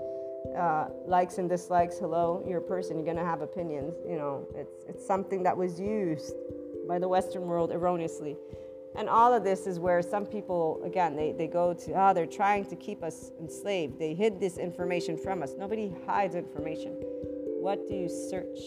uh, 0.57 0.87
likes 1.07 1.37
and 1.37 1.49
dislikes. 1.49 1.97
Hello, 1.97 2.43
you're 2.47 2.59
a 2.59 2.61
person. 2.61 2.97
You're 2.97 3.05
gonna 3.05 3.25
have 3.25 3.41
opinions. 3.41 3.95
You 4.07 4.17
know, 4.17 4.47
it's 4.55 4.85
it's 4.87 5.05
something 5.05 5.43
that 5.43 5.55
was 5.55 5.79
used 5.79 6.33
by 6.87 6.99
the 6.99 7.07
Western 7.07 7.43
world 7.43 7.71
erroneously. 7.71 8.37
And 8.97 9.09
all 9.09 9.33
of 9.33 9.43
this 9.43 9.67
is 9.67 9.77
where 9.77 10.01
some 10.01 10.25
people, 10.25 10.81
again, 10.85 11.17
they, 11.17 11.33
they 11.33 11.47
go 11.47 11.73
to, 11.73 11.91
oh, 12.01 12.13
they're 12.13 12.25
trying 12.25 12.63
to 12.65 12.77
keep 12.77 13.03
us 13.03 13.31
enslaved. 13.41 13.99
They 13.99 14.13
hid 14.13 14.39
this 14.39 14.57
information 14.57 15.17
from 15.17 15.43
us. 15.43 15.51
Nobody 15.57 15.93
hides 16.05 16.33
information. 16.33 16.93
What 17.59 17.87
do 17.89 17.93
you 17.93 18.07
search? 18.07 18.57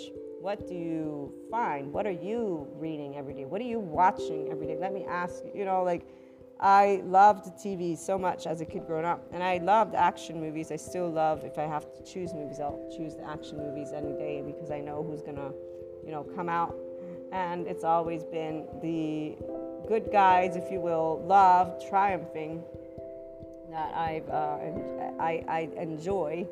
What 0.41 0.69
do 0.69 0.75
you 0.75 1.33
find? 1.51 1.91
What 1.93 2.07
are 2.07 2.11
you 2.11 2.69
reading 2.75 3.17
every 3.17 3.33
day? 3.33 3.47
What 3.47 3.63
are 3.63 3.65
you 3.65 3.81
watching 3.81 4.49
every 4.51 4.67
day? 4.67 4.77
Let 4.79 4.93
me 4.93 5.07
ask 5.09 5.43
you, 5.45 5.53
you 5.55 5.65
know, 5.65 5.83
like, 5.83 6.07
I 6.61 7.03
loved 7.05 7.57
TV 7.57 7.97
so 7.97 8.19
much 8.19 8.47
as 8.47 8.61
a 8.61 8.65
kid 8.65 8.87
growing 8.87 9.05
up, 9.05 9.25
and 9.33 9.45
I 9.45 9.59
loved 9.59 9.95
action 9.95 10.41
movies. 10.41 10.73
I 10.73 10.77
still 10.77 11.09
love, 11.09 11.45
if 11.45 11.57
I 11.57 11.63
have 11.63 11.95
to 11.95 12.03
choose 12.03 12.35
movies, 12.35 12.59
I'll 12.59 12.93
choose 12.97 13.15
the 13.15 13.25
action 13.25 13.59
movies 13.59 13.93
any 13.95 14.13
day 14.13 14.43
because 14.45 14.71
I 14.71 14.81
know 14.81 15.05
who's 15.05 15.23
gonna, 15.23 15.53
you 16.05 16.11
know, 16.11 16.25
come 16.35 16.49
out. 16.49 16.75
And 17.31 17.69
it's 17.69 17.85
always 17.85 18.25
been 18.25 18.67
the 18.83 19.37
good 19.87 20.11
guys, 20.11 20.57
if 20.57 20.71
you 20.71 20.81
will, 20.81 21.23
love 21.27 21.81
triumphing 21.89 22.65
that 23.71 23.95
I've, 23.95 24.29
uh, 24.29 24.59
I, 25.21 25.45
I 25.47 25.69
enjoy. 25.79 26.47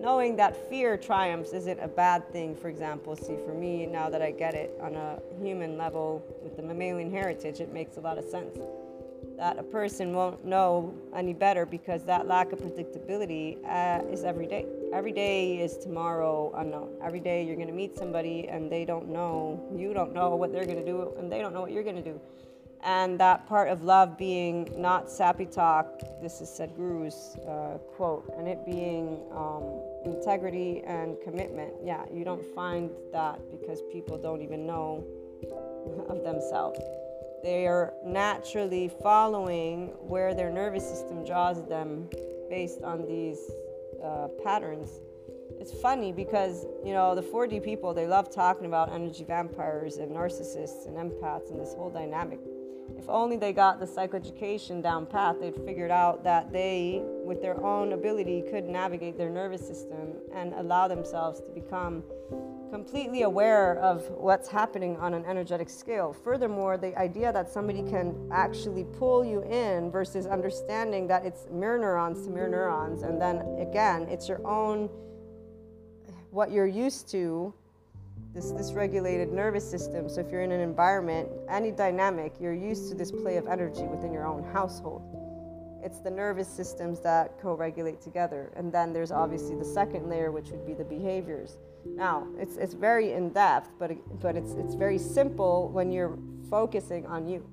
Knowing 0.00 0.34
that 0.36 0.56
fear 0.68 0.96
triumphs 0.96 1.52
isn't 1.52 1.78
a 1.78 1.86
bad 1.86 2.28
thing, 2.32 2.56
for 2.56 2.68
example. 2.68 3.14
See, 3.14 3.36
for 3.46 3.54
me, 3.54 3.86
now 3.86 4.10
that 4.10 4.22
I 4.22 4.32
get 4.32 4.54
it 4.54 4.76
on 4.80 4.96
a 4.96 5.20
human 5.40 5.78
level 5.78 6.24
with 6.42 6.56
the 6.56 6.62
mammalian 6.62 7.12
heritage, 7.12 7.60
it 7.60 7.72
makes 7.72 7.96
a 7.98 8.00
lot 8.00 8.18
of 8.18 8.24
sense 8.24 8.58
that 9.42 9.58
a 9.58 9.62
person 9.64 10.14
won't 10.14 10.44
know 10.44 10.94
any 11.16 11.34
better 11.34 11.66
because 11.66 12.04
that 12.04 12.28
lack 12.28 12.52
of 12.52 12.60
predictability 12.60 13.58
uh, 13.66 14.00
is 14.08 14.22
every 14.22 14.46
day. 14.46 14.64
Every 14.94 15.10
day 15.10 15.58
is 15.58 15.76
tomorrow 15.78 16.52
unknown. 16.54 16.90
Every 17.02 17.18
day 17.18 17.42
you're 17.44 17.56
going 17.56 17.66
to 17.66 17.74
meet 17.74 17.98
somebody 17.98 18.46
and 18.46 18.70
they 18.70 18.84
don't 18.84 19.08
know, 19.08 19.60
you 19.76 19.92
don't 19.92 20.14
know 20.14 20.36
what 20.36 20.52
they're 20.52 20.64
going 20.64 20.78
to 20.78 20.84
do, 20.84 21.12
and 21.18 21.30
they 21.30 21.40
don't 21.40 21.52
know 21.52 21.60
what 21.60 21.72
you're 21.72 21.82
going 21.82 21.96
to 21.96 22.08
do. 22.12 22.20
And 22.84 23.18
that 23.18 23.48
part 23.48 23.68
of 23.68 23.82
love 23.82 24.16
being 24.16 24.72
not 24.76 25.10
sappy 25.10 25.46
talk, 25.46 26.00
this 26.22 26.40
is 26.40 26.48
Sadhguru's 26.48 27.36
uh, 27.38 27.78
quote, 27.96 28.32
and 28.38 28.46
it 28.46 28.64
being 28.64 29.18
um, 29.32 29.64
integrity 30.04 30.84
and 30.86 31.16
commitment. 31.24 31.72
Yeah, 31.82 32.04
you 32.14 32.24
don't 32.24 32.46
find 32.54 32.90
that 33.12 33.40
because 33.50 33.82
people 33.92 34.18
don't 34.18 34.40
even 34.40 34.64
know 34.64 35.04
of 36.08 36.22
themselves. 36.22 36.78
They 37.42 37.66
are 37.66 37.92
naturally 38.04 38.88
following 39.02 39.88
where 39.98 40.32
their 40.32 40.50
nervous 40.50 40.88
system 40.88 41.24
draws 41.24 41.66
them 41.66 42.08
based 42.48 42.82
on 42.82 43.06
these 43.06 43.50
uh, 44.02 44.28
patterns. 44.44 45.00
It's 45.58 45.72
funny 45.80 46.12
because, 46.12 46.64
you 46.84 46.92
know, 46.92 47.14
the 47.14 47.22
4D 47.22 47.64
people, 47.64 47.94
they 47.94 48.06
love 48.06 48.32
talking 48.32 48.66
about 48.66 48.92
energy 48.92 49.24
vampires 49.24 49.96
and 49.96 50.12
narcissists 50.12 50.86
and 50.86 50.96
empaths 50.96 51.50
and 51.50 51.60
this 51.60 51.74
whole 51.74 51.90
dynamic. 51.90 52.38
If 52.96 53.08
only 53.08 53.36
they 53.36 53.52
got 53.52 53.80
the 53.80 53.86
psychoeducation 53.86 54.82
down 54.82 55.06
pat, 55.06 55.40
they'd 55.40 55.56
figured 55.64 55.90
out 55.90 56.22
that 56.24 56.52
they, 56.52 57.02
with 57.24 57.42
their 57.42 57.60
own 57.64 57.92
ability, 57.92 58.44
could 58.50 58.68
navigate 58.68 59.16
their 59.18 59.30
nervous 59.30 59.66
system 59.66 60.14
and 60.32 60.52
allow 60.54 60.88
themselves 60.88 61.40
to 61.40 61.50
become 61.50 62.04
completely 62.70 63.22
aware 63.22 63.76
of 63.80 64.08
what's 64.10 64.48
happening 64.48 64.96
on 64.96 65.12
an 65.14 65.24
energetic 65.26 65.68
scale. 65.68 66.12
Furthermore, 66.12 66.78
the 66.78 66.96
idea 66.96 67.32
that 67.32 67.50
somebody 67.50 67.82
can 67.82 68.14
actually 68.32 68.84
pull 68.84 69.24
you 69.24 69.42
in 69.42 69.90
versus 69.90 70.26
understanding 70.26 71.06
that 71.06 71.26
it's 71.26 71.46
mirror 71.50 71.78
neurons 71.78 72.24
to 72.24 72.30
mirror 72.30 72.48
neurons, 72.48 73.02
and 73.02 73.20
then 73.20 73.38
again, 73.58 74.04
it's 74.08 74.28
your 74.28 74.46
own, 74.46 74.88
what 76.30 76.50
you're 76.50 76.66
used 76.66 77.10
to, 77.10 77.52
this 78.34 78.52
dysregulated 78.52 79.30
nervous 79.30 79.68
system. 79.68 80.08
So 80.08 80.20
if 80.20 80.30
you're 80.30 80.42
in 80.42 80.52
an 80.52 80.60
environment, 80.60 81.28
any 81.50 81.70
dynamic, 81.70 82.34
you're 82.40 82.54
used 82.54 82.88
to 82.90 82.94
this 82.94 83.12
play 83.12 83.36
of 83.36 83.46
energy 83.46 83.82
within 83.82 84.12
your 84.12 84.26
own 84.26 84.42
household. 84.52 85.02
It's 85.84 85.98
the 85.98 86.10
nervous 86.10 86.48
systems 86.48 87.00
that 87.00 87.38
co 87.40 87.54
regulate 87.54 88.00
together. 88.00 88.52
And 88.56 88.72
then 88.72 88.92
there's 88.92 89.10
obviously 89.10 89.56
the 89.56 89.64
second 89.64 90.08
layer, 90.08 90.30
which 90.30 90.50
would 90.50 90.64
be 90.64 90.74
the 90.74 90.84
behaviors. 90.84 91.58
Now, 91.84 92.26
it's, 92.38 92.56
it's 92.56 92.74
very 92.74 93.12
in 93.12 93.30
depth, 93.30 93.70
but, 93.78 93.90
but 94.20 94.36
it's, 94.36 94.52
it's 94.52 94.74
very 94.74 94.98
simple 94.98 95.68
when 95.70 95.90
you're 95.90 96.16
focusing 96.48 97.04
on 97.06 97.28
you. 97.28 97.44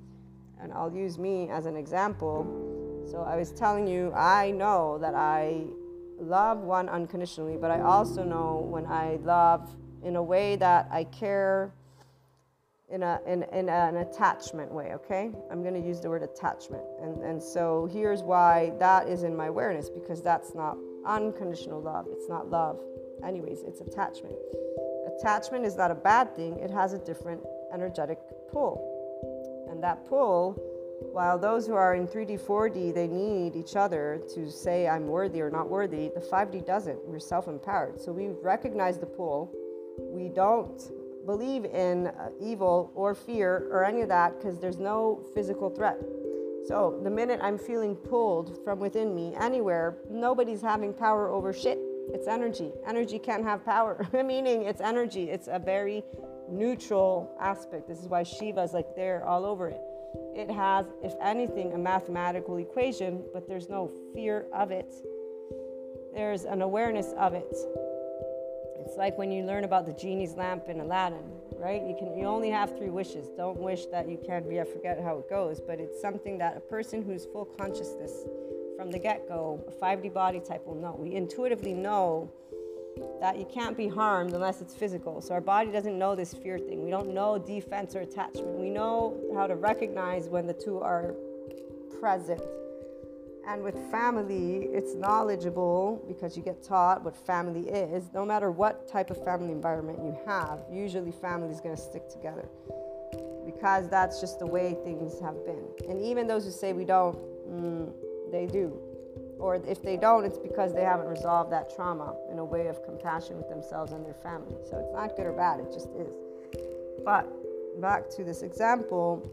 And 0.62 0.72
I'll 0.72 0.94
use 0.94 1.18
me 1.18 1.50
as 1.50 1.66
an 1.66 1.76
example. 1.76 3.06
So 3.10 3.24
I 3.24 3.36
was 3.36 3.52
telling 3.52 3.88
you, 3.88 4.14
I 4.14 4.52
know 4.52 5.00
that 5.00 5.16
I 5.16 5.64
love 6.20 6.60
one 6.60 6.88
unconditionally, 6.88 7.58
but 7.58 7.72
I 7.72 7.82
also 7.82 8.24
know 8.24 8.68
when 8.70 8.86
I 8.86 9.18
love 9.24 9.76
in 10.04 10.16
a 10.16 10.24
way 10.24 10.56
that 10.58 10.88
I 10.91 11.04
care 11.06 11.74
in, 12.89 13.04
a, 13.04 13.20
in, 13.28 13.43
in 13.43 13.70
an 13.70 13.97
attachment 13.97 14.72
way, 14.72 14.93
okay? 14.93 15.30
I'm 15.52 15.64
to 15.64 15.80
use 15.80 16.00
the 16.00 16.10
word 16.10 16.24
attachment. 16.24 16.84
And, 17.02 17.22
and 17.22 17.41
so 17.41 17.88
here's 17.91 18.24
why 18.24 18.74
that 18.80 19.08
is 19.08 19.24
in 19.24 19.36
my 19.36 19.47
awareness 19.47 19.89
because 19.89 20.22
that's 20.22 20.56
not 20.56 20.78
unconditional 21.06 21.82
love, 21.82 22.08
it's 22.10 22.28
not 22.28 22.50
love 22.50 22.80
anyways, 23.24 23.64
it's 23.64 23.82
attachment. 23.82 24.36
Attachment 25.20 25.66
is 25.66 25.76
not 25.76 25.91
a 25.91 25.95
bad 25.95 26.36
thing, 26.36 26.58
it 26.60 26.72
has 26.72 26.93
a 26.93 26.97
different 27.00 27.41
energetic 27.74 28.20
pull. 28.52 28.86
And 29.70 29.84
that 29.84 30.06
pull, 30.08 30.54
while 31.12 31.38
those 31.38 31.66
who 31.66 31.74
are 31.74 31.95
in 31.95 32.08
3D, 32.08 32.39
4D, 32.39 32.93
they 32.93 33.08
need 33.08 33.56
each 33.56 33.76
other 33.76 34.22
to 34.34 34.50
say, 34.50 34.88
I'm 34.88 35.08
worthy 35.08 35.41
or 35.41 35.50
not 35.50 35.70
worthy, 35.70 36.10
the 36.10 36.20
5D 36.20 36.66
doesn't. 36.66 37.06
We're 37.06 37.20
self 37.20 37.47
empowered. 37.47 38.02
So 38.02 38.12
we 38.12 38.30
recognize 38.41 38.97
the 38.97 39.06
pull. 39.06 39.52
We 40.12 40.30
don't 40.30 40.82
believe 41.26 41.66
in 41.66 42.08
uh, 42.08 42.30
evil 42.41 42.91
or 42.95 43.14
fear 43.14 43.68
or 43.72 43.84
any 43.84 44.02
of 44.02 44.10
that 44.10 44.38
because 44.38 44.60
there's 44.60 44.80
no 44.80 45.24
physical 45.34 45.70
threat. 45.70 46.00
So 46.68 47.00
the 47.04 47.10
minute 47.10 47.39
I'm 47.41 47.58
feeling 47.58 47.95
pulled 47.95 48.64
from 48.64 48.80
within 48.80 49.16
me 49.16 49.34
anywhere, 49.39 49.97
nobody's 50.10 50.62
having 50.62 50.93
power 50.93 51.30
over 51.30 51.54
shit. 51.54 51.80
It's 52.14 52.28
energy. 52.28 52.72
Energy 52.88 53.20
can't 53.20 53.43
have 53.43 53.64
power, 53.64 54.08
meaning 54.14 54.64
it's 54.64 54.82
energy. 54.82 55.30
It's 55.30 55.47
a 55.47 55.60
very 55.60 56.04
neutral 56.50 57.36
aspect. 57.39 57.88
This 57.88 58.00
is 58.00 58.08
why 58.08 58.24
Shiva 58.24 58.62
is 58.62 58.74
like 58.74 58.95
there 58.95 59.26
all 59.26 59.45
over 59.45 59.70
it. 59.70 59.82
It 60.36 60.50
has, 60.50 60.88
if 61.04 61.14
anything, 61.22 61.74
a 61.74 61.78
mathematical 61.78 62.58
equation, 62.58 63.24
but 63.34 63.47
there's 63.47 63.70
no 63.70 63.91
fear 64.14 64.47
of 64.54 64.72
it. 64.72 64.93
There's 66.14 66.45
an 66.45 66.62
awareness 66.62 67.14
of 67.18 67.34
it. 67.34 67.56
It's 68.86 68.98
like 68.98 69.18
when 69.18 69.32
you 69.32 69.44
learn 69.44 69.64
about 69.64 69.86
the 69.86 69.94
genie's 69.94 70.34
lamp 70.34 70.70
in 70.70 70.80
Aladdin, 70.80 71.24
right? 71.58 71.82
You 71.82 71.96
can 71.98 72.18
you 72.18 72.26
only 72.26 72.50
have 72.50 72.78
three 72.78 72.90
wishes. 72.90 73.28
Don't 73.36 73.60
wish 73.60 73.86
that 73.88 74.08
you 74.10 74.18
can't 74.26 74.50
be. 74.50 74.60
I 74.60 74.64
forget 74.64 75.02
how 75.02 75.18
it 75.20 75.30
goes, 75.30 75.60
but 75.60 75.80
it's 75.80 76.02
something 76.02 76.38
that 76.38 76.58
a 76.58 76.62
person 76.62 77.04
who's 77.04 77.26
full 77.26 77.46
consciousness 77.46 78.12
from 78.78 78.92
the 78.92 79.00
get 79.00 79.28
go, 79.28 79.64
a 79.68 79.72
5D 79.72 80.14
body 80.14 80.40
type 80.40 80.66
will 80.66 80.76
know. 80.76 80.96
We 80.98 81.14
intuitively 81.14 81.74
know 81.74 82.32
that 83.20 83.38
you 83.38 83.46
can't 83.46 83.76
be 83.76 83.88
harmed 83.88 84.34
unless 84.34 84.62
it's 84.62 84.74
physical. 84.74 85.22
So 85.22 85.34
our 85.34 85.42
body 85.42 85.72
doesn't 85.72 85.98
know 85.98 86.16
this 86.16 86.34
fear 86.34 86.58
thing. 86.58 86.84
We 86.84 86.90
don't 86.90 87.14
know 87.14 87.38
defense 87.38 87.96
or 87.96 88.00
attachment. 88.00 88.58
We 88.58 88.70
know 88.70 89.20
how 89.36 89.48
to 89.48 89.56
recognize 89.56 90.30
when 90.30 90.48
the 90.48 90.54
two 90.54 90.80
are 90.80 91.14
present. 92.00 92.42
And 93.50 93.64
with 93.64 93.76
family, 93.89 94.70
it's 94.72 94.93
knowledgeable 94.93 96.06
because 96.08 96.38
you 96.38 96.43
get 96.43 96.62
taught 96.62 97.04
what 97.04 97.16
family 97.16 97.68
is. 97.68 98.04
No 98.14 98.24
matter 98.24 98.52
what 98.52 98.88
type 98.88 99.10
of 99.10 99.26
family 99.26 99.52
environment 99.52 99.97
you 100.04 100.16
have, 100.28 100.60
usually 100.72 101.12
family 101.12 101.50
is 101.50 101.60
going 101.60 101.76
to 101.76 101.82
stick 101.82 102.08
together 102.10 102.47
because 103.47 103.89
that's 103.89 104.22
just 104.22 104.38
the 104.38 104.45
way 104.45 104.78
things 104.84 105.20
have 105.20 105.43
been. 105.47 105.66
And 105.89 106.00
even 106.00 106.28
those 106.28 106.45
who 106.45 106.52
say 106.52 106.74
we 106.74 106.86
don't, 106.86 107.18
mm, 107.50 107.91
they 108.32 108.45
do. 108.45 108.80
Or 109.39 109.56
if 109.56 109.82
they 109.82 109.97
don't, 109.97 110.26
it's 110.26 110.38
because 110.38 110.72
they 110.72 110.84
haven't 110.84 111.08
resolved 111.08 111.52
that 111.52 111.74
trauma 111.76 112.16
in 112.32 112.38
a 112.38 112.45
way 112.45 112.68
of 112.68 112.84
compassion 112.86 113.38
with 113.38 113.50
themselves 113.50 113.93
and 113.93 114.06
their 114.06 114.14
family. 114.14 114.58
So 114.70 114.78
it's 114.78 114.93
not 114.93 115.16
good 115.16 115.26
or 115.26 115.34
bad, 115.34 115.60
it 115.60 115.74
just 115.74 115.89
is. 115.97 116.14
But 117.04 117.28
back 117.82 118.12
to 118.12 118.24
this 118.24 118.43
example, 118.43 119.28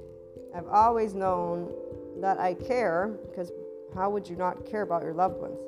I've 0.54 0.68
always 0.68 1.12
known 1.12 1.70
that 2.22 2.38
I 2.38 2.54
care 2.54 3.18
because 3.28 3.52
how 3.96 4.10
would 4.10 4.28
you 4.28 4.36
not 4.36 4.66
care 4.66 4.82
about 4.82 5.02
your 5.02 5.14
loved 5.14 5.40
ones? 5.40 5.58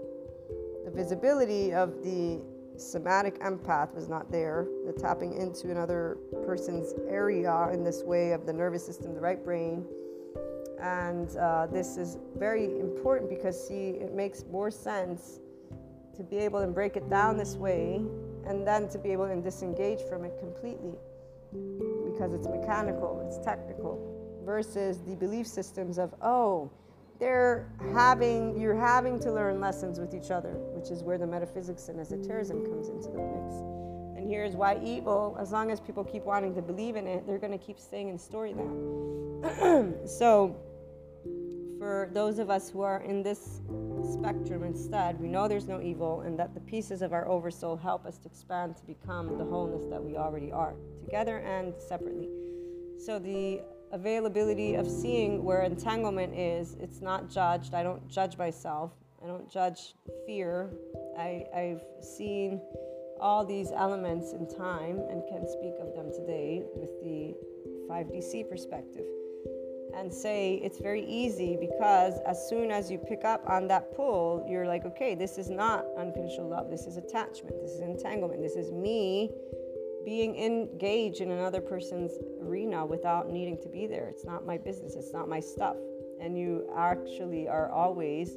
The 0.85 0.91
visibility 0.91 1.73
of 1.73 2.05
the 2.05 2.41
somatic 2.77 3.41
empath 3.41 3.95
was 3.95 4.09
not 4.09 4.31
there. 4.31 4.69
The 4.87 4.93
tapping 4.93 5.35
into 5.35 5.71
another 5.71 6.19
person's 6.47 6.95
area 7.09 7.71
in 7.73 7.83
this 7.83 8.03
way 8.05 8.33
of 8.33 8.47
the 8.47 8.53
nervous 8.53 8.85
system, 8.85 9.15
the 9.15 9.21
right 9.21 9.43
brain, 9.43 9.85
and 10.81 11.35
uh, 11.37 11.67
this 11.67 11.97
is 11.97 12.19
very 12.37 12.79
important 12.79 13.29
because, 13.29 13.67
see, 13.67 13.91
it 14.01 14.15
makes 14.15 14.45
more 14.51 14.71
sense 14.71 15.41
to 16.17 16.23
be 16.23 16.37
able 16.37 16.61
to 16.61 16.69
break 16.69 16.97
it 16.97 17.09
down 17.11 17.37
this 17.37 17.57
way 17.57 18.01
and 18.47 18.67
then 18.67 18.89
to 18.89 18.99
be 18.99 19.11
able 19.11 19.27
to 19.27 19.41
disengage 19.41 20.01
from 20.09 20.25
it 20.25 20.39
completely 20.39 20.95
because 22.13 22.33
it's 22.33 22.47
mechanical, 22.47 23.25
it's 23.27 23.45
technical, 23.45 23.99
versus 24.45 24.99
the 25.07 25.15
belief 25.17 25.47
systems 25.47 25.99
of, 25.99 26.15
oh, 26.23 26.71
they're 27.19 27.69
having 27.93 28.59
you're 28.61 28.79
having 28.79 29.19
to 29.21 29.33
learn 29.33 29.61
lessons 29.61 29.99
with 29.99 30.15
each 30.15 30.31
other, 30.31 30.53
which 30.75 30.91
is 30.91 31.03
where 31.03 31.19
the 31.19 31.27
metaphysics 31.27 31.89
and 31.89 31.99
esotericism 32.01 32.65
comes 32.65 32.89
into 32.89 33.09
the 33.09 33.19
mix. 33.19 33.55
And 34.17 34.29
here's 34.29 34.55
why 34.55 34.81
evil, 34.83 35.37
as 35.41 35.53
long 35.53 35.71
as 35.71 35.81
people 35.81 36.05
keep 36.05 36.25
wanting 36.25 36.55
to 36.55 36.63
believe 36.63 36.97
in 36.97 37.07
it, 37.07 37.27
they're 37.27 37.39
going 37.39 37.57
to 37.57 37.65
keep 37.65 37.79
staying 37.79 38.09
in 38.09 38.19
storyland. 38.19 40.09
so, 40.09 40.57
for 41.79 42.11
those 42.13 42.39
of 42.39 42.51
us 42.51 42.71
who 42.71 42.83
are 42.83 43.03
in 43.03 43.23
this 43.23 43.61
spectrum 44.13 44.65
instead, 44.65 45.21
we 45.21 45.29
know 45.29 45.47
there's 45.47 45.69
no 45.69 45.81
evil 45.81 46.23
and 46.23 46.39
that 46.39 46.55
the 46.55 46.61
pieces 46.61 47.03
of 47.03 47.13
our 47.13 47.29
oversoul 47.29 47.77
help 47.77 48.07
us 48.07 48.19
to 48.19 48.29
expand 48.29 48.77
to 48.77 48.85
become 48.85 49.39
the 49.39 49.45
wholeness 49.45 49.85
that 49.89 50.03
we 50.03 50.17
already 50.17 50.51
are, 50.51 50.75
together 51.05 51.39
and 51.39 51.73
separately. 51.81 52.29
So, 52.99 53.19
the 53.19 53.61
availability 53.93 54.75
of 54.75 54.89
seeing 54.89 55.45
where 55.45 55.63
entanglement 55.63 56.37
is, 56.37 56.77
it's 56.81 57.01
not 57.01 57.31
judged. 57.31 57.75
I 57.75 57.83
don't 57.83 58.07
judge 58.09 58.37
myself, 58.37 58.93
I 59.23 59.27
don't 59.27 59.51
judge 59.51 59.95
fear. 60.27 60.71
I, 61.19 61.45
I've 61.55 61.83
seen 62.01 62.61
all 63.21 63.45
these 63.45 63.73
elements 63.73 64.33
in 64.33 64.49
time 64.49 65.01
and 65.11 65.23
can 65.29 65.47
speak 65.49 65.75
of 65.81 65.95
them 65.95 66.13
today 66.13 66.63
with 66.77 66.91
the 67.03 67.35
5DC 67.91 68.49
perspective 68.49 69.05
and 69.97 70.13
say 70.13 70.61
it's 70.63 70.79
very 70.79 71.05
easy 71.07 71.57
because 71.59 72.15
as 72.27 72.49
soon 72.49 72.71
as 72.71 72.91
you 72.91 72.99
pick 72.99 73.25
up 73.25 73.43
on 73.49 73.67
that 73.69 73.95
pull, 73.97 74.47
you're 74.49 74.67
like, 74.67 74.85
okay, 74.85 75.15
this 75.15 75.39
is 75.39 75.51
not 75.51 75.87
unconditional 75.99 76.49
love. 76.49 76.71
This 76.71 76.87
is 76.87 76.97
attachment. 76.97 77.61
This 77.61 77.73
is 77.73 77.81
entanglement. 77.81 78.41
This 78.41 78.57
is 78.57 78.71
me 78.71 79.31
being 80.05 80.37
engaged 80.37 81.21
in 81.21 81.31
another 81.31 81.61
person's 81.61 82.13
arena 82.43 82.85
without 82.85 83.31
needing 83.31 83.59
to 83.63 83.69
be 83.69 83.87
there. 83.87 84.09
It's 84.09 84.25
not 84.25 84.47
my 84.47 84.57
business. 84.59 84.95
It's 84.95 85.13
not 85.13 85.29
my 85.29 85.41
stuff. 85.41 85.77
And 86.21 86.39
you 86.39 86.69
actually 86.77 87.49
are 87.49 87.71
always 87.71 88.37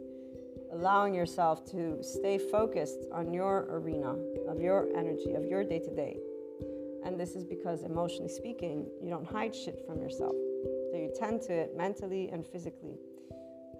allowing 0.72 1.14
yourself 1.14 1.66
to 1.72 1.98
stay 2.02 2.38
focused 2.38 3.06
on 3.12 3.34
your 3.34 3.68
arena 3.70 4.16
of 4.48 4.60
your 4.60 4.88
energy, 4.96 5.34
of 5.34 5.46
your 5.46 5.64
day 5.64 5.80
to 5.80 5.96
day. 5.96 6.18
And 7.04 7.20
this 7.20 7.36
is 7.36 7.44
because, 7.44 7.84
emotionally 7.84 8.30
speaking, 8.30 8.86
you 9.02 9.10
don't 9.10 9.26
hide 9.26 9.56
shit 9.56 9.84
from 9.88 10.00
yourself. 10.02 10.36
So 10.92 10.98
you 10.98 11.12
tend 11.18 11.42
to 11.44 11.54
it 11.54 11.76
mentally 11.76 12.30
and 12.30 12.46
physically. 12.46 12.96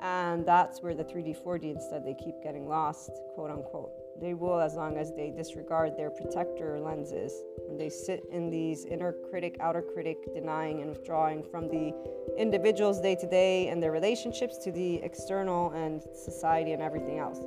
And 0.02 0.46
that's 0.46 0.82
where 0.82 0.96
the 0.96 1.04
3D, 1.04 1.38
4D 1.44 1.76
instead, 1.76 2.04
they 2.04 2.16
keep 2.16 2.42
getting 2.42 2.68
lost, 2.68 3.12
quote 3.36 3.52
unquote. 3.52 3.92
They 4.20 4.34
will 4.34 4.60
as 4.60 4.76
long 4.76 4.98
as 4.98 5.12
they 5.16 5.32
disregard 5.32 5.98
their 5.98 6.10
protector 6.10 6.80
lenses 6.80 7.34
and 7.70 7.80
they 7.80 7.90
sit 7.90 8.24
in 8.32 8.50
these 8.50 8.86
inner 8.86 9.14
critic, 9.30 9.58
outer 9.60 9.82
critic, 9.82 10.18
denying 10.34 10.82
and 10.82 10.90
withdrawing 10.90 11.44
from 11.44 11.68
the 11.68 11.94
individual's 12.38 13.00
day 13.00 13.16
to 13.16 13.28
day 13.28 13.70
and 13.70 13.82
their 13.82 13.92
relationships 13.92 14.58
to 14.60 14.72
the 14.72 14.96
external 14.98 15.72
and 15.72 16.04
society 16.14 16.74
and 16.74 16.82
everything 16.82 17.18
else. 17.18 17.40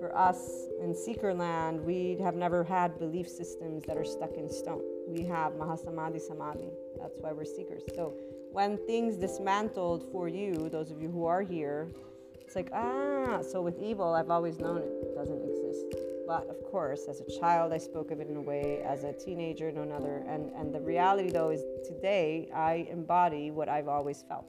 For 0.00 0.16
us 0.16 0.66
in 0.82 0.94
seeker 0.94 1.34
land, 1.34 1.84
we 1.84 2.16
have 2.22 2.34
never 2.34 2.64
had 2.64 2.98
belief 2.98 3.28
systems 3.28 3.84
that 3.86 3.96
are 3.96 4.04
stuck 4.04 4.34
in 4.34 4.48
stone. 4.48 4.82
We 5.06 5.24
have 5.26 5.52
Mahasamadhi 5.52 6.20
Samadhi. 6.20 6.70
That's 6.98 7.18
why 7.20 7.32
we're 7.32 7.44
seekers. 7.44 7.82
So 7.94 8.14
when 8.50 8.78
things 8.86 9.16
dismantled 9.16 10.10
for 10.10 10.26
you, 10.26 10.68
those 10.70 10.90
of 10.90 11.00
you 11.00 11.10
who 11.10 11.26
are 11.26 11.42
here, 11.42 11.88
it's 12.40 12.56
like, 12.56 12.70
ah, 12.72 13.42
so 13.42 13.62
with 13.62 13.78
evil, 13.80 14.14
I've 14.14 14.30
always 14.30 14.58
known 14.58 14.78
it 14.78 15.09
doesn't 15.20 15.42
exist. 15.42 15.84
But 16.26 16.48
of 16.48 16.62
course, 16.70 17.06
as 17.08 17.20
a 17.20 17.40
child, 17.40 17.72
I 17.72 17.78
spoke 17.78 18.10
of 18.10 18.20
it 18.20 18.28
in 18.28 18.36
a 18.36 18.40
way, 18.40 18.82
as 18.86 19.04
a 19.04 19.12
teenager, 19.12 19.70
no 19.70 19.82
another. 19.82 20.24
And, 20.26 20.50
and 20.52 20.74
the 20.74 20.80
reality, 20.80 21.30
though, 21.30 21.50
is 21.50 21.62
today 21.86 22.48
I 22.54 22.88
embody 22.90 23.50
what 23.50 23.68
I've 23.68 23.88
always 23.88 24.24
felt. 24.28 24.46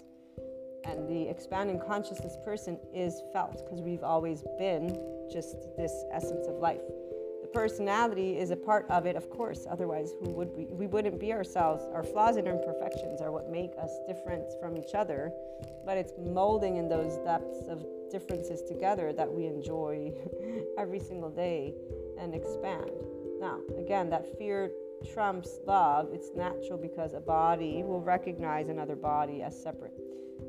And 0.85 1.09
the 1.09 1.29
expanding 1.29 1.79
consciousness 1.85 2.37
person 2.45 2.79
is 2.93 3.21
felt 3.33 3.65
because 3.65 3.81
we've 3.81 4.03
always 4.03 4.43
been 4.57 4.97
just 5.31 5.55
this 5.75 5.93
essence 6.13 6.47
of 6.47 6.55
life 6.55 6.81
The 7.41 7.49
personality 7.53 8.37
is 8.37 8.51
a 8.51 8.55
part 8.55 8.89
of 8.89 9.05
it, 9.05 9.15
of 9.15 9.29
course. 9.29 9.65
Otherwise, 9.69 10.13
who 10.21 10.29
would 10.29 10.51
we? 10.55 10.65
We 10.65 10.87
wouldn't 10.87 11.19
be 11.19 11.33
ourselves. 11.33 11.83
Our 11.93 12.03
flaws 12.03 12.37
and 12.37 12.47
imperfections 12.47 13.19
are 13.21 13.31
what 13.31 13.49
make 13.49 13.71
us 13.77 13.91
different 14.07 14.45
from 14.61 14.77
each 14.77 14.93
other. 14.95 15.31
But 15.85 15.97
it's 15.97 16.13
molding 16.17 16.77
in 16.77 16.87
those 16.87 17.17
depths 17.25 17.67
of 17.67 17.85
differences 18.11 18.61
together 18.61 19.13
that 19.13 19.31
we 19.31 19.45
enjoy 19.45 20.11
every 20.77 20.99
single 20.99 21.29
day 21.29 21.73
and 22.19 22.35
expand. 22.35 22.91
Now, 23.39 23.59
again, 23.77 24.09
that 24.09 24.37
fear 24.37 24.71
trumps 25.13 25.59
love. 25.65 26.09
It's 26.13 26.29
natural 26.35 26.77
because 26.77 27.13
a 27.13 27.19
body 27.19 27.83
will 27.83 28.01
recognize 28.01 28.69
another 28.69 28.95
body 28.95 29.41
as 29.41 29.59
separate. 29.61 29.97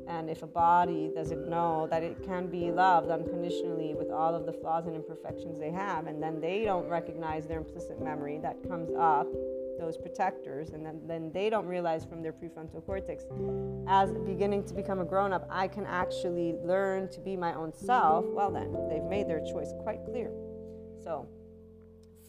And 0.07 0.29
if 0.29 0.43
a 0.43 0.47
body 0.47 1.11
doesn't 1.15 1.47
know 1.49 1.87
that 1.89 2.03
it 2.03 2.21
can 2.23 2.47
be 2.47 2.71
loved 2.71 3.09
unconditionally 3.09 3.93
with 3.95 4.11
all 4.11 4.35
of 4.35 4.45
the 4.45 4.51
flaws 4.53 4.85
and 4.85 4.95
imperfections 4.95 5.59
they 5.59 5.71
have, 5.71 6.07
and 6.07 6.21
then 6.21 6.41
they 6.41 6.65
don't 6.65 6.87
recognize 6.89 7.47
their 7.47 7.59
implicit 7.59 8.01
memory 8.01 8.39
that 8.41 8.57
comes 8.67 8.89
up, 8.99 9.27
those 9.83 9.97
protectors, 9.97 10.69
and 10.69 10.85
then, 10.85 11.01
then 11.05 11.31
they 11.33 11.49
don't 11.49 11.65
realize 11.65 12.05
from 12.05 12.21
their 12.21 12.31
prefrontal 12.31 12.85
cortex, 12.85 13.25
as 13.87 14.13
beginning 14.25 14.63
to 14.63 14.73
become 14.73 14.99
a 14.99 15.05
grown 15.05 15.33
up, 15.33 15.45
I 15.49 15.67
can 15.67 15.85
actually 15.85 16.55
learn 16.63 17.09
to 17.09 17.19
be 17.19 17.35
my 17.35 17.53
own 17.53 17.73
self, 17.73 18.25
well, 18.25 18.49
then 18.49 18.71
they've 18.89 19.03
made 19.03 19.27
their 19.27 19.41
choice 19.41 19.73
quite 19.83 20.05
clear. 20.05 20.31
So, 21.03 21.27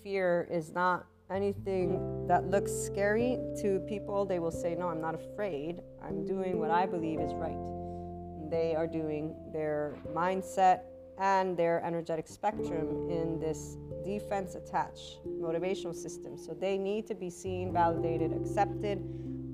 fear 0.02 0.48
is 0.50 0.72
not 0.72 1.06
anything 1.30 2.26
that 2.26 2.50
looks 2.50 2.72
scary 2.72 3.38
to 3.62 3.78
people, 3.88 4.24
they 4.24 4.40
will 4.40 4.50
say, 4.50 4.74
No, 4.74 4.88
I'm 4.88 5.00
not 5.00 5.14
afraid. 5.14 5.80
I'm 6.02 6.24
doing 6.24 6.58
what 6.58 6.70
I 6.70 6.86
believe 6.86 7.20
is 7.20 7.32
right. 7.34 8.50
They 8.50 8.74
are 8.74 8.86
doing 8.86 9.34
their 9.52 9.96
mindset 10.12 10.80
and 11.18 11.56
their 11.56 11.82
energetic 11.84 12.26
spectrum 12.26 13.08
in 13.08 13.38
this 13.38 13.76
defense 14.04 14.54
attach 14.54 15.18
motivational 15.26 15.94
system. 15.94 16.36
So 16.36 16.52
they 16.52 16.76
need 16.76 17.06
to 17.06 17.14
be 17.14 17.30
seen, 17.30 17.72
validated, 17.72 18.32
accepted, 18.32 18.98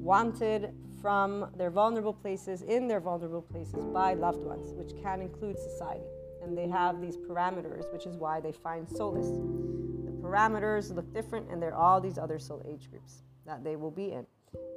wanted 0.01 0.75
from 1.01 1.51
their 1.57 1.71
vulnerable 1.71 2.13
places, 2.13 2.63
in 2.63 2.89
their 2.89 3.01
vulnerable 3.01 3.43
places 3.43 3.87
by 3.87 4.15
loved 4.15 4.43
ones, 4.43 4.73
which 4.75 4.93
can 5.03 5.21
include 5.21 5.59
society. 5.59 6.05
And 6.43 6.57
they 6.57 6.69
have 6.69 7.01
these 7.01 7.17
parameters, 7.17 7.93
which 7.93 8.07
is 8.07 8.17
why 8.17 8.41
they 8.41 8.53
find 8.53 8.89
solace 8.89 9.29
The 9.29 10.13
parameters 10.13 10.95
look 10.95 11.13
different, 11.13 11.51
and 11.51 11.63
there 11.63 11.75
are 11.75 11.95
all 11.95 12.01
these 12.01 12.19
other 12.19 12.39
soul 12.39 12.63
age 12.69 12.91
groups 12.91 13.23
that 13.47 13.63
they 13.65 13.77
will 13.77 13.91
be 13.91 14.13
in. 14.13 14.27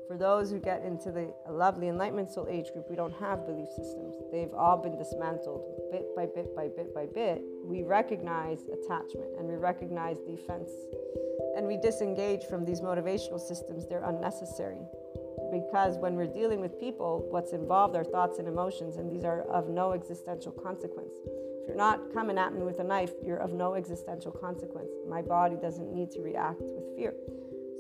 For 0.08 0.18
those 0.18 0.52
who 0.52 0.60
get 0.60 0.84
into 0.84 1.12
the 1.12 1.34
lovely 1.50 1.88
enlightenment 1.88 2.32
soul 2.32 2.48
age 2.50 2.72
group, 2.74 2.90
we 2.90 2.96
don't 2.96 3.14
have 3.20 3.46
belief 3.46 3.70
systems. 3.70 4.16
They've 4.32 4.54
all 4.54 4.78
been 4.78 4.98
dismantled 4.98 5.90
bit 5.92 6.16
by 6.16 6.26
bit 6.26 6.56
by 6.56 6.68
bit 6.68 6.94
by 6.94 7.06
bit. 7.06 7.42
We 7.64 7.84
recognize 7.84 8.62
attachment 8.64 9.30
and 9.38 9.48
we 9.48 9.56
recognize 9.56 10.18
defense 10.20 10.70
and 11.56 11.68
we 11.68 11.78
disengage 11.78 12.46
from 12.46 12.66
these 12.66 12.82
motivational 12.82 13.40
systems. 13.40 13.88
They're 13.88 14.04
unnecessary 14.04 14.82
because 15.52 15.98
when 15.98 16.16
we're 16.16 16.28
dealing 16.28 16.60
with 16.60 16.80
people, 16.80 17.28
what's 17.30 17.54
involved 17.54 17.96
are 17.96 18.04
thoughts 18.04 18.40
and 18.40 18.48
emotions, 18.48 18.98
and 18.98 19.12
these 19.12 19.24
are 19.24 19.42
of 19.44 19.70
no 19.70 19.94
existential 19.94 20.52
consequence. 20.52 21.14
If 21.62 21.68
you're 21.68 21.78
not 21.78 22.12
coming 22.14 22.38
at 22.38 22.54
me 22.54 22.64
with 22.64 22.80
a 22.80 22.84
knife, 22.84 23.12
you're 23.24 23.38
of 23.38 23.54
no 23.54 23.76
existential 23.76 24.32
consequence. 24.32 24.90
My 25.08 25.22
body 25.22 25.56
doesn't 25.56 25.94
need 25.94 26.12
to 26.12 26.22
react 26.22 26.62
with 26.62 26.96
fear. 26.96 27.14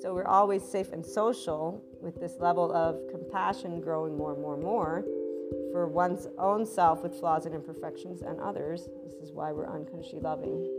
So 0.01 0.13
we're 0.13 0.25
always 0.25 0.63
safe 0.63 0.91
and 0.91 1.05
social 1.05 1.83
with 2.01 2.19
this 2.19 2.33
level 2.39 2.71
of 2.73 2.99
compassion 3.09 3.79
growing 3.79 4.17
more 4.17 4.33
and 4.33 4.41
more 4.41 4.55
and 4.55 4.63
more 4.63 5.05
for 5.71 5.87
one's 5.87 6.27
own 6.37 6.65
self 6.65 7.03
with 7.03 7.19
flaws 7.19 7.45
and 7.45 7.55
imperfections 7.55 8.21
and 8.21 8.39
others. 8.39 8.89
This 9.05 9.13
is 9.13 9.31
why 9.31 9.51
we're 9.51 9.69
unconsciously 9.69 10.19
loving. 10.19 10.69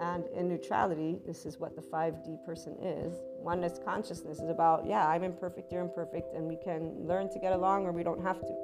And 0.00 0.24
in 0.34 0.48
neutrality, 0.48 1.18
this 1.26 1.44
is 1.44 1.58
what 1.58 1.76
the 1.76 1.82
5D 1.82 2.44
person 2.44 2.74
is. 2.82 3.18
Oneness 3.38 3.78
consciousness 3.84 4.38
is 4.38 4.48
about, 4.48 4.86
yeah, 4.86 5.06
I'm 5.06 5.24
imperfect, 5.24 5.70
you're 5.70 5.82
imperfect, 5.82 6.34
and 6.34 6.46
we 6.46 6.56
can 6.56 7.06
learn 7.06 7.30
to 7.30 7.38
get 7.38 7.52
along 7.52 7.84
or 7.84 7.92
we 7.92 8.02
don't 8.02 8.22
have 8.22 8.40
to 8.40 8.54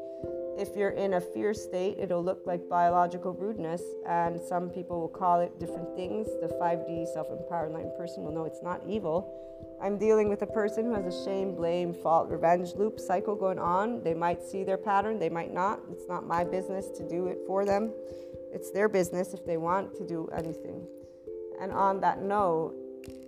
if 0.58 0.74
you're 0.74 0.90
in 0.90 1.14
a 1.14 1.20
fear 1.20 1.52
state, 1.52 1.98
it'll 1.98 2.24
look 2.24 2.46
like 2.46 2.66
biological 2.68 3.34
rudeness, 3.34 3.82
and 4.08 4.40
some 4.40 4.70
people 4.70 5.00
will 5.00 5.08
call 5.08 5.40
it 5.40 5.58
different 5.60 5.94
things. 5.94 6.28
The 6.40 6.48
5D 6.48 7.12
self 7.12 7.28
empowered 7.30 7.68
enlightened 7.68 7.96
person 7.98 8.24
will 8.24 8.32
know 8.32 8.46
it's 8.46 8.62
not 8.62 8.80
evil. 8.88 9.42
I'm 9.80 9.98
dealing 9.98 10.28
with 10.28 10.42
a 10.42 10.46
person 10.46 10.86
who 10.86 10.94
has 10.94 11.06
a 11.06 11.24
shame, 11.24 11.54
blame, 11.54 11.92
fault, 11.92 12.28
revenge 12.30 12.74
loop 12.76 12.98
cycle 12.98 13.34
going 13.34 13.58
on. 13.58 14.02
They 14.02 14.14
might 14.14 14.42
see 14.42 14.64
their 14.64 14.78
pattern, 14.78 15.18
they 15.18 15.28
might 15.28 15.52
not. 15.52 15.80
It's 15.90 16.08
not 16.08 16.26
my 16.26 16.44
business 16.44 16.88
to 16.96 17.08
do 17.08 17.26
it 17.26 17.38
for 17.46 17.64
them. 17.64 17.92
It's 18.52 18.70
their 18.70 18.88
business 18.88 19.34
if 19.34 19.44
they 19.44 19.56
want 19.56 19.94
to 19.96 20.06
do 20.06 20.28
anything. 20.36 20.86
And 21.60 21.72
on 21.72 22.00
that 22.00 22.22
note, 22.22 22.74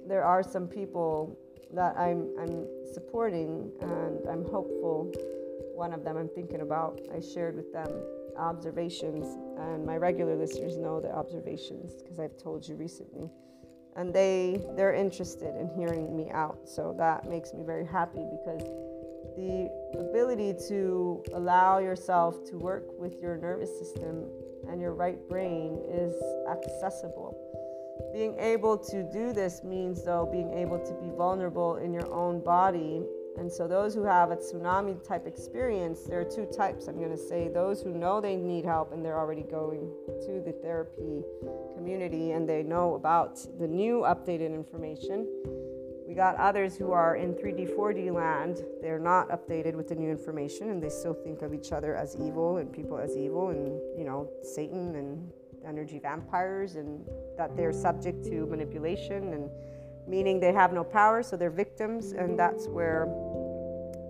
there 0.07 0.25
are 0.25 0.43
some 0.43 0.67
people 0.67 1.39
that 1.75 1.97
I'm, 1.99 2.35
I'm 2.41 2.67
supporting 2.95 3.71
and 3.81 4.27
I'm 4.27 4.45
hopeful 4.45 5.13
one 5.75 5.93
of 5.93 6.03
them 6.03 6.17
I'm 6.17 6.29
thinking 6.29 6.61
about. 6.61 7.01
I 7.15 7.21
shared 7.21 7.55
with 7.55 7.73
them 7.73 7.89
observations, 8.37 9.27
and 9.59 9.85
my 9.87 9.97
regular 9.97 10.37
listeners 10.37 10.77
know 10.77 11.01
the 11.01 11.15
observations 11.15 12.03
because 12.03 12.19
I've 12.19 12.37
told 12.37 12.67
you 12.67 12.75
recently. 12.75 13.31
And 13.99 14.15
they 14.15 14.63
they're 14.77 14.95
interested 14.95 15.57
in 15.57 15.69
hearing 15.77 16.17
me 16.17 16.31
out, 16.31 16.61
so 16.65 16.95
that 16.99 17.29
makes 17.29 17.53
me 17.53 17.65
very 17.65 17.85
happy 17.85 18.25
because 18.31 18.63
the 19.37 19.69
ability 19.99 20.55
to 20.69 21.23
allow 21.35 21.79
yourself 21.79 22.45
to 22.51 22.59
work 22.59 22.85
with 22.99 23.21
your 23.21 23.37
nervous 23.37 23.77
system 23.77 24.27
and 24.69 24.81
your 24.81 24.95
right 24.95 25.19
brain 25.29 25.81
is 25.89 26.15
accessible. 26.49 27.37
Being 28.13 28.39
able 28.39 28.79
to 28.79 29.03
do 29.13 29.33
this 29.33 29.65
means, 29.65 30.05
though, 30.05 30.29
being 30.31 30.53
able 30.55 30.79
to 30.79 30.95
be 30.95 31.11
vulnerable 31.17 31.77
in 31.77 31.93
your 31.93 32.13
own 32.13 32.41
body. 32.41 33.03
And 33.39 33.51
so, 33.51 33.69
those 33.69 33.95
who 33.95 34.05
have 34.05 34.31
a 34.31 34.37
tsunami 34.37 35.03
type 35.07 35.27
experience, 35.27 36.03
there 36.03 36.21
are 36.21 36.25
two 36.25 36.47
types. 36.47 36.89
I'm 36.89 36.99
going 36.99 37.11
to 37.11 37.17
say 37.17 37.49
those 37.49 37.81
who 37.81 37.93
know 37.93 38.21
they 38.21 38.37
need 38.37 38.65
help 38.65 38.93
and 38.93 39.05
they're 39.05 39.19
already 39.19 39.43
going 39.43 39.91
to 40.27 40.43
the 40.45 40.53
therapy 40.61 41.23
community 41.77 42.33
and 42.33 42.49
they 42.49 42.63
know 42.63 42.95
about 42.95 43.39
the 43.59 43.69
new 43.69 44.01
updated 44.01 44.53
information 44.53 45.27
we 46.09 46.15
got 46.15 46.37
others 46.37 46.75
who 46.75 46.93
are 46.93 47.17
in 47.17 47.35
3D, 47.35 47.77
4D 47.77 48.11
land. 48.11 48.65
They're 48.81 48.99
not 48.99 49.29
updated 49.29 49.75
with 49.75 49.89
the 49.89 49.95
new 49.95 50.11
information 50.11 50.71
and 50.71 50.83
they 50.83 50.89
still 50.89 51.13
think 51.13 51.43
of 51.43 51.53
each 51.53 51.71
other 51.71 51.95
as 51.95 52.17
evil 52.17 52.57
and 52.57 52.73
people 52.73 52.97
as 52.97 53.15
evil 53.15 53.51
and, 53.51 53.79
you 53.95 54.05
know, 54.05 54.27
Satan 54.43 54.95
and 54.95 55.31
energy 55.67 55.99
vampires 55.99 56.77
and 56.77 57.07
that 57.37 57.55
they're 57.59 57.75
subject 57.75 58.25
to 58.25 58.47
manipulation 58.47 59.35
and 59.35 59.51
meaning 60.09 60.41
they 60.41 60.53
have 60.53 60.73
no 60.73 60.85
power, 60.85 61.23
so 61.23 61.37
they're 61.37 61.51
victims. 61.51 62.13
And 62.13 62.39
that's 62.39 62.67
where 62.69 63.09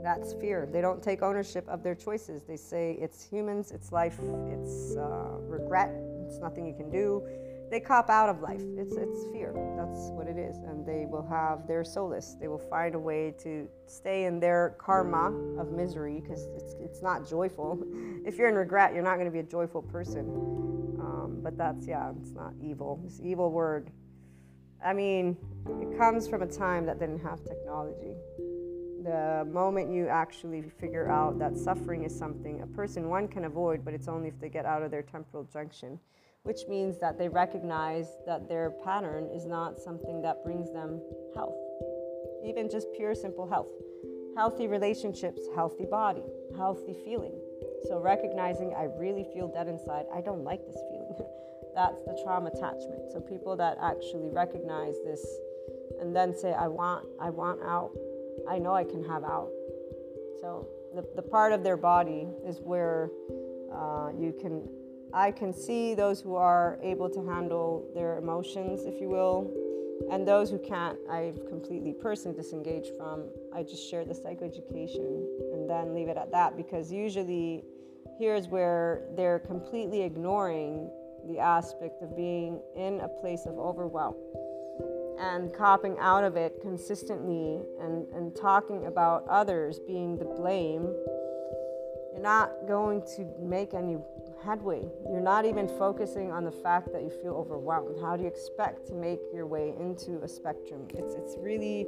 that's 0.02 0.32
fear. 0.34 0.68
They 0.70 0.80
don't 0.80 1.02
take 1.02 1.22
ownership 1.22 1.68
of 1.68 1.82
their 1.82 1.94
choices. 1.94 2.42
They 2.44 2.56
say 2.56 2.96
it's 3.00 3.22
humans, 3.22 3.72
it's 3.72 3.92
life, 3.92 4.18
it's 4.48 4.96
uh, 4.96 5.38
regret, 5.40 5.90
it's 6.26 6.38
nothing 6.38 6.66
you 6.66 6.74
can 6.74 6.90
do 6.90 7.26
they 7.70 7.80
cop 7.80 8.08
out 8.08 8.28
of 8.28 8.40
life. 8.40 8.62
It's 8.76 8.94
it's 8.94 9.26
fear. 9.32 9.52
That's 9.76 10.10
what 10.10 10.26
it 10.26 10.38
is, 10.38 10.56
and 10.58 10.86
they 10.86 11.06
will 11.06 11.26
have 11.26 11.66
their 11.66 11.84
solace. 11.84 12.36
They 12.40 12.48
will 12.48 12.58
find 12.58 12.94
a 12.94 12.98
way 12.98 13.34
to 13.42 13.68
stay 13.86 14.24
in 14.24 14.40
their 14.40 14.76
karma 14.78 15.32
of 15.60 15.72
misery 15.72 16.20
because 16.20 16.46
it's 16.56 16.74
it's 16.80 17.02
not 17.02 17.28
joyful. 17.28 17.82
If 18.24 18.36
you're 18.36 18.48
in 18.48 18.56
regret, 18.56 18.92
you're 18.92 19.02
not 19.02 19.14
going 19.14 19.26
to 19.26 19.32
be 19.32 19.38
a 19.38 19.50
joyful 19.58 19.80
person. 19.80 20.26
Um, 21.00 21.38
but 21.42 21.56
that's 21.56 21.86
yeah, 21.86 22.12
it's 22.20 22.32
not 22.32 22.52
evil. 22.60 23.00
This 23.04 23.20
evil 23.22 23.50
word. 23.50 23.90
I 24.84 24.92
mean, 24.92 25.36
it 25.80 25.98
comes 25.98 26.28
from 26.28 26.42
a 26.42 26.46
time 26.46 26.86
that 26.86 26.98
didn't 26.98 27.20
have 27.20 27.44
technology. 27.44 28.14
The 29.02 29.48
moment 29.50 29.90
you 29.92 30.08
actually 30.08 30.62
figure 30.80 31.08
out 31.10 31.38
that 31.38 31.56
suffering 31.56 32.04
is 32.04 32.16
something 32.16 32.62
a 32.62 32.66
person 32.66 33.08
one 33.08 33.28
can 33.28 33.44
avoid, 33.44 33.84
but 33.84 33.94
it's 33.94 34.08
only 34.08 34.28
if 34.28 34.38
they 34.40 34.48
get 34.48 34.66
out 34.66 34.82
of 34.82 34.90
their 34.90 35.02
temporal 35.02 35.44
junction 35.44 35.98
which 36.48 36.66
means 36.66 36.98
that 36.98 37.18
they 37.18 37.28
recognize 37.28 38.16
that 38.26 38.48
their 38.48 38.70
pattern 38.82 39.28
is 39.34 39.44
not 39.44 39.78
something 39.78 40.22
that 40.22 40.42
brings 40.42 40.72
them 40.72 40.98
health, 41.34 41.58
even 42.42 42.70
just 42.70 42.88
pure, 42.96 43.14
simple 43.14 43.46
health. 43.46 43.68
Healthy 44.34 44.68
relationships, 44.68 45.42
healthy 45.54 45.84
body, 45.84 46.22
healthy 46.56 46.94
feeling. 47.04 47.38
So, 47.88 48.00
recognizing 48.00 48.72
I 48.72 48.84
really 48.84 49.26
feel 49.34 49.48
dead 49.48 49.68
inside, 49.68 50.06
I 50.14 50.20
don't 50.20 50.44
like 50.44 50.64
this 50.64 50.80
feeling. 50.90 51.16
That's 51.74 52.02
the 52.02 52.18
trauma 52.24 52.50
attachment. 52.50 53.12
So, 53.12 53.20
people 53.20 53.56
that 53.56 53.78
actually 53.80 54.28
recognize 54.30 54.96
this 55.04 55.24
and 56.00 56.14
then 56.14 56.36
say, 56.36 56.52
I 56.52 56.68
want, 56.68 57.06
I 57.20 57.30
want 57.30 57.60
out, 57.62 57.92
I 58.48 58.58
know 58.58 58.74
I 58.74 58.84
can 58.84 59.04
have 59.04 59.24
out. 59.24 59.50
So, 60.40 60.68
the, 60.94 61.04
the 61.16 61.22
part 61.22 61.52
of 61.52 61.62
their 61.62 61.76
body 61.76 62.28
is 62.46 62.60
where 62.60 63.10
uh, 63.72 64.10
you 64.18 64.34
can 64.40 64.68
I 65.12 65.30
can 65.30 65.54
see 65.54 65.94
those 65.94 66.20
who 66.20 66.36
are 66.36 66.78
able 66.82 67.08
to 67.10 67.24
handle 67.26 67.88
their 67.94 68.18
emotions, 68.18 68.84
if 68.84 69.00
you 69.00 69.08
will, 69.08 69.50
and 70.10 70.26
those 70.26 70.50
who 70.50 70.58
can't, 70.58 70.98
I've 71.10 71.46
completely 71.48 71.92
personally 71.92 72.36
disengaged 72.36 72.92
from. 72.96 73.24
I 73.54 73.62
just 73.62 73.88
share 73.88 74.04
the 74.04 74.14
psychoeducation 74.14 75.24
and 75.54 75.68
then 75.68 75.94
leave 75.94 76.08
it 76.08 76.16
at 76.16 76.30
that 76.32 76.56
because 76.56 76.92
usually 76.92 77.64
here's 78.18 78.48
where 78.48 79.02
they're 79.16 79.38
completely 79.38 80.02
ignoring 80.02 80.90
the 81.26 81.38
aspect 81.38 82.02
of 82.02 82.16
being 82.16 82.60
in 82.76 83.00
a 83.00 83.08
place 83.08 83.46
of 83.46 83.58
overwhelm 83.58 84.14
and 85.18 85.52
copping 85.52 85.96
out 85.98 86.24
of 86.24 86.36
it 86.36 86.60
consistently 86.60 87.60
and, 87.80 88.06
and 88.14 88.36
talking 88.36 88.86
about 88.86 89.26
others 89.28 89.78
being 89.80 90.16
the 90.16 90.24
blame. 90.24 90.94
You're 92.12 92.22
not 92.22 92.52
going 92.66 93.02
to 93.16 93.28
make 93.40 93.74
any 93.74 93.98
headway. 94.44 94.82
You're 95.10 95.20
not 95.20 95.44
even 95.44 95.68
focusing 95.68 96.30
on 96.30 96.44
the 96.44 96.52
fact 96.52 96.92
that 96.92 97.02
you 97.02 97.10
feel 97.10 97.34
overwhelmed. 97.34 97.96
How 98.00 98.16
do 98.16 98.22
you 98.22 98.28
expect 98.28 98.86
to 98.88 98.94
make 98.94 99.20
your 99.32 99.46
way 99.46 99.74
into 99.78 100.20
a 100.22 100.28
spectrum? 100.28 100.86
It's, 100.94 101.14
it's 101.14 101.36
really 101.38 101.86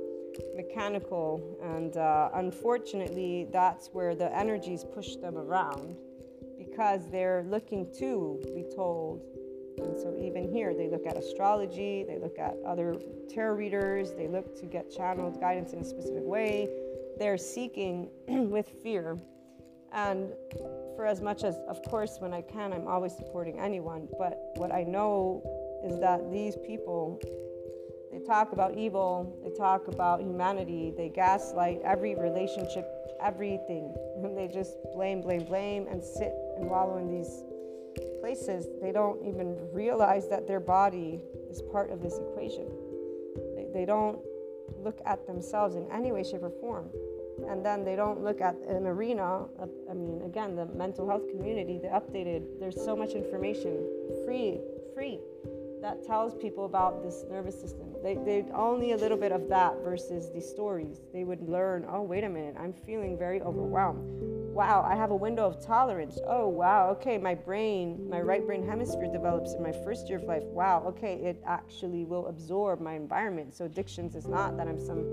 mechanical, 0.55 1.59
and 1.63 1.97
uh, 1.97 2.31
unfortunately, 2.35 3.49
that's 3.53 3.89
where 3.89 4.15
the 4.15 4.35
energies 4.37 4.85
push 4.85 5.17
them 5.17 5.37
around 5.37 5.97
because 6.71 7.11
they're 7.11 7.45
looking 7.49 7.93
to 7.99 8.41
be 8.55 8.65
told. 8.75 9.23
And 9.79 9.99
so, 9.99 10.17
even 10.21 10.53
here, 10.53 10.75
they 10.75 10.89
look 10.89 11.07
at 11.07 11.17
astrology, 11.17 12.05
they 12.07 12.19
look 12.19 12.39
at 12.39 12.57
other 12.67 12.97
tarot 13.29 13.55
readers, 13.55 14.13
they 14.13 14.29
look 14.29 14.59
to 14.61 14.67
get 14.67 14.91
channeled 14.91 15.41
guidance 15.41 15.73
in 15.73 15.81
a 15.81 15.85
specific 15.85 16.25
way. 16.25 16.69
They're 17.19 17.39
seeking 17.39 18.11
with 18.29 18.69
fear 18.83 19.17
and 19.93 20.33
for 20.97 21.07
as 21.07 21.21
much 21.21 21.43
as, 21.43 21.57
of 21.69 21.83
course, 21.83 22.19
when 22.21 22.33
I 22.33 22.43
can, 22.43 22.73
I'm 22.73 22.87
always 22.87 23.17
supporting 23.17 23.59
anyone. 23.59 24.09
But 24.19 24.39
what 24.57 24.73
I 24.73 24.85
know 24.85 25.43
is 25.85 25.99
that 26.01 26.31
these 26.31 26.57
people, 26.67 27.21
they 28.13 28.21
talk 28.21 28.53
about 28.53 28.77
evil, 28.77 29.41
they 29.43 29.51
talk 29.57 29.89
about 29.89 30.21
humanity, 30.21 30.93
they 30.97 31.09
gaslight 31.09 31.81
every 31.85 32.15
relationship, 32.15 32.87
everything. 33.21 33.95
They 34.37 34.49
just 34.49 34.77
blame, 34.95 35.23
blame, 35.23 35.45
blame, 35.45 35.87
and 35.91 36.03
sit 36.03 36.33
and 36.61 36.71
wallow 36.71 36.99
in 36.99 37.09
these 37.09 37.43
places. 38.21 38.67
They 38.81 38.93
don't 38.93 39.25
even 39.27 39.57
realize 39.73 40.29
that 40.29 40.47
their 40.47 40.61
body 40.61 41.21
is 41.51 41.63
part 41.73 41.91
of 41.91 42.03
this 42.03 42.19
equation. 42.19 42.69
They, 43.57 43.67
they 43.73 43.85
don't 43.85 44.19
look 44.79 45.01
at 45.05 45.27
themselves 45.27 45.75
in 45.75 45.87
any 45.91 46.13
way, 46.13 46.23
shape, 46.23 46.43
or 46.43 46.51
form 46.61 46.91
and 47.49 47.65
then 47.65 47.85
they 47.85 47.97
don't 47.97 48.23
look 48.23 48.41
at 48.41 48.57
an 48.69 48.87
arena 48.87 49.47
of, 49.59 49.71
i 49.91 49.95
mean 49.95 50.23
again 50.25 50.55
the 50.57 50.67
mental 50.67 51.09
health 51.09 51.29
community 51.31 51.79
the 51.79 51.89
updated 51.89 52.45
there's 52.59 52.83
so 52.83 52.97
much 52.97 53.13
information 53.13 53.87
free 54.25 54.59
free 54.95 55.19
that 55.81 56.05
tells 56.05 56.35
people 56.35 56.67
about 56.67 57.03
this 57.03 57.25
nervous 57.31 57.59
system 57.59 57.87
they, 58.03 58.15
they 58.15 58.45
only 58.55 58.93
a 58.93 58.97
little 58.97 59.17
bit 59.17 59.33
of 59.33 59.49
that 59.49 59.75
versus 59.83 60.31
the 60.35 60.41
stories 60.41 61.01
they 61.13 61.25
would 61.25 61.41
learn 61.49 61.87
oh 61.89 62.03
wait 62.03 62.25
a 62.25 62.29
minute 62.29 62.55
i'm 62.59 62.73
feeling 62.73 63.17
very 63.17 63.41
overwhelmed 63.41 64.40
wow 64.53 64.85
i 64.89 64.95
have 64.95 65.11
a 65.11 65.17
window 65.17 65.47
of 65.47 65.65
tolerance 65.65 66.19
oh 66.27 66.49
wow 66.49 66.91
okay 66.91 67.17
my 67.17 67.35
brain 67.35 68.07
my 68.11 68.21
right 68.21 68.47
brain 68.47 68.67
hemisphere 68.67 69.11
develops 69.13 69.55
in 69.55 69.63
my 69.63 69.73
first 69.85 70.09
year 70.09 70.19
of 70.19 70.25
life 70.25 70.43
wow 70.45 70.83
okay 70.87 71.15
it 71.15 71.41
actually 71.47 72.05
will 72.05 72.27
absorb 72.27 72.81
my 72.81 72.95
environment 72.95 73.55
so 73.55 73.65
addictions 73.65 74.15
is 74.15 74.27
not 74.27 74.57
that 74.57 74.67
i'm 74.67 74.81
some 74.81 75.05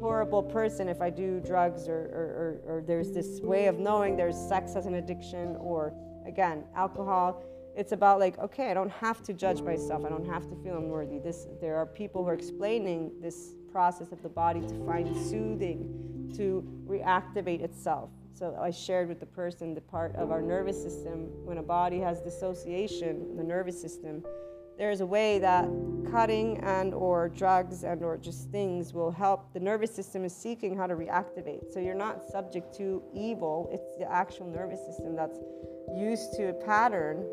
horrible 0.00 0.42
person 0.42 0.88
if 0.88 1.00
I 1.00 1.10
do 1.10 1.40
drugs, 1.40 1.88
or, 1.88 1.98
or, 2.12 2.60
or, 2.68 2.76
or 2.76 2.82
there's 2.82 3.12
this 3.12 3.40
way 3.40 3.66
of 3.66 3.78
knowing 3.78 4.16
there's 4.16 4.36
sex 4.36 4.76
as 4.76 4.86
an 4.86 4.94
addiction, 4.94 5.56
or 5.56 5.92
again, 6.26 6.64
alcohol. 6.74 7.42
It's 7.76 7.92
about 7.92 8.20
like, 8.20 8.38
okay, 8.38 8.70
I 8.70 8.74
don't 8.74 8.90
have 8.90 9.22
to 9.24 9.32
judge 9.32 9.60
myself. 9.60 10.04
I 10.04 10.08
don't 10.08 10.26
have 10.26 10.48
to 10.48 10.56
feel 10.62 10.78
unworthy. 10.78 11.18
This, 11.18 11.46
there 11.60 11.76
are 11.76 11.86
people 11.86 12.22
who 12.22 12.30
are 12.30 12.34
explaining 12.34 13.12
this 13.20 13.54
process 13.70 14.12
of 14.12 14.22
the 14.22 14.28
body 14.28 14.60
to 14.60 14.86
find 14.86 15.14
soothing, 15.16 16.32
to 16.36 16.64
reactivate 16.86 17.60
itself. 17.60 18.10
So 18.38 18.56
I 18.60 18.70
shared 18.70 19.08
with 19.08 19.20
the 19.20 19.26
person 19.26 19.74
the 19.74 19.80
part 19.80 20.14
of 20.16 20.30
our 20.30 20.42
nervous 20.42 20.80
system. 20.80 21.28
When 21.44 21.58
a 21.58 21.62
body 21.62 21.98
has 22.00 22.20
dissociation, 22.20 23.36
the 23.36 23.44
nervous 23.44 23.80
system 23.80 24.22
there's 24.78 25.00
a 25.00 25.06
way 25.06 25.38
that 25.38 25.68
cutting 26.10 26.58
and 26.58 26.92
or 26.92 27.30
drugs 27.30 27.82
and 27.82 28.02
or 28.02 28.18
just 28.18 28.50
things 28.50 28.92
will 28.92 29.10
help. 29.10 29.52
The 29.54 29.60
nervous 29.60 29.94
system 29.94 30.24
is 30.24 30.36
seeking 30.36 30.76
how 30.76 30.86
to 30.86 30.94
reactivate. 30.94 31.72
So 31.72 31.80
you're 31.80 31.94
not 31.94 32.22
subject 32.28 32.76
to 32.76 33.02
evil. 33.14 33.70
It's 33.72 33.96
the 33.98 34.10
actual 34.10 34.46
nervous 34.46 34.84
system 34.84 35.16
that's 35.16 35.38
used 35.96 36.34
to 36.34 36.50
a 36.50 36.52
pattern 36.52 37.24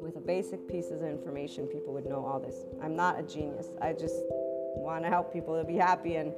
with 0.00 0.16
a 0.16 0.20
basic 0.20 0.68
pieces 0.68 1.02
of 1.02 1.08
information. 1.08 1.66
People 1.66 1.92
would 1.94 2.06
know 2.06 2.24
all 2.24 2.38
this. 2.38 2.64
I'm 2.80 2.94
not 2.94 3.18
a 3.18 3.22
genius. 3.24 3.66
I 3.82 3.92
just 3.92 4.14
want 4.76 5.02
to 5.02 5.10
help 5.10 5.32
people 5.32 5.58
to 5.58 5.64
be 5.64 5.76
happy 5.76 6.16
and 6.16 6.32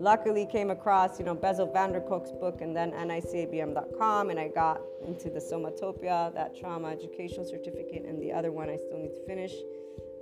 luckily 0.00 0.46
came 0.46 0.70
across, 0.70 1.18
you 1.18 1.26
know, 1.26 1.34
Bessel 1.34 1.70
van 1.70 1.92
der 1.92 2.00
Kolk's 2.00 2.32
book 2.32 2.62
and 2.62 2.74
then 2.74 2.92
nicabm.com 2.92 4.30
and 4.30 4.40
I 4.40 4.48
got 4.48 4.80
into 5.06 5.28
the 5.28 5.38
Somatopia, 5.38 6.34
that 6.34 6.58
trauma 6.58 6.88
educational 6.88 7.44
certificate, 7.44 8.04
and 8.06 8.20
the 8.20 8.32
other 8.32 8.50
one 8.50 8.70
I 8.70 8.76
still 8.76 8.98
need 8.98 9.14
to 9.14 9.26
finish. 9.26 9.52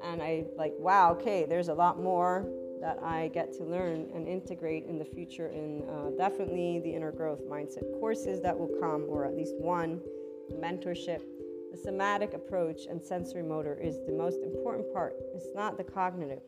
And 0.02 0.20
I 0.20 0.44
like, 0.56 0.74
wow, 0.78 1.12
okay, 1.12 1.46
there's 1.48 1.68
a 1.68 1.74
lot 1.74 2.00
more 2.00 2.44
that 2.80 2.98
I 3.02 3.28
get 3.28 3.52
to 3.54 3.64
learn 3.64 4.08
and 4.14 4.26
integrate 4.26 4.84
in 4.86 4.98
the 4.98 5.04
future 5.04 5.48
in 5.48 5.84
uh, 5.88 6.10
definitely 6.16 6.80
the 6.80 6.94
inner 6.94 7.12
growth 7.12 7.44
mindset 7.48 7.84
courses 8.00 8.40
that 8.42 8.56
will 8.56 8.70
come, 8.80 9.06
or 9.08 9.24
at 9.24 9.34
least 9.34 9.54
one, 9.58 10.00
mentorship. 10.54 11.22
The 11.70 11.76
somatic 11.76 12.34
approach 12.34 12.86
and 12.88 13.02
sensory 13.02 13.42
motor 13.42 13.78
is 13.80 13.98
the 14.06 14.12
most 14.12 14.42
important 14.42 14.92
part. 14.92 15.14
It's 15.34 15.48
not 15.54 15.76
the 15.76 15.84
cognitive 15.84 16.40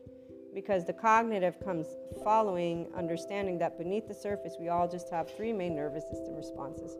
because 0.53 0.85
the 0.85 0.93
cognitive 0.93 1.55
comes 1.63 1.87
following 2.23 2.87
understanding 2.95 3.57
that 3.59 3.77
beneath 3.77 4.07
the 4.07 4.13
surface 4.13 4.55
we 4.59 4.69
all 4.69 4.87
just 4.87 5.09
have 5.09 5.29
three 5.35 5.53
main 5.53 5.75
nervous 5.75 6.03
system 6.09 6.35
responses. 6.35 6.97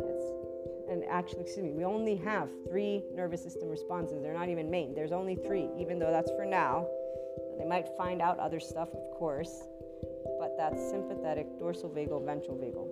It's, 0.00 0.24
and 0.90 1.04
actually, 1.08 1.42
excuse 1.42 1.64
me, 1.64 1.72
we 1.72 1.84
only 1.84 2.16
have 2.16 2.48
three 2.68 3.02
nervous 3.14 3.42
system 3.42 3.68
responses. 3.68 4.22
They're 4.22 4.34
not 4.34 4.48
even 4.48 4.70
main. 4.70 4.94
There's 4.94 5.12
only 5.12 5.34
three, 5.34 5.68
even 5.78 5.98
though 5.98 6.10
that's 6.10 6.30
for 6.30 6.44
now. 6.44 6.86
They 7.58 7.64
might 7.64 7.86
find 7.96 8.20
out 8.20 8.38
other 8.38 8.60
stuff, 8.60 8.88
of 8.92 9.18
course, 9.18 9.62
but 10.38 10.56
that's 10.58 10.80
sympathetic, 10.90 11.58
dorsal 11.58 11.90
vagal, 11.90 12.24
ventral 12.24 12.56
vagal. 12.56 12.88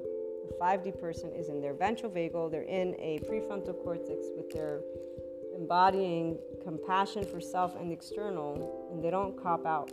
The 0.49 0.55
5D 0.61 1.01
person 1.01 1.33
is 1.33 1.49
in 1.49 1.61
their 1.61 1.75
ventral 1.75 2.11
vagal, 2.11 2.51
they're 2.51 2.63
in 2.63 2.95
a 2.99 3.21
prefrontal 3.29 3.83
cortex 3.83 4.27
with 4.37 4.51
their 4.53 4.81
embodying 5.55 6.39
compassion 6.63 7.25
for 7.25 7.41
self 7.41 7.77
and 7.79 7.93
external, 7.93 8.82
and 8.93 9.03
they 9.03 9.11
don't 9.11 9.40
cop 9.43 9.66
out. 9.66 9.90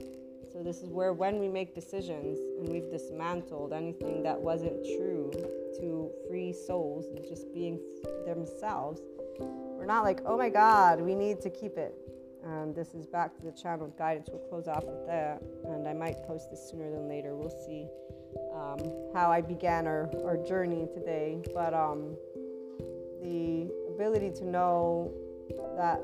So, 0.51 0.63
this 0.63 0.81
is 0.81 0.89
where, 0.89 1.13
when 1.13 1.39
we 1.39 1.47
make 1.47 1.73
decisions 1.75 2.39
and 2.59 2.67
we've 2.67 2.89
dismantled 2.89 3.71
anything 3.71 4.23
that 4.23 4.39
wasn't 4.39 4.83
true 4.83 5.31
to 5.79 6.11
free 6.27 6.51
souls, 6.53 7.05
just 7.27 7.53
being 7.53 7.79
themselves, 8.25 9.01
we're 9.39 9.85
not 9.85 10.03
like, 10.03 10.21
oh 10.25 10.37
my 10.37 10.49
God, 10.49 10.99
we 10.99 11.15
need 11.15 11.39
to 11.41 11.49
keep 11.49 11.77
it. 11.77 11.95
And 12.43 12.75
this 12.75 12.93
is 12.93 13.05
back 13.05 13.35
to 13.37 13.43
the 13.43 13.51
channel 13.51 13.93
guidance. 13.97 14.29
We'll 14.31 14.47
close 14.49 14.67
off 14.67 14.83
with 14.85 15.05
that, 15.07 15.41
and 15.65 15.87
I 15.87 15.93
might 15.93 16.25
post 16.25 16.49
this 16.49 16.69
sooner 16.69 16.89
than 16.89 17.07
later. 17.07 17.35
We'll 17.35 17.49
see 17.49 17.87
um, 18.53 19.13
how 19.13 19.31
I 19.31 19.41
began 19.41 19.85
our, 19.85 20.09
our 20.25 20.37
journey 20.37 20.87
today. 20.93 21.41
But 21.53 21.73
um, 21.73 22.15
the 23.21 23.69
ability 23.93 24.31
to 24.39 24.45
know 24.45 25.13
that 25.77 26.01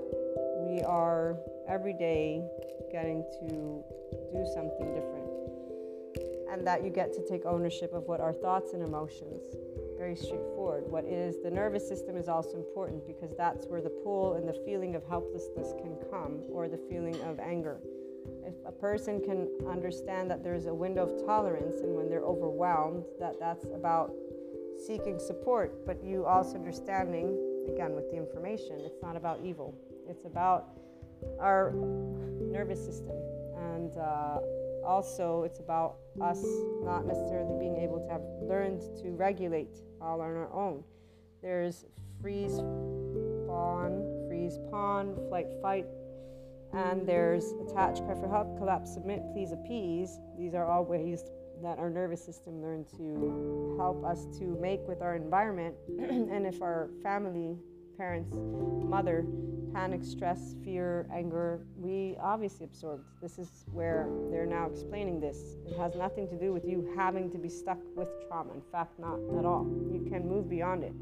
we 0.60 0.82
are 0.84 1.38
every 1.68 1.94
day 1.94 2.46
getting 2.92 3.24
to 3.40 3.84
do 4.32 4.46
something 4.54 4.94
different. 4.94 5.30
And 6.52 6.66
that 6.66 6.84
you 6.84 6.90
get 6.90 7.14
to 7.14 7.28
take 7.28 7.46
ownership 7.46 7.94
of 7.94 8.04
what 8.04 8.22
our 8.22 8.34
thoughts 8.34 8.74
and 8.74 8.84
emotions 8.84 9.42
very 9.98 10.16
straightforward. 10.16 10.84
What 10.88 11.06
is 11.06 11.42
the 11.42 11.50
nervous 11.50 11.88
system 11.88 12.18
is 12.18 12.28
also 12.28 12.58
important 12.58 13.08
because 13.08 13.34
that's 13.38 13.66
where 13.66 13.82
the 13.82 13.90
pull 13.90 14.34
and 14.34 14.48
the 14.48 14.54
feeling 14.66 14.96
of 14.96 15.04
helplessness 15.08 15.74
can 15.82 15.96
come 16.12 16.42
or 16.52 16.68
the 16.68 16.80
feeling 16.90 17.20
of 17.22 17.40
anger. 17.40 17.80
If 18.44 18.54
a 18.66 18.72
person 18.72 19.22
can 19.22 19.50
understand 19.70 20.30
that 20.32 20.44
there's 20.44 20.66
a 20.66 20.74
window 20.74 21.08
of 21.08 21.26
tolerance 21.26 21.82
and 21.82 21.96
when 21.96 22.10
they're 22.10 22.24
overwhelmed 22.24 23.06
that 23.20 23.36
that's 23.40 23.66
about 23.74 24.12
seeking 24.86 25.20
support 25.20 25.86
but 25.86 26.04
you 26.04 26.26
also 26.26 26.56
understanding 26.56 27.38
again 27.74 27.94
with 27.94 28.10
the 28.12 28.18
information. 28.18 28.78
It's 28.80 29.02
not 29.02 29.16
about 29.16 29.40
evil, 29.44 29.76
it's 30.08 30.26
about 30.26 30.68
our 31.40 31.74
nervous 32.52 32.84
system. 32.84 33.16
And 33.58 33.98
uh, 33.98 34.40
also, 34.86 35.44
it's 35.44 35.60
about 35.60 35.98
us 36.22 36.44
not 36.84 37.06
necessarily 37.06 37.58
being 37.60 37.78
able 37.78 38.00
to 38.00 38.12
have 38.12 38.22
learned 38.42 38.82
to 39.02 39.12
regulate 39.12 39.78
all 40.02 40.22
on 40.22 40.30
our 40.30 40.52
own. 40.54 40.84
There's 41.42 41.86
freeze, 42.22 42.58
fawn, 43.48 44.26
freeze, 44.28 44.58
pawn, 44.70 45.16
flight, 45.30 45.48
fight, 45.62 45.86
and 46.74 47.08
there's 47.08 47.54
attach, 47.68 48.04
cry 48.06 48.16
for 48.16 48.28
help, 48.28 48.58
collapse, 48.58 48.94
submit, 48.94 49.22
please, 49.34 49.52
appease. 49.52 50.20
These 50.38 50.54
are 50.54 50.66
all 50.66 50.84
ways 50.84 51.24
that 51.62 51.80
our 51.80 51.90
nervous 51.90 52.24
system 52.24 52.62
learned 52.62 52.88
to 52.98 53.76
help 53.78 54.04
us 54.04 54.26
to 54.40 54.58
make 54.60 54.86
with 54.88 55.02
our 55.02 55.16
environment. 55.16 55.76
and 56.00 56.46
if 56.46 56.62
our 56.62 56.90
family, 57.02 57.58
parents, 57.98 58.36
mother, 58.36 59.26
panic, 59.74 60.04
stress, 60.04 60.56
fear, 60.64 61.06
anger, 61.14 61.60
we 61.78 62.16
obviously 62.22 62.66
absorbed. 62.66 63.04
This 63.22 63.38
is 63.38 63.66
where 63.74 64.08
they're 64.32 64.46
now 64.46 64.70
explaining 64.72 65.20
this. 65.20 65.58
It 65.68 65.78
has 65.78 65.96
nothing 65.96 66.28
to 66.30 66.40
do 66.40 66.54
with 66.54 66.64
you 66.66 66.94
having 66.96 67.30
to 67.32 67.38
be 67.38 67.50
stuck 67.50 67.78
with 67.96 68.10
trauma. 68.28 68.54
In 68.54 68.62
fact, 68.72 68.98
not 69.00 69.20
at 69.38 69.46
all. 69.46 69.68
You 69.92 70.08
can 70.10 70.28
move 70.28 70.50
beyond 70.50 70.84
it. 70.84 70.94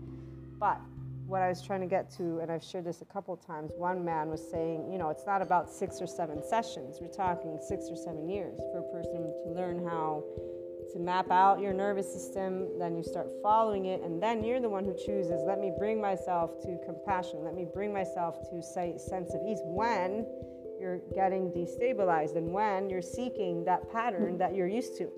But 0.59 0.79
what 1.27 1.41
I 1.41 1.49
was 1.49 1.61
trying 1.61 1.81
to 1.81 1.87
get 1.87 2.09
to, 2.17 2.39
and 2.39 2.51
I've 2.51 2.63
shared 2.63 2.85
this 2.85 3.01
a 3.01 3.05
couple 3.05 3.35
times, 3.37 3.71
one 3.77 4.03
man 4.03 4.29
was 4.29 4.41
saying, 4.51 4.91
you 4.91 4.97
know, 4.97 5.09
it's 5.09 5.25
not 5.25 5.41
about 5.41 5.69
six 5.69 6.01
or 6.01 6.07
seven 6.07 6.43
sessions. 6.43 6.97
We're 6.99 7.07
talking 7.07 7.59
six 7.61 7.85
or 7.89 7.95
seven 7.95 8.27
years 8.27 8.59
for 8.71 8.79
a 8.79 8.91
person 8.91 9.33
to 9.45 9.53
learn 9.53 9.85
how 9.85 10.23
to 10.93 10.99
map 10.99 11.31
out 11.31 11.59
your 11.59 11.73
nervous 11.73 12.11
system. 12.11 12.67
Then 12.79 12.95
you 12.95 13.03
start 13.03 13.27
following 13.41 13.85
it, 13.85 14.01
and 14.01 14.21
then 14.21 14.43
you're 14.43 14.59
the 14.59 14.69
one 14.69 14.85
who 14.85 14.93
chooses, 14.93 15.41
let 15.45 15.59
me 15.59 15.71
bring 15.77 15.99
myself 15.99 16.61
to 16.61 16.77
compassion. 16.85 17.43
Let 17.43 17.55
me 17.55 17.65
bring 17.73 17.91
myself 17.91 18.37
to 18.51 18.61
say 18.61 18.95
sense 18.97 19.33
of 19.33 19.41
ease 19.47 19.59
when 19.63 20.25
you're 20.79 20.99
getting 21.15 21.49
destabilized 21.51 22.35
and 22.35 22.51
when 22.51 22.89
you're 22.89 23.01
seeking 23.01 23.63
that 23.65 23.91
pattern 23.91 24.37
that 24.37 24.53
you're 24.53 24.67
used 24.67 24.97
to. 24.97 25.09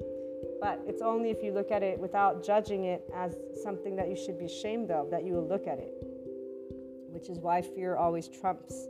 But 0.62 0.82
it's 0.88 1.02
only 1.02 1.32
if 1.32 1.44
you 1.44 1.52
look 1.52 1.72
at 1.72 1.84
it 1.84 2.00
without 2.00 2.46
judging 2.46 2.86
it 2.86 3.04
as 3.14 3.36
something 3.64 3.96
that 3.96 4.08
you 4.08 4.16
should 4.16 4.40
be 4.40 4.46
ashamed 4.46 4.92
of 4.92 5.10
that 5.12 5.26
you 5.26 5.34
will 5.34 5.48
look 5.48 5.68
at 5.68 5.80
it. 5.80 5.94
Which 7.10 7.30
is 7.30 7.40
why 7.40 7.62
fear 7.62 7.96
always 7.96 8.28
trumps. 8.28 8.88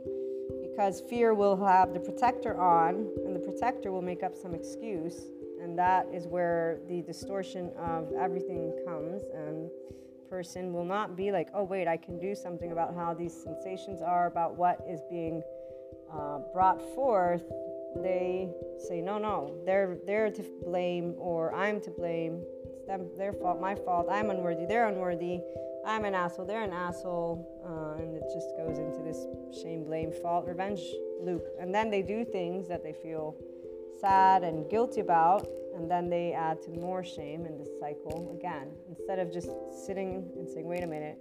Because 0.62 1.00
fear 1.08 1.32
will 1.32 1.56
have 1.64 1.94
the 1.94 2.00
protector 2.00 2.56
on, 2.60 3.08
and 3.24 3.34
the 3.34 3.40
protector 3.40 3.90
will 3.90 4.02
make 4.02 4.22
up 4.22 4.36
some 4.36 4.54
excuse. 4.54 5.22
And 5.66 5.76
that 5.80 6.06
is 6.14 6.28
where 6.28 6.78
the 6.88 7.02
distortion 7.02 7.72
of 7.76 8.12
everything 8.16 8.72
comes. 8.86 9.24
And 9.34 9.68
person 10.30 10.72
will 10.72 10.84
not 10.84 11.16
be 11.16 11.32
like, 11.32 11.48
oh, 11.54 11.64
wait, 11.64 11.88
I 11.88 11.96
can 11.96 12.20
do 12.20 12.36
something 12.36 12.70
about 12.70 12.94
how 12.94 13.14
these 13.14 13.34
sensations 13.34 14.00
are, 14.00 14.28
about 14.28 14.54
what 14.54 14.78
is 14.88 15.00
being 15.10 15.42
uh, 16.12 16.38
brought 16.54 16.80
forth 16.94 17.42
they 18.02 18.50
say, 18.78 19.00
no, 19.00 19.18
no, 19.18 19.54
they're 19.64 19.96
they're 20.06 20.30
to 20.30 20.44
blame 20.64 21.14
or 21.18 21.54
I'm 21.54 21.80
to 21.80 21.90
blame. 21.90 22.42
It's 22.74 22.86
them, 22.86 23.08
their 23.16 23.32
fault, 23.32 23.60
my 23.60 23.74
fault. 23.74 24.06
I'm 24.10 24.30
unworthy. 24.30 24.66
They're 24.66 24.88
unworthy. 24.88 25.40
I'm 25.86 26.04
an 26.04 26.14
asshole. 26.14 26.46
They're 26.46 26.64
an 26.64 26.72
asshole, 26.72 27.46
uh, 27.64 28.02
and 28.02 28.16
it 28.16 28.24
just 28.34 28.56
goes 28.56 28.78
into 28.78 29.02
this 29.02 29.24
shame, 29.62 29.84
blame, 29.84 30.12
fault, 30.20 30.46
revenge 30.46 30.80
loop. 31.20 31.46
And 31.60 31.74
then 31.74 31.90
they 31.90 32.02
do 32.02 32.24
things 32.24 32.68
that 32.68 32.82
they 32.82 32.92
feel 32.92 33.36
sad 34.00 34.44
and 34.44 34.68
guilty 34.70 35.00
about, 35.00 35.46
and 35.74 35.90
then 35.90 36.08
they 36.08 36.32
add 36.32 36.62
to 36.62 36.70
more 36.70 37.04
shame 37.04 37.46
in 37.46 37.58
this 37.58 37.68
cycle 37.80 38.34
again. 38.38 38.68
Instead 38.88 39.18
of 39.18 39.32
just 39.32 39.48
sitting 39.86 40.30
and 40.36 40.48
saying, 40.48 40.66
wait 40.66 40.82
a 40.82 40.86
minute 40.86 41.18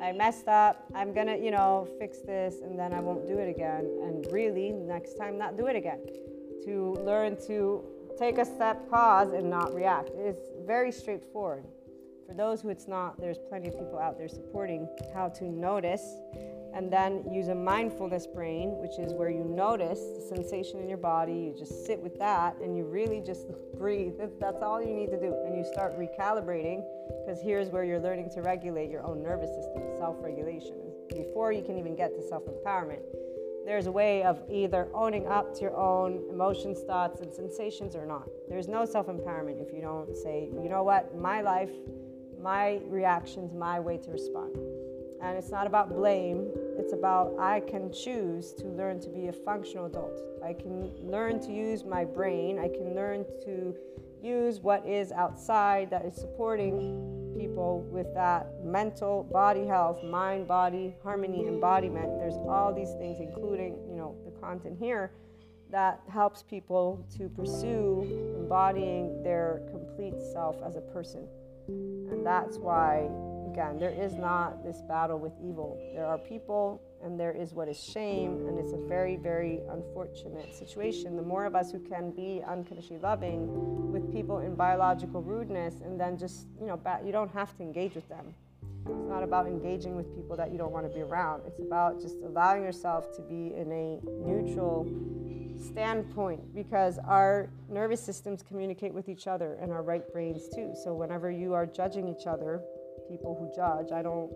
I 0.00 0.12
messed 0.12 0.48
up. 0.48 0.84
I'm 0.94 1.14
gonna, 1.14 1.36
you 1.36 1.50
know, 1.50 1.88
fix 1.98 2.18
this 2.18 2.56
and 2.62 2.78
then 2.78 2.92
I 2.92 3.00
won't 3.00 3.26
do 3.26 3.38
it 3.38 3.48
again. 3.48 3.86
And 4.02 4.26
really, 4.30 4.72
next 4.72 5.14
time, 5.14 5.38
not 5.38 5.56
do 5.56 5.66
it 5.66 5.76
again. 5.76 6.00
To 6.64 6.96
learn 7.04 7.36
to 7.46 7.84
take 8.18 8.38
a 8.38 8.44
step, 8.44 8.88
pause, 8.90 9.32
and 9.32 9.48
not 9.48 9.74
react. 9.74 10.10
It's 10.16 10.50
very 10.66 10.92
straightforward. 10.92 11.64
For 12.26 12.34
those 12.34 12.60
who 12.60 12.70
it's 12.70 12.88
not, 12.88 13.18
there's 13.20 13.38
plenty 13.48 13.68
of 13.68 13.74
people 13.74 13.98
out 13.98 14.18
there 14.18 14.28
supporting 14.28 14.88
how 15.14 15.28
to 15.28 15.44
notice 15.44 16.16
and 16.76 16.92
then 16.92 17.24
use 17.32 17.48
a 17.48 17.54
mindfulness 17.54 18.26
brain, 18.26 18.76
which 18.76 18.98
is 18.98 19.14
where 19.14 19.30
you 19.30 19.42
notice 19.42 19.98
the 20.14 20.20
sensation 20.20 20.78
in 20.78 20.86
your 20.86 20.98
body. 20.98 21.32
You 21.32 21.54
just 21.58 21.86
sit 21.86 21.98
with 21.98 22.18
that 22.18 22.58
and 22.60 22.76
you 22.76 22.84
really 22.84 23.22
just 23.22 23.46
breathe. 23.78 24.12
That's 24.38 24.62
all 24.62 24.82
you 24.82 24.92
need 24.92 25.10
to 25.10 25.18
do. 25.18 25.34
And 25.46 25.56
you 25.56 25.64
start 25.64 25.98
recalibrating 25.98 26.84
because 27.24 27.40
here's 27.40 27.70
where 27.70 27.82
you're 27.82 28.00
learning 28.00 28.28
to 28.34 28.42
regulate 28.42 28.90
your 28.90 29.02
own 29.06 29.22
nervous 29.22 29.48
system, 29.54 29.84
self 29.96 30.16
regulation. 30.20 30.76
Before 31.08 31.50
you 31.50 31.62
can 31.62 31.78
even 31.78 31.96
get 31.96 32.14
to 32.14 32.22
self 32.28 32.42
empowerment, 32.44 33.00
there's 33.64 33.86
a 33.86 33.92
way 33.92 34.22
of 34.22 34.42
either 34.50 34.88
owning 34.92 35.26
up 35.26 35.54
to 35.54 35.62
your 35.62 35.76
own 35.76 36.24
emotions, 36.30 36.80
thoughts, 36.82 37.22
and 37.22 37.32
sensations 37.32 37.96
or 37.96 38.04
not. 38.04 38.28
There's 38.50 38.68
no 38.68 38.84
self 38.84 39.06
empowerment 39.06 39.66
if 39.66 39.72
you 39.72 39.80
don't 39.80 40.14
say, 40.14 40.50
you 40.62 40.68
know 40.68 40.82
what, 40.82 41.16
my 41.16 41.40
life, 41.40 41.72
my 42.38 42.82
reactions, 42.84 43.54
my 43.54 43.80
way 43.80 43.96
to 43.96 44.10
respond. 44.10 44.54
And 45.26 45.36
it's 45.36 45.50
not 45.50 45.66
about 45.66 45.92
blame, 45.92 46.52
it's 46.78 46.92
about 46.92 47.36
I 47.36 47.58
can 47.58 47.92
choose 47.92 48.52
to 48.54 48.66
learn 48.68 49.00
to 49.00 49.08
be 49.08 49.26
a 49.26 49.32
functional 49.32 49.86
adult. 49.86 50.20
I 50.44 50.52
can 50.52 50.92
learn 51.02 51.40
to 51.40 51.52
use 51.52 51.84
my 51.84 52.04
brain, 52.04 52.60
I 52.60 52.68
can 52.68 52.94
learn 52.94 53.24
to 53.44 53.74
use 54.22 54.60
what 54.60 54.86
is 54.86 55.10
outside 55.10 55.90
that 55.90 56.04
is 56.04 56.14
supporting 56.14 57.34
people 57.36 57.80
with 57.90 58.14
that 58.14 58.46
mental 58.64 59.24
body 59.24 59.66
health, 59.66 60.02
mind 60.04 60.46
body 60.46 60.94
harmony 61.02 61.48
embodiment. 61.48 62.18
There's 62.18 62.36
all 62.48 62.72
these 62.72 62.92
things 62.92 63.18
including, 63.18 63.78
you 63.90 63.96
know, 63.96 64.14
the 64.24 64.40
content 64.40 64.76
here 64.78 65.10
that 65.72 66.00
helps 66.08 66.44
people 66.44 67.04
to 67.18 67.28
pursue 67.28 68.36
embodying 68.38 69.24
their 69.24 69.62
complete 69.72 70.14
self 70.32 70.56
as 70.64 70.76
a 70.76 70.80
person. 70.80 71.26
And 71.66 72.24
that's 72.24 72.58
why 72.58 73.08
again, 73.56 73.78
there 73.78 73.90
is 73.90 74.12
not 74.16 74.62
this 74.62 74.82
battle 74.82 75.18
with 75.18 75.32
evil. 75.42 75.80
There 75.94 76.04
are 76.04 76.18
people 76.18 76.82
and 77.02 77.18
there 77.18 77.32
is 77.32 77.54
what 77.54 77.68
is 77.68 77.82
shame, 77.82 78.46
and 78.46 78.58
it's 78.58 78.74
a 78.74 78.76
very, 78.86 79.16
very 79.16 79.60
unfortunate 79.70 80.54
situation. 80.54 81.16
The 81.16 81.22
more 81.22 81.46
of 81.46 81.54
us 81.54 81.72
who 81.72 81.78
can 81.78 82.10
be 82.10 82.42
unconditionally 82.46 83.00
loving 83.00 83.90
with 83.92 84.12
people 84.12 84.40
in 84.40 84.54
biological 84.56 85.22
rudeness, 85.22 85.80
and 85.82 85.98
then 85.98 86.18
just, 86.18 86.48
you 86.60 86.66
know, 86.66 86.78
you 87.02 87.12
don't 87.12 87.32
have 87.32 87.56
to 87.56 87.62
engage 87.62 87.94
with 87.94 88.06
them. 88.10 88.34
It's 88.84 89.08
not 89.08 89.22
about 89.22 89.46
engaging 89.46 89.96
with 89.96 90.14
people 90.14 90.36
that 90.36 90.52
you 90.52 90.58
don't 90.58 90.72
want 90.72 90.86
to 90.86 90.94
be 90.94 91.00
around. 91.00 91.42
It's 91.46 91.60
about 91.60 91.98
just 91.98 92.16
allowing 92.26 92.62
yourself 92.62 93.16
to 93.16 93.22
be 93.22 93.54
in 93.54 93.72
a 93.72 94.00
neutral 94.26 94.86
standpoint 95.58 96.54
because 96.54 96.98
our 96.98 97.48
nervous 97.70 98.02
systems 98.02 98.42
communicate 98.42 98.92
with 98.92 99.08
each 99.08 99.26
other 99.26 99.56
and 99.62 99.72
our 99.72 99.82
right 99.82 100.06
brains 100.12 100.48
too. 100.54 100.74
So 100.84 100.92
whenever 100.92 101.30
you 101.30 101.54
are 101.54 101.64
judging 101.64 102.06
each 102.08 102.26
other, 102.26 102.60
people 103.08 103.36
who 103.38 103.50
judge, 103.54 103.92
I 103.92 104.02
don't 104.02 104.30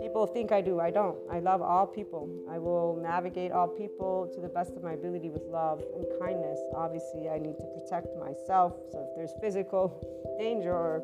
people 0.00 0.26
think 0.26 0.52
I 0.52 0.60
do. 0.60 0.80
I 0.80 0.90
don't. 0.90 1.18
I 1.30 1.38
love 1.38 1.62
all 1.62 1.86
people. 1.86 2.28
I 2.50 2.58
will 2.58 2.98
navigate 3.00 3.52
all 3.52 3.68
people 3.68 4.30
to 4.34 4.40
the 4.40 4.48
best 4.48 4.76
of 4.76 4.82
my 4.82 4.92
ability 4.92 5.30
with 5.30 5.42
love 5.44 5.82
and 5.94 6.04
kindness. 6.20 6.58
Obviously, 6.74 7.28
I 7.28 7.38
need 7.38 7.56
to 7.58 7.66
protect 7.78 8.08
myself. 8.18 8.74
So 8.90 9.06
if 9.08 9.16
there's 9.16 9.32
physical 9.40 10.36
danger 10.38 10.72
or 10.72 11.02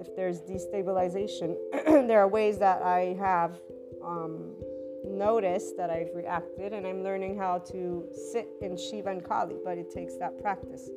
if 0.00 0.14
there's 0.16 0.40
destabilization, 0.40 1.56
there 2.08 2.20
are 2.20 2.28
ways 2.28 2.58
that 2.58 2.82
I 2.82 3.16
have 3.18 3.60
um, 4.04 4.54
noticed 5.04 5.76
that 5.76 5.90
I've 5.90 6.10
reacted, 6.14 6.72
and 6.72 6.86
I'm 6.86 7.02
learning 7.02 7.38
how 7.38 7.58
to 7.70 8.08
sit 8.32 8.48
in 8.60 8.76
Shiva 8.76 9.10
and 9.10 9.24
Kali, 9.24 9.56
but 9.64 9.78
it 9.78 9.90
takes 9.90 10.16
that 10.16 10.40
practice. 10.40 10.88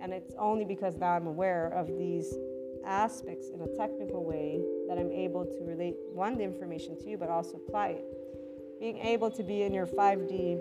And 0.00 0.12
it's 0.12 0.34
only 0.38 0.64
because 0.64 0.96
now 0.96 1.12
I'm 1.12 1.26
aware 1.26 1.68
of 1.68 1.86
these 1.86 2.34
aspects 2.86 3.48
in 3.52 3.60
a 3.60 3.76
technical 3.76 4.24
way 4.24 4.60
that 4.88 4.98
I'm 4.98 5.12
able 5.12 5.44
to 5.44 5.64
relate 5.64 5.96
one, 6.12 6.36
the 6.38 6.44
information 6.44 6.98
to 6.98 7.10
you, 7.10 7.16
but 7.16 7.28
also 7.28 7.56
apply 7.56 7.88
it. 7.88 8.04
Being 8.80 8.98
able 8.98 9.30
to 9.30 9.42
be 9.42 9.62
in 9.62 9.72
your 9.72 9.86
5D 9.86 10.60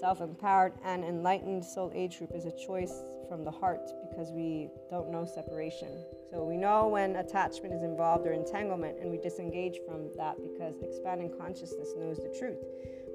self 0.00 0.20
empowered 0.20 0.72
and 0.84 1.04
enlightened 1.04 1.64
soul 1.64 1.92
age 1.94 2.18
group 2.18 2.30
is 2.34 2.46
a 2.46 2.52
choice 2.66 3.02
from 3.28 3.44
the 3.44 3.50
heart 3.50 3.88
because 4.08 4.30
we 4.30 4.68
don't 4.90 5.10
know 5.10 5.24
separation. 5.24 5.88
So 6.30 6.44
we 6.44 6.56
know 6.56 6.88
when 6.88 7.16
attachment 7.16 7.74
is 7.74 7.82
involved 7.82 8.26
or 8.26 8.32
entanglement, 8.32 8.98
and 9.00 9.10
we 9.10 9.18
disengage 9.18 9.78
from 9.86 10.10
that 10.16 10.36
because 10.42 10.82
expanding 10.82 11.32
consciousness 11.38 11.94
knows 11.96 12.18
the 12.18 12.34
truth. 12.38 12.58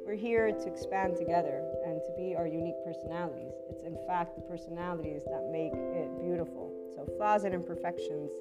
We're 0.06 0.16
here 0.16 0.52
to 0.52 0.68
expand 0.68 1.18
together 1.18 1.64
to 2.00 2.12
be 2.18 2.36
our 2.36 2.48
unique 2.48 2.76
personalities. 2.86 3.54
It's 3.70 3.84
in 3.84 3.98
fact 4.08 4.36
the 4.36 4.42
personalities 4.42 5.24
that 5.26 5.50
make 5.52 5.74
it 5.74 6.10
beautiful. 6.20 6.74
So 6.96 7.06
flaws 7.18 7.44
and 7.44 7.54
imperfections 7.54 8.32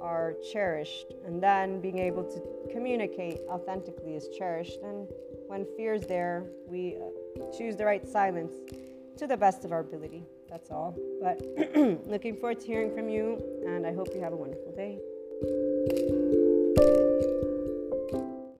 are 0.00 0.34
cherished, 0.52 1.14
and 1.26 1.42
then 1.42 1.80
being 1.80 1.98
able 1.98 2.24
to 2.24 2.42
communicate 2.72 3.40
authentically 3.48 4.14
is 4.14 4.28
cherished. 4.36 4.80
And 4.82 5.08
when 5.46 5.66
fear 5.76 5.94
is 5.94 6.06
there, 6.06 6.44
we 6.68 6.96
uh, 6.96 7.50
choose 7.56 7.76
the 7.76 7.84
right 7.84 8.06
silence 8.06 8.54
to 9.18 9.26
the 9.26 9.36
best 9.36 9.64
of 9.64 9.72
our 9.72 9.80
ability. 9.80 10.24
That's 10.50 10.70
all. 10.70 10.96
But 11.20 11.40
looking 12.06 12.36
forward 12.36 12.60
to 12.60 12.66
hearing 12.66 12.94
from 12.94 13.08
you, 13.08 13.42
and 13.66 13.86
I 13.86 13.92
hope 13.92 14.08
you 14.14 14.20
have 14.20 14.32
a 14.32 14.36
wonderful 14.36 14.72
day. 14.72 14.98